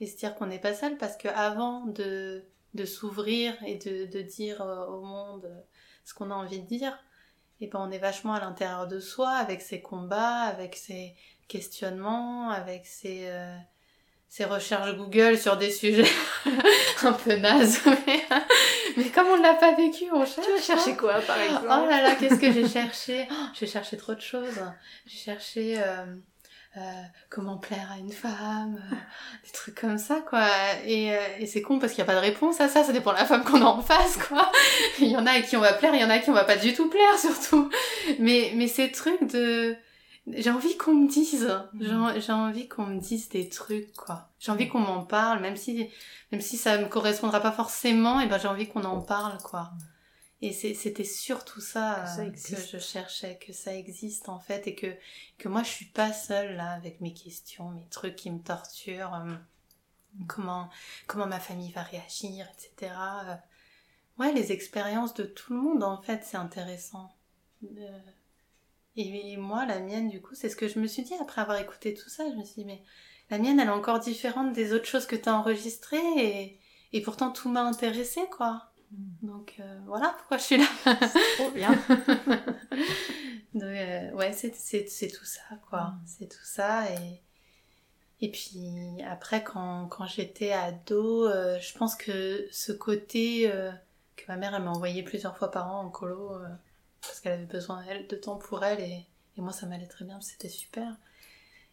[0.00, 2.44] et se dire qu'on n'est pas seul parce qu'avant de,
[2.74, 5.50] de s'ouvrir et de, de dire euh, au monde
[6.04, 6.96] ce qu'on a envie de dire,
[7.60, 11.16] et ben on est vachement à l'intérieur de soi avec ses combats, avec ses
[11.48, 13.28] questionnements, avec ses,
[14.28, 16.10] ses recherches Google sur des sujets
[17.02, 17.80] un peu nazes.
[18.06, 18.24] Mais,
[18.96, 20.46] mais comme on ne l'a pas vécu, on cherche.
[20.46, 23.66] Tu vas chercher quoi par exemple Oh là là, qu'est-ce que j'ai cherché Oh, J'ai
[23.66, 24.60] cherché trop de choses.
[25.06, 26.04] J'ai cherché euh,
[26.78, 26.80] euh,
[27.30, 28.96] comment plaire à une femme, euh,
[29.44, 30.46] des trucs comme ça, quoi.
[30.84, 32.92] Et, euh, et c'est con parce qu'il n'y a pas de réponse à ça, ça
[32.92, 34.52] dépend de la femme qu'on a en face, quoi.
[35.00, 36.30] Il y en a à qui on va plaire, il y en a à qui
[36.30, 37.70] on va pas du tout plaire, surtout.
[38.18, 39.76] Mais, mais ces trucs de...
[40.36, 41.48] J'ai envie qu'on me dise,
[41.80, 44.28] j'ai j'ai envie qu'on me dise des trucs, quoi.
[44.38, 45.88] J'ai envie qu'on m'en parle, même si,
[46.32, 49.72] même si ça me correspondra pas forcément, et ben j'ai envie qu'on en parle, quoi.
[50.40, 54.68] Et c'était surtout ça, Que ça euh, que je cherchais, que ça existe en fait,
[54.68, 54.86] et que,
[55.36, 59.14] que moi je suis pas seule là avec mes questions, mes trucs qui me torturent,
[59.14, 59.34] euh,
[60.28, 60.70] comment,
[61.08, 62.92] comment ma famille va réagir, etc.
[63.24, 63.34] Euh,
[64.18, 67.14] Ouais, les expériences de tout le monde en fait, c'est intéressant.
[67.62, 67.98] Euh,
[68.98, 71.58] et, moi, la mienne, du coup, c'est ce que je me suis dit après avoir
[71.60, 72.28] écouté tout ça.
[72.28, 72.82] Je me suis dit, mais
[73.30, 76.60] la mienne, elle est encore différente des autres choses que tu as enregistrées, et,
[76.92, 78.72] et pourtant tout m'a intéressé, quoi.
[78.90, 80.66] Donc euh, voilà pourquoi je suis là.
[81.36, 81.70] Trop bien.
[83.54, 85.80] Donc, euh, ouais, c'est, c'est, c'est tout ça, quoi.
[85.80, 86.00] Mm.
[86.06, 86.90] C'est tout ça.
[86.90, 87.20] Et,
[88.20, 93.52] et puis après, quand, quand j'étais ado, euh, je pense que ce côté
[94.16, 96.32] que ma mère, elle m'a envoyé plusieurs fois par an en colo,
[97.02, 99.06] parce qu'elle avait besoin, elle, de temps pour elle, et,
[99.36, 100.96] moi, ça m'allait très bien, c'était super.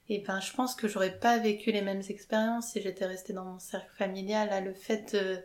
[0.08, 3.46] Et ben, je pense que j'aurais pas vécu les mêmes expériences si j'étais restée dans
[3.46, 4.50] mon cercle familial.
[4.50, 5.44] Là, le fait de,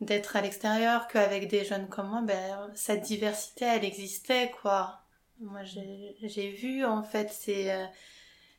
[0.00, 5.00] d'être à l'extérieur qu'avec des jeunes comme moi, ben, cette diversité, elle existait, quoi.
[5.40, 7.84] Moi, j'ai vu, en fait, c'est euh,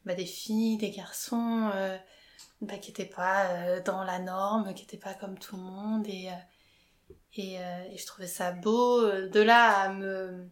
[0.06, 1.98] bah, des filles, des garçons euh,
[2.62, 6.08] bah, qui n'étaient pas euh, dans la norme, qui n'étaient pas comme tout le monde.
[7.38, 9.02] Et, et, je trouvais ça beau.
[9.02, 10.48] De là à me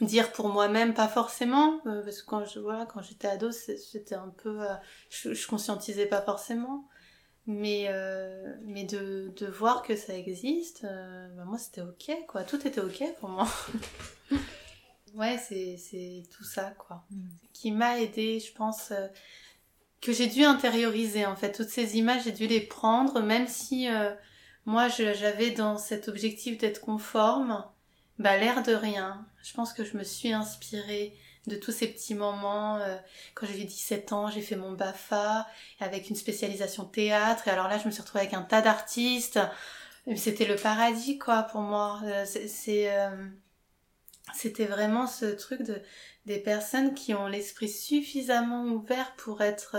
[0.00, 4.32] dire pour moi-même, pas forcément, parce que quand je voilà, quand j'étais ado, c'était un
[4.42, 4.60] peu...
[5.10, 6.88] je, je conscientisais pas forcément.
[7.46, 12.42] Mais, euh, mais de, de, voir que ça existe, euh, bah moi c'était ok, quoi.
[12.42, 13.46] Tout était ok pour moi.
[15.14, 17.04] ouais, c'est tout ça, quoi.
[17.10, 17.28] Mm.
[17.52, 19.08] Qui m'a aidé, je pense, euh,
[20.00, 21.52] que j'ai dû intérioriser, en fait.
[21.52, 23.88] Toutes ces images, j'ai dû les prendre, même si
[24.66, 27.64] moi j'avais dans cet objectif d'être conforme,
[28.18, 29.26] bah l'air de rien.
[29.42, 31.16] Je pense que je me suis inspirée
[31.46, 32.76] de tous ces petits moments.
[32.78, 32.96] Euh,
[33.34, 35.46] quand j'ai eu 17 ans, j'ai fait mon BAFA
[35.80, 37.48] avec une spécialisation théâtre.
[37.48, 39.40] Et alors là, je me suis retrouvée avec un tas d'artistes.
[40.16, 42.00] C'était le paradis, quoi, pour moi.
[42.04, 43.26] Euh, c'est, euh,
[44.34, 45.82] c'était vraiment ce truc de
[46.26, 49.76] des personnes qui ont l'esprit suffisamment ouvert pour être,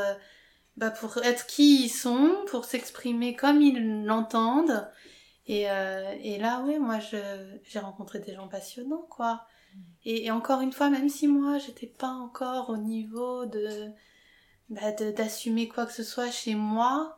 [0.77, 4.89] bah, pour être qui ils sont, pour s'exprimer comme ils l'entendent.
[5.47, 9.45] Et, et là, oui, moi, j'ai rencontré des gens passionnants, quoi.
[10.05, 13.89] Et, encore une fois, même si moi j'étais pas encore au niveau de
[14.69, 17.17] bah, d'assumer quoi que ce soit chez moi,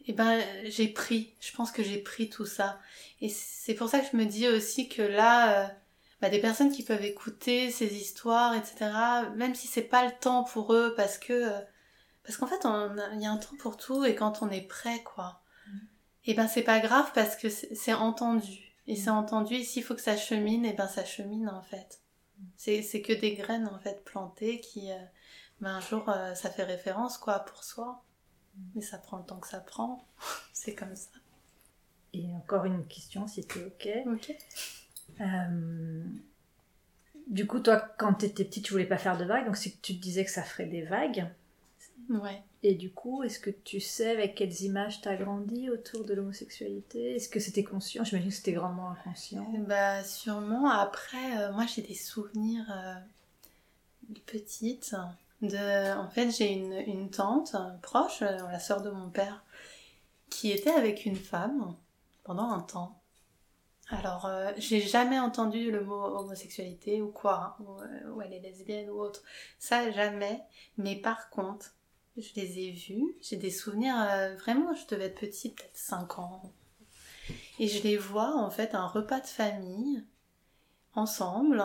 [0.00, 1.34] et eh ben j'ai pris.
[1.40, 2.78] Je pense que j'ai pris tout ça.
[3.20, 5.68] Et c'est pour ça que je me dis aussi que là, euh,
[6.20, 8.90] bah, des personnes qui peuvent écouter ces histoires, etc.
[9.36, 11.60] Même si c'est pas le temps pour eux, parce que euh,
[12.26, 12.66] parce qu'en fait
[13.14, 15.40] il y a un temps pour tout et quand on est prêt, quoi.
[15.66, 15.76] Mm.
[15.76, 18.66] Et eh ben c'est pas grave parce que c'est entendu.
[18.88, 22.00] Et c'est entendu, et s'il faut que ça chemine, et ben ça chemine en fait.
[22.56, 24.98] C'est que des graines en fait plantées qui, euh,
[25.60, 28.04] ben, un jour, euh, ça fait référence quoi pour soi.
[28.74, 30.06] Mais ça prend le temps que ça prend.
[30.52, 31.10] c'est comme ça.
[32.12, 33.88] Et encore une question, si tu ok.
[34.06, 34.36] Ok.
[35.20, 36.04] Euh,
[37.26, 39.76] du coup, toi, quand tu étais petite, tu voulais pas faire de vagues, donc si
[39.78, 41.28] tu te disais que ça ferait des vagues.
[42.08, 42.42] Ouais.
[42.62, 47.16] Et du coup, est-ce que tu sais avec quelles images t'as grandi autour de l'homosexualité?
[47.16, 48.04] Est-ce que c'était conscient?
[48.04, 49.46] J'imagine que c'était grandement inconscient.
[49.66, 50.68] Bah sûrement.
[50.68, 52.94] Après, euh, moi j'ai des souvenirs euh,
[54.26, 54.94] petites.
[55.42, 55.96] De...
[55.96, 59.44] En fait, j'ai une, une, tante euh, proche, la sœur de mon père,
[60.30, 61.74] qui était avec une femme
[62.24, 63.00] pendant un temps.
[63.88, 68.90] Alors, j'ai jamais entendu le mot homosexualité ou quoi, hein, ou, ou, elle est lesbienne
[68.90, 69.22] ou autre.
[69.60, 70.42] Ça, jamais.
[70.76, 71.76] Mais par contre,
[72.16, 73.14] je les ai vus.
[73.20, 76.42] J'ai des souvenirs, euh, vraiment, je devais être petite, peut-être 5 ans.
[77.58, 80.04] Et je les vois, en fait, un repas de famille,
[80.94, 81.62] ensemble.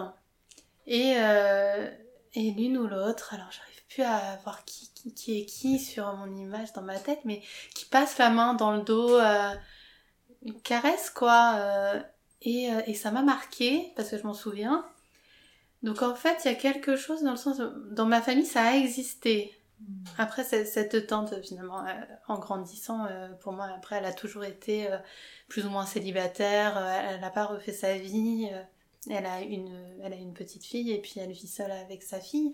[0.87, 1.89] Et, euh,
[2.33, 6.35] et l'une ou l'autre, alors j'arrive plus à voir qui, qui, est qui sur mon
[6.35, 7.41] image dans ma tête, mais
[7.75, 9.53] qui passe la main dans le dos, euh,
[10.43, 12.03] une caresse, quoi.
[12.41, 14.85] et, et ça m'a marqué, parce que je m'en souviens.
[15.83, 17.61] Donc en fait, il y a quelque chose dans le sens,
[17.91, 19.60] dans ma famille, ça a existé.
[20.17, 21.93] Après, cette tante, finalement, euh,
[22.27, 24.97] en grandissant, euh, pour moi, après, elle a toujours été euh,
[25.47, 28.49] plus ou moins célibataire, elle n'a pas refait sa vie,
[29.09, 32.19] elle, a une, elle a une petite fille et puis elle vit seule avec sa
[32.19, 32.53] fille.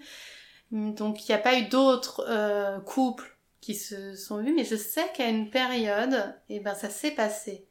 [0.72, 5.12] Donc, il n'y a pas eu d'autres couples qui se sont vus, mais je sais
[5.14, 7.68] qu'à une période, et eh ben, ça s'est passé.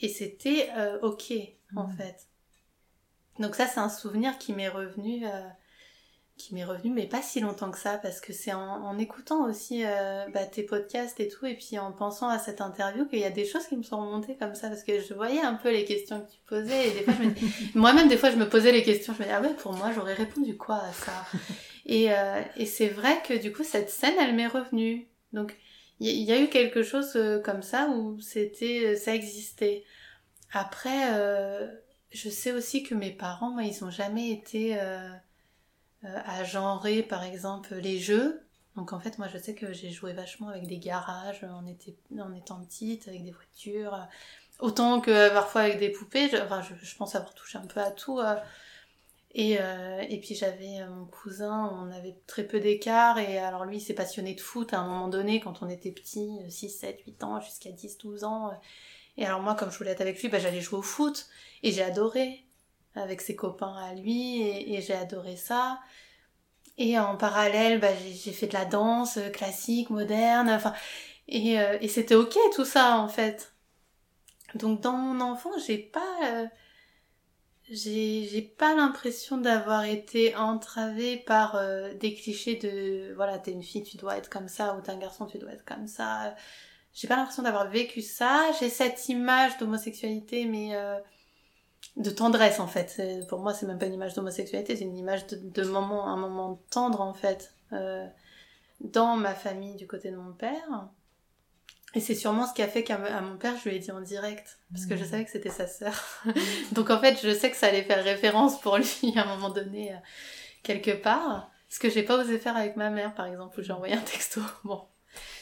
[0.00, 0.68] Et c'était
[1.02, 1.32] ok,
[1.76, 1.96] en mmh.
[1.96, 2.28] fait.
[3.40, 5.26] Donc ça, c'est un souvenir qui m'est revenu
[6.36, 9.84] qui m'est revenu, mais pas si longtemps que ça, parce que c'est en, écoutant aussi
[9.84, 13.24] euh, bah, tes podcasts et tout, et puis en pensant à cette interview qu'il y
[13.24, 15.70] a des choses qui me sont remontées comme ça, parce que je voyais un peu
[15.70, 17.14] les questions que tu posais, et des fois,
[17.74, 19.92] moi-même, des fois, je me posais les questions, je me disais, ah ouais, pour moi,
[19.94, 21.24] j'aurais répondu quoi à ça?
[21.86, 25.06] Et, euh, et c'est vrai que du coup, cette scène, elle m'est revenue.
[25.34, 25.54] Donc,
[26.00, 29.84] il y, a eu quelque chose euh, comme ça où c'était, ça existait.
[30.50, 31.10] Après,
[32.10, 34.78] je sais aussi que mes parents, moi, ils ont jamais été
[36.04, 38.40] à genrer par exemple les jeux.
[38.76, 41.96] Donc en fait moi je sais que j'ai joué vachement avec des garages en, était,
[42.36, 44.04] étant petite, avec des voitures, euh,
[44.58, 46.28] autant que parfois avec des poupées.
[46.28, 48.18] Je, enfin je, pense avoir touché un peu à tout.
[48.18, 48.36] Euh.
[49.36, 53.80] Et, et puis j'avais mon cousin, on avait très peu d'écart, et alors lui il
[53.80, 57.24] s'est passionné de foot à un moment donné quand on était petit, 6, 7, 8
[57.24, 58.52] ans, jusqu'à 10, 12 ans.
[59.16, 61.26] Et alors moi comme je voulais être avec lui, bah, j'allais jouer au foot,
[61.64, 62.43] et j'ai adoré
[62.94, 65.80] avec ses copains à lui et, j'ai adoré ça.
[66.78, 70.74] Et en parallèle, bah, j'ai fait de la danse euh, classique, moderne, enfin,
[71.28, 73.54] et, euh, et c'était ok tout ça en fait.
[74.54, 76.46] Donc dans mon enfance, j'ai pas, euh,
[77.70, 81.58] j'ai pas l'impression d'avoir été entravée par
[81.96, 84.98] des clichés de, voilà, t'es une fille, tu dois être comme ça, ou t'es un
[84.98, 86.34] garçon, tu dois être comme ça.
[86.92, 88.50] j'ai pas l'impression d'avoir vécu ça.
[88.60, 90.98] J'ai cette image d'homosexualité, mais euh,
[91.96, 93.00] de tendresse en fait.
[93.28, 96.16] Pour moi, c'est même pas une image d'homosexualité, c'est une image de, de, moment, un
[96.16, 97.54] moment tendre en fait.
[97.72, 98.06] Euh,
[98.80, 100.88] dans ma famille du côté de mon père.
[101.94, 104.00] Et c'est sûrement ce qui a fait qu'à mon père, je lui ai dit en
[104.00, 104.58] direct.
[104.72, 105.06] Parce que je mmh.
[105.06, 105.94] savais que c'était sa sœur.
[106.24, 106.32] Mmh.
[106.72, 109.50] Donc en fait, je sais que ça allait faire référence pour lui à un moment
[109.50, 109.98] donné, euh,
[110.62, 111.50] quelque part.
[111.68, 114.00] Ce que j'ai pas osé faire avec ma mère, par exemple, où j'ai envoyé un
[114.00, 114.40] texto.
[114.64, 114.82] Bon.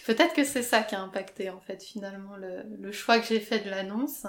[0.06, 3.40] Peut-être que c'est ça qui a impacté, en fait, finalement, le, le choix que j'ai
[3.40, 4.26] fait de l'annonce.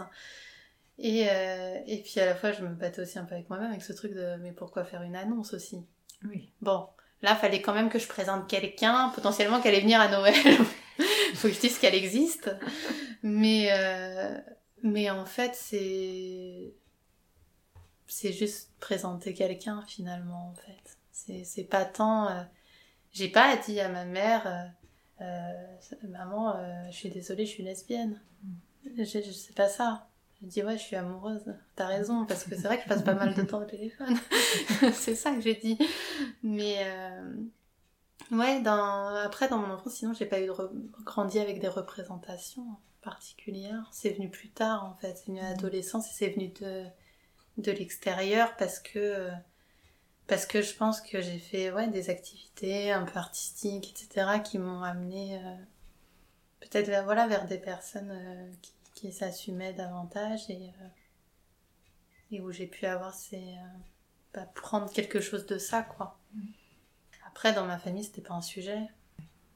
[0.99, 3.71] Et, euh, et puis à la fois, je me battais aussi un peu avec moi-même,
[3.71, 5.85] avec ce truc de mais pourquoi faire une annonce aussi?
[6.23, 6.51] Oui.
[6.61, 6.87] Bon,
[7.23, 10.35] Là, fallait quand même que je présente quelqu'un, potentiellement qu'elle allait venir à Noël.
[11.35, 12.53] Faut que je dise qu'elle existe.
[13.23, 14.37] Mais, euh,
[14.83, 16.75] mais en fait, c'est.
[18.07, 21.43] C'est juste présenter quelqu'un, finalement, en fait.
[21.45, 22.27] C'est pas tant.
[22.27, 22.43] Euh,
[23.13, 24.73] j'ai pas dit à ma mère,
[25.21, 25.77] euh,
[26.09, 26.57] maman,
[26.91, 28.21] je suis désolée, je suis lesbienne.
[28.85, 30.09] Je, je sais pas ça.
[30.43, 31.55] Je dis ouais, je suis amoureuse.
[31.75, 34.15] T'as raison, parce que c'est vrai je passe pas mal de temps au téléphone.
[34.93, 35.77] c'est ça que j'ai dit.
[36.43, 37.33] Mais euh...
[38.31, 39.07] ouais, dans...
[39.15, 40.53] après dans mon enfance, sinon j'ai pas eu de
[41.05, 42.65] grandi avec des représentations
[43.01, 43.87] particulières.
[43.91, 46.85] C'est venu plus tard en fait, c'est venu à l'adolescence et c'est venu de
[47.57, 49.29] de l'extérieur parce que
[50.27, 54.57] parce que je pense que j'ai fait ouais des activités un peu artistiques etc qui
[54.57, 55.55] m'ont amené euh,
[56.61, 58.73] peut-être voilà vers des personnes euh, qui
[59.03, 60.87] qui s'assumait davantage et, euh,
[62.31, 63.35] et où j'ai pu avoir ces.
[63.35, 63.77] Euh,
[64.33, 66.17] bah, prendre quelque chose de ça, quoi.
[67.27, 68.87] Après, dans ma famille, c'était pas un sujet.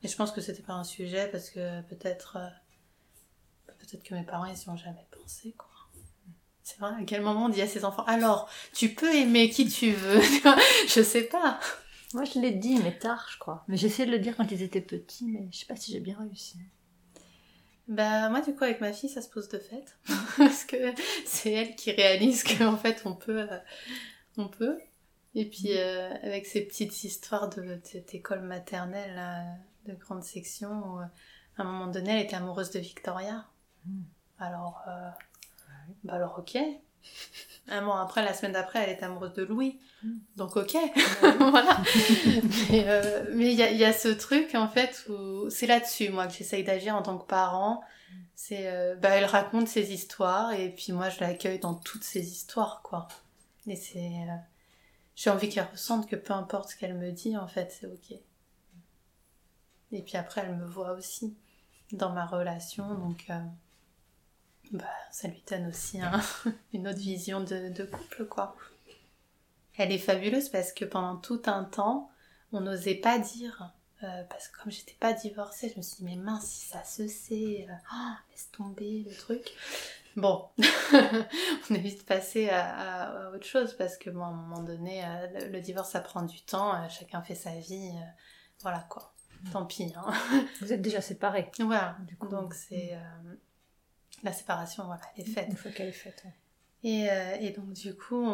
[0.03, 2.38] Et je pense que c'était pas un sujet parce que peut-être.
[2.38, 5.69] Euh, peut-être que mes parents, ils y ont jamais pensé, quoi.
[6.61, 9.69] C'est vrai, à quel moment on dit à ses enfants Alors, tu peux aimer qui
[9.69, 10.19] tu veux?
[10.90, 11.57] Je sais pas.
[12.14, 13.64] Moi, je l'ai dit, mais tard, je crois.
[13.68, 15.99] Mais j'essayais de le dire quand ils étaient petits, mais je sais pas si j'ai
[15.99, 16.57] bien réussi.
[17.88, 19.97] Bah moi du coup avec ma fille ça se pose de fait.
[20.38, 20.93] Parce que
[21.26, 23.59] c'est elle qui réalise qu'en fait on peut euh,
[24.38, 24.77] on peut.
[25.35, 25.77] Et puis mm.
[25.77, 29.43] euh, avec ces petites histoires de cette école maternelle là,
[29.85, 31.05] de grande section où, euh,
[31.57, 33.45] à un moment donné elle était amoureuse de Victoria.
[33.85, 34.01] Mm.
[34.39, 34.84] alors
[36.03, 36.57] bah alors ok
[37.69, 39.79] un mois après, la semaine d'après, elle est amoureuse de Louis.
[40.03, 40.17] Mm.
[40.35, 40.77] Donc ok,
[41.39, 41.77] voilà.
[42.71, 46.27] Euh, mais il y, a, y, a, ce truc en fait où c'est là-dessus moi
[46.27, 47.84] que j'essaye d'agir en tant que parent.
[48.35, 52.31] C'est euh, bah elle raconte ses histoires et puis moi je l'accueille dans toutes ses
[52.31, 53.07] histoires quoi.
[53.65, 54.35] Et c'est euh,
[55.15, 58.17] j'ai envie qu'elle ressente que peu importe ce qu'elle me dit en fait c'est ok.
[59.91, 61.35] Et puis après elle me voit aussi
[61.91, 63.27] dans ma relation donc
[64.72, 65.99] bah, ça lui donne aussi
[66.73, 68.56] une autre vision de, couple, quoi.
[69.77, 72.10] Elle est fabuleuse parce que pendant tout un temps,
[72.52, 73.73] on n'osait pas dire,
[74.03, 76.84] euh, parce que comme j'étais pas divorcée, je me suis dit, mais mince, si ça
[76.84, 79.53] se sait, euh, oh, laisse tomber le truc.
[80.15, 85.06] Bon, on est vite passé à, autre chose parce que, bon, à un moment donné,
[85.06, 87.91] euh, le, divorce, ça prend du temps, chacun fait sa vie,
[88.61, 89.14] voilà quoi.
[89.52, 89.94] Tant pis.
[89.95, 90.11] Hein.
[90.61, 91.52] Vous êtes déjà séparés.
[91.60, 92.27] Voilà, du coup.
[92.27, 92.98] Donc c'est
[94.23, 95.48] la séparation, voilà, elle est faite.
[95.49, 96.23] Une fois qu'elle est faite.
[96.84, 98.26] Et, euh, et, donc du coup,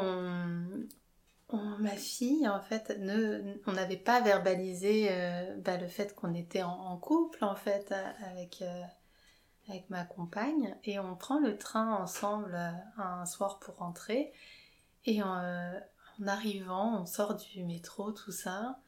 [1.51, 6.63] ma fille, en fait, ne, on n'avait pas verbalisé euh, bah, le fait qu'on était
[6.63, 7.93] en, couple, en fait,
[8.31, 8.83] avec, euh,
[9.69, 10.75] avec ma compagne.
[10.83, 12.55] Et on prend le train ensemble
[12.97, 14.33] un soir pour rentrer.
[15.05, 15.35] Et en,
[16.21, 18.79] en arrivant, on sort du métro, tout ça.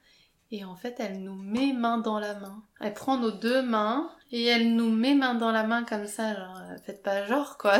[0.55, 2.63] Et en fait, elle nous met main dans la main.
[2.79, 6.33] Elle prend nos deux mains et elle nous met main dans la main comme ça,
[6.33, 7.79] genre, euh, faites pas genre, quoi.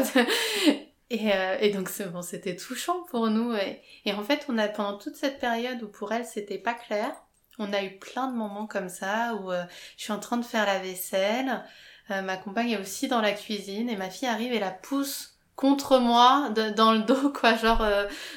[1.10, 1.88] et, euh, et, donc,
[2.22, 3.54] c'était touchant pour nous.
[3.56, 6.74] Et, et, en fait, on a, pendant toute cette période où pour elle, c'était pas
[6.74, 7.16] clair,
[7.60, 9.64] on a eu plein de moments comme ça où euh,
[9.96, 11.64] je suis en train de faire la vaisselle,
[12.10, 15.98] ma compagne est aussi dans la cuisine et ma fille arrive et la pousse contre
[15.98, 17.56] moi dans le dos, quoi.
[17.56, 17.84] Genre,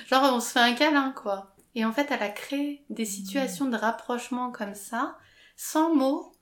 [0.07, 1.57] genre, on se fait un câlin, quoi.
[1.75, 5.17] Et en fait, elle a créé des situations de rapprochement comme ça,
[5.57, 6.33] sans mots,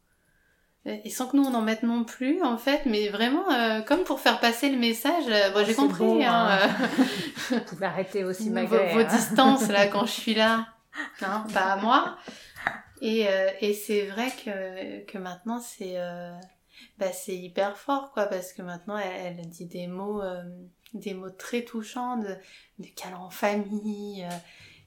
[0.84, 4.04] et sans que nous on en mette non plus, en fait, mais vraiment euh, comme
[4.04, 5.24] pour faire passer le message.
[5.28, 6.24] Euh, bon, j'ai compris.
[6.24, 6.68] hein, hein.
[7.52, 10.68] Euh, Vous pouvez arrêter aussi malgré vos, vos distances là quand je suis là,
[11.22, 12.16] hein, pas à moi.
[13.02, 13.26] Et,
[13.60, 15.96] et c'est vrai que, que maintenant c'est
[16.98, 20.22] bah, c'est hyper fort quoi parce que maintenant elle, elle dit des mots
[20.94, 22.34] des mots très touchants de,
[22.78, 24.26] de câlins en famille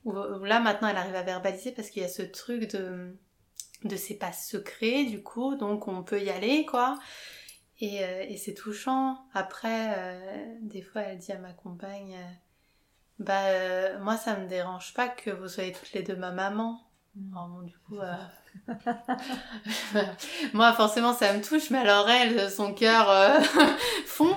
[0.06, 3.16] là maintenant elle arrive à verbaliser parce qu'il y a ce truc de
[3.84, 7.00] de c'est pas secret du coup donc on peut y aller quoi.
[7.82, 9.18] Et, euh, et c'est touchant.
[9.34, 12.34] Après euh, des fois elle dit à ma compagne euh,
[13.20, 16.90] bah moi ça me dérange pas que vous soyez toutes les deux ma maman.
[17.16, 18.16] Vraiment, du coup, euh,
[20.54, 23.40] moi forcément ça me touche, mais alors elle, son cœur euh,
[24.06, 24.36] fond,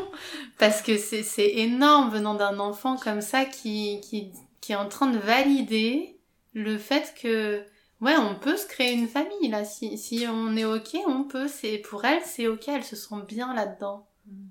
[0.59, 1.23] parce que c'est
[1.57, 4.33] énorme venant d'un enfant comme ça qui, qui,
[4.63, 6.17] qui est en train de valider
[6.55, 7.63] le fait que
[8.01, 11.49] ouais on peut se créer une famille là, si, si on est ok, on peut.
[11.49, 14.07] C'est pour elle c'est ok, elle se sent bien là-dedans.
[14.27, 14.47] Mm.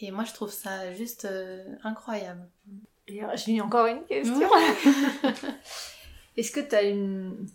[0.00, 2.46] Et moi je trouve ça juste euh, incroyable.
[3.06, 4.48] J'ai encore une question.
[6.36, 7.48] Est-ce que tu as une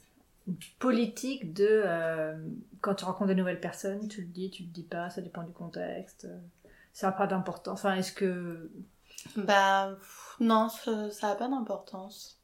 [0.80, 2.36] politique de euh,
[2.82, 5.44] quand tu rencontres de nouvelles personnes, tu le dis, tu le dis pas, ça dépend
[5.44, 6.28] du contexte.
[6.94, 7.80] Ça n'a pas d'importance.
[7.80, 8.70] Enfin, est-ce que.
[9.36, 9.96] Bah,
[10.40, 12.40] non, ça n'a pas d'importance.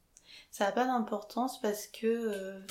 [0.51, 2.05] Ça n'a pas d'importance parce que.
[2.07, 2.65] Euh,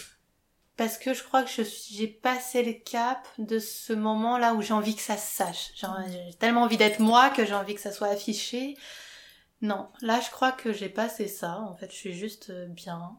[0.76, 4.96] parce que je crois que j'ai passé le cap de ce moment-là où j'ai envie
[4.96, 5.70] que ça se sache.
[6.08, 8.76] J'ai tellement envie d'être moi que j'ai envie que ça soit affiché.
[9.60, 11.60] Non, là je crois que j'ai passé ça.
[11.60, 13.16] En fait, je suis juste euh, bien.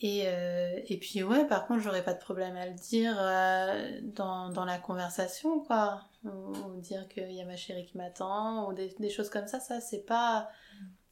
[0.00, 4.00] Et, euh, et puis ouais, par contre, j'aurais pas de problème à le dire euh,
[4.02, 6.02] dans, dans la conversation, quoi.
[6.24, 9.60] Ou, dire qu'il y a ma chérie qui m'attend, ou des, des, choses comme ça,
[9.60, 10.48] ça c'est pas...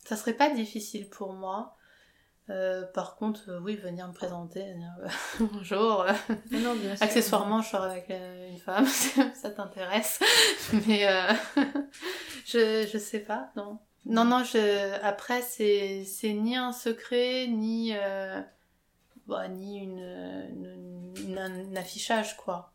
[0.05, 1.75] Ça serait pas difficile pour moi.
[2.49, 4.95] Euh, par contre, oui, venir me présenter, dire
[5.41, 6.07] bonjour.
[6.53, 8.87] Non, bien Accessoirement, je sors avec une femme,
[9.35, 10.21] ça t'intéresse.
[10.87, 11.09] Mais
[12.47, 13.81] je, je sais pas, non.
[14.05, 14.95] Non, non, je...
[15.03, 17.93] après, c'est ni un secret, ni
[19.27, 22.73] bah, ni une, une, un affichage, quoi.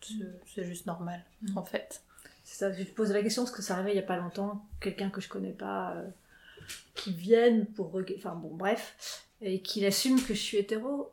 [0.00, 1.58] C'est juste normal, mm.
[1.58, 2.02] en fait.
[2.44, 4.16] C'est ça, je te pose la question parce que ça arrivait il y a pas
[4.16, 6.08] longtemps, quelqu'un que je connais pas euh,
[6.94, 7.98] qui vienne pour.
[8.16, 11.12] Enfin bon, bref, et qu'il assume que je suis hétéro.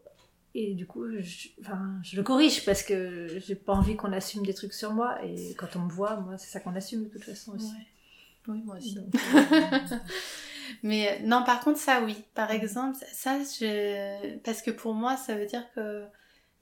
[0.56, 4.46] Et du coup, je, enfin, je le corrige parce que j'ai pas envie qu'on assume
[4.46, 5.18] des trucs sur moi.
[5.26, 7.74] Et quand on me voit, moi, c'est ça qu'on assume de toute façon aussi.
[8.48, 9.00] Oui, moi aussi.
[9.00, 9.80] Euh,
[10.82, 12.24] Mais euh, non, par contre, ça oui.
[12.34, 12.56] Par mm.
[12.56, 14.38] exemple, ça, je...
[14.40, 16.06] parce que pour moi, ça veut dire que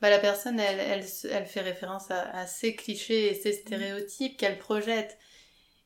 [0.01, 3.61] bah, la personne, elle, elle, elle fait référence à, à, ces clichés et ces mm.
[3.61, 5.17] stéréotypes qu'elle projette.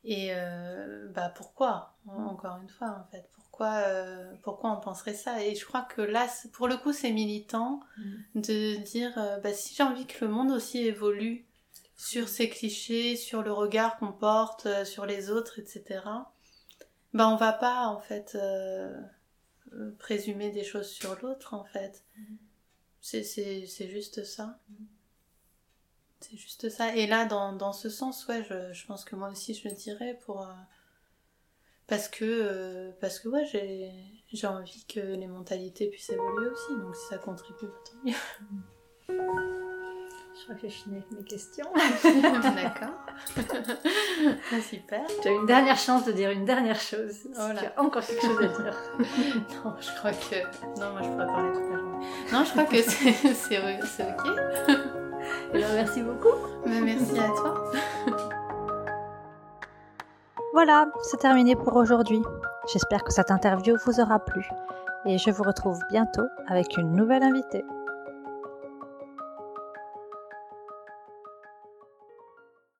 [0.03, 1.97] Et euh, bah pourquoi?
[2.07, 5.43] Encore une fois, en fait, pourquoi, euh, pourquoi on penserait ça?
[5.43, 7.80] Et je crois que là, pour le coup, c'est militant
[8.35, 11.47] de dire, bah si j'ai envie que le monde aussi évolue
[11.97, 16.02] sur ces clichés, sur le regard qu'on porte sur les autres, etc
[17.16, 18.94] bah on va pas en fait euh,
[20.00, 22.04] présumer des choses sur l'autre en fait.
[22.18, 22.36] Mm.
[23.00, 24.60] C'est juste ça.
[24.70, 24.86] Mm.
[26.20, 26.94] C'est juste ça.
[26.96, 29.74] Et là, dans, dans ce sens, ouais, je, je, pense que moi aussi je le
[29.74, 30.42] dirais pour.
[30.42, 30.54] Euh,
[31.88, 33.46] parce que, euh, parce que ouais,
[34.34, 36.74] j'ai envie que les mentalités puissent évoluer aussi.
[36.82, 39.74] Donc si ça contribue, tant mieux.
[40.38, 41.66] Je crois que j'ai fini avec mes questions.
[42.03, 42.94] D'accord.
[44.70, 45.02] Super.
[45.22, 47.30] Tu as une dernière chance de dire une dernière chose.
[47.40, 48.76] Oh tu as encore quelque chose à dire.
[49.64, 50.80] non, je crois que.
[50.80, 52.07] Non, moi je pourrais parler toute la journée.
[52.34, 54.28] Non, je crois que c'est ok.
[55.53, 56.36] Et bien, merci beaucoup.
[56.66, 57.72] Mais merci à toi.
[60.53, 62.22] Voilà, c'est terminé pour aujourd'hui.
[62.74, 64.45] J'espère que cette interview vous aura plu.
[65.06, 67.64] Et je vous retrouve bientôt avec une nouvelle invitée.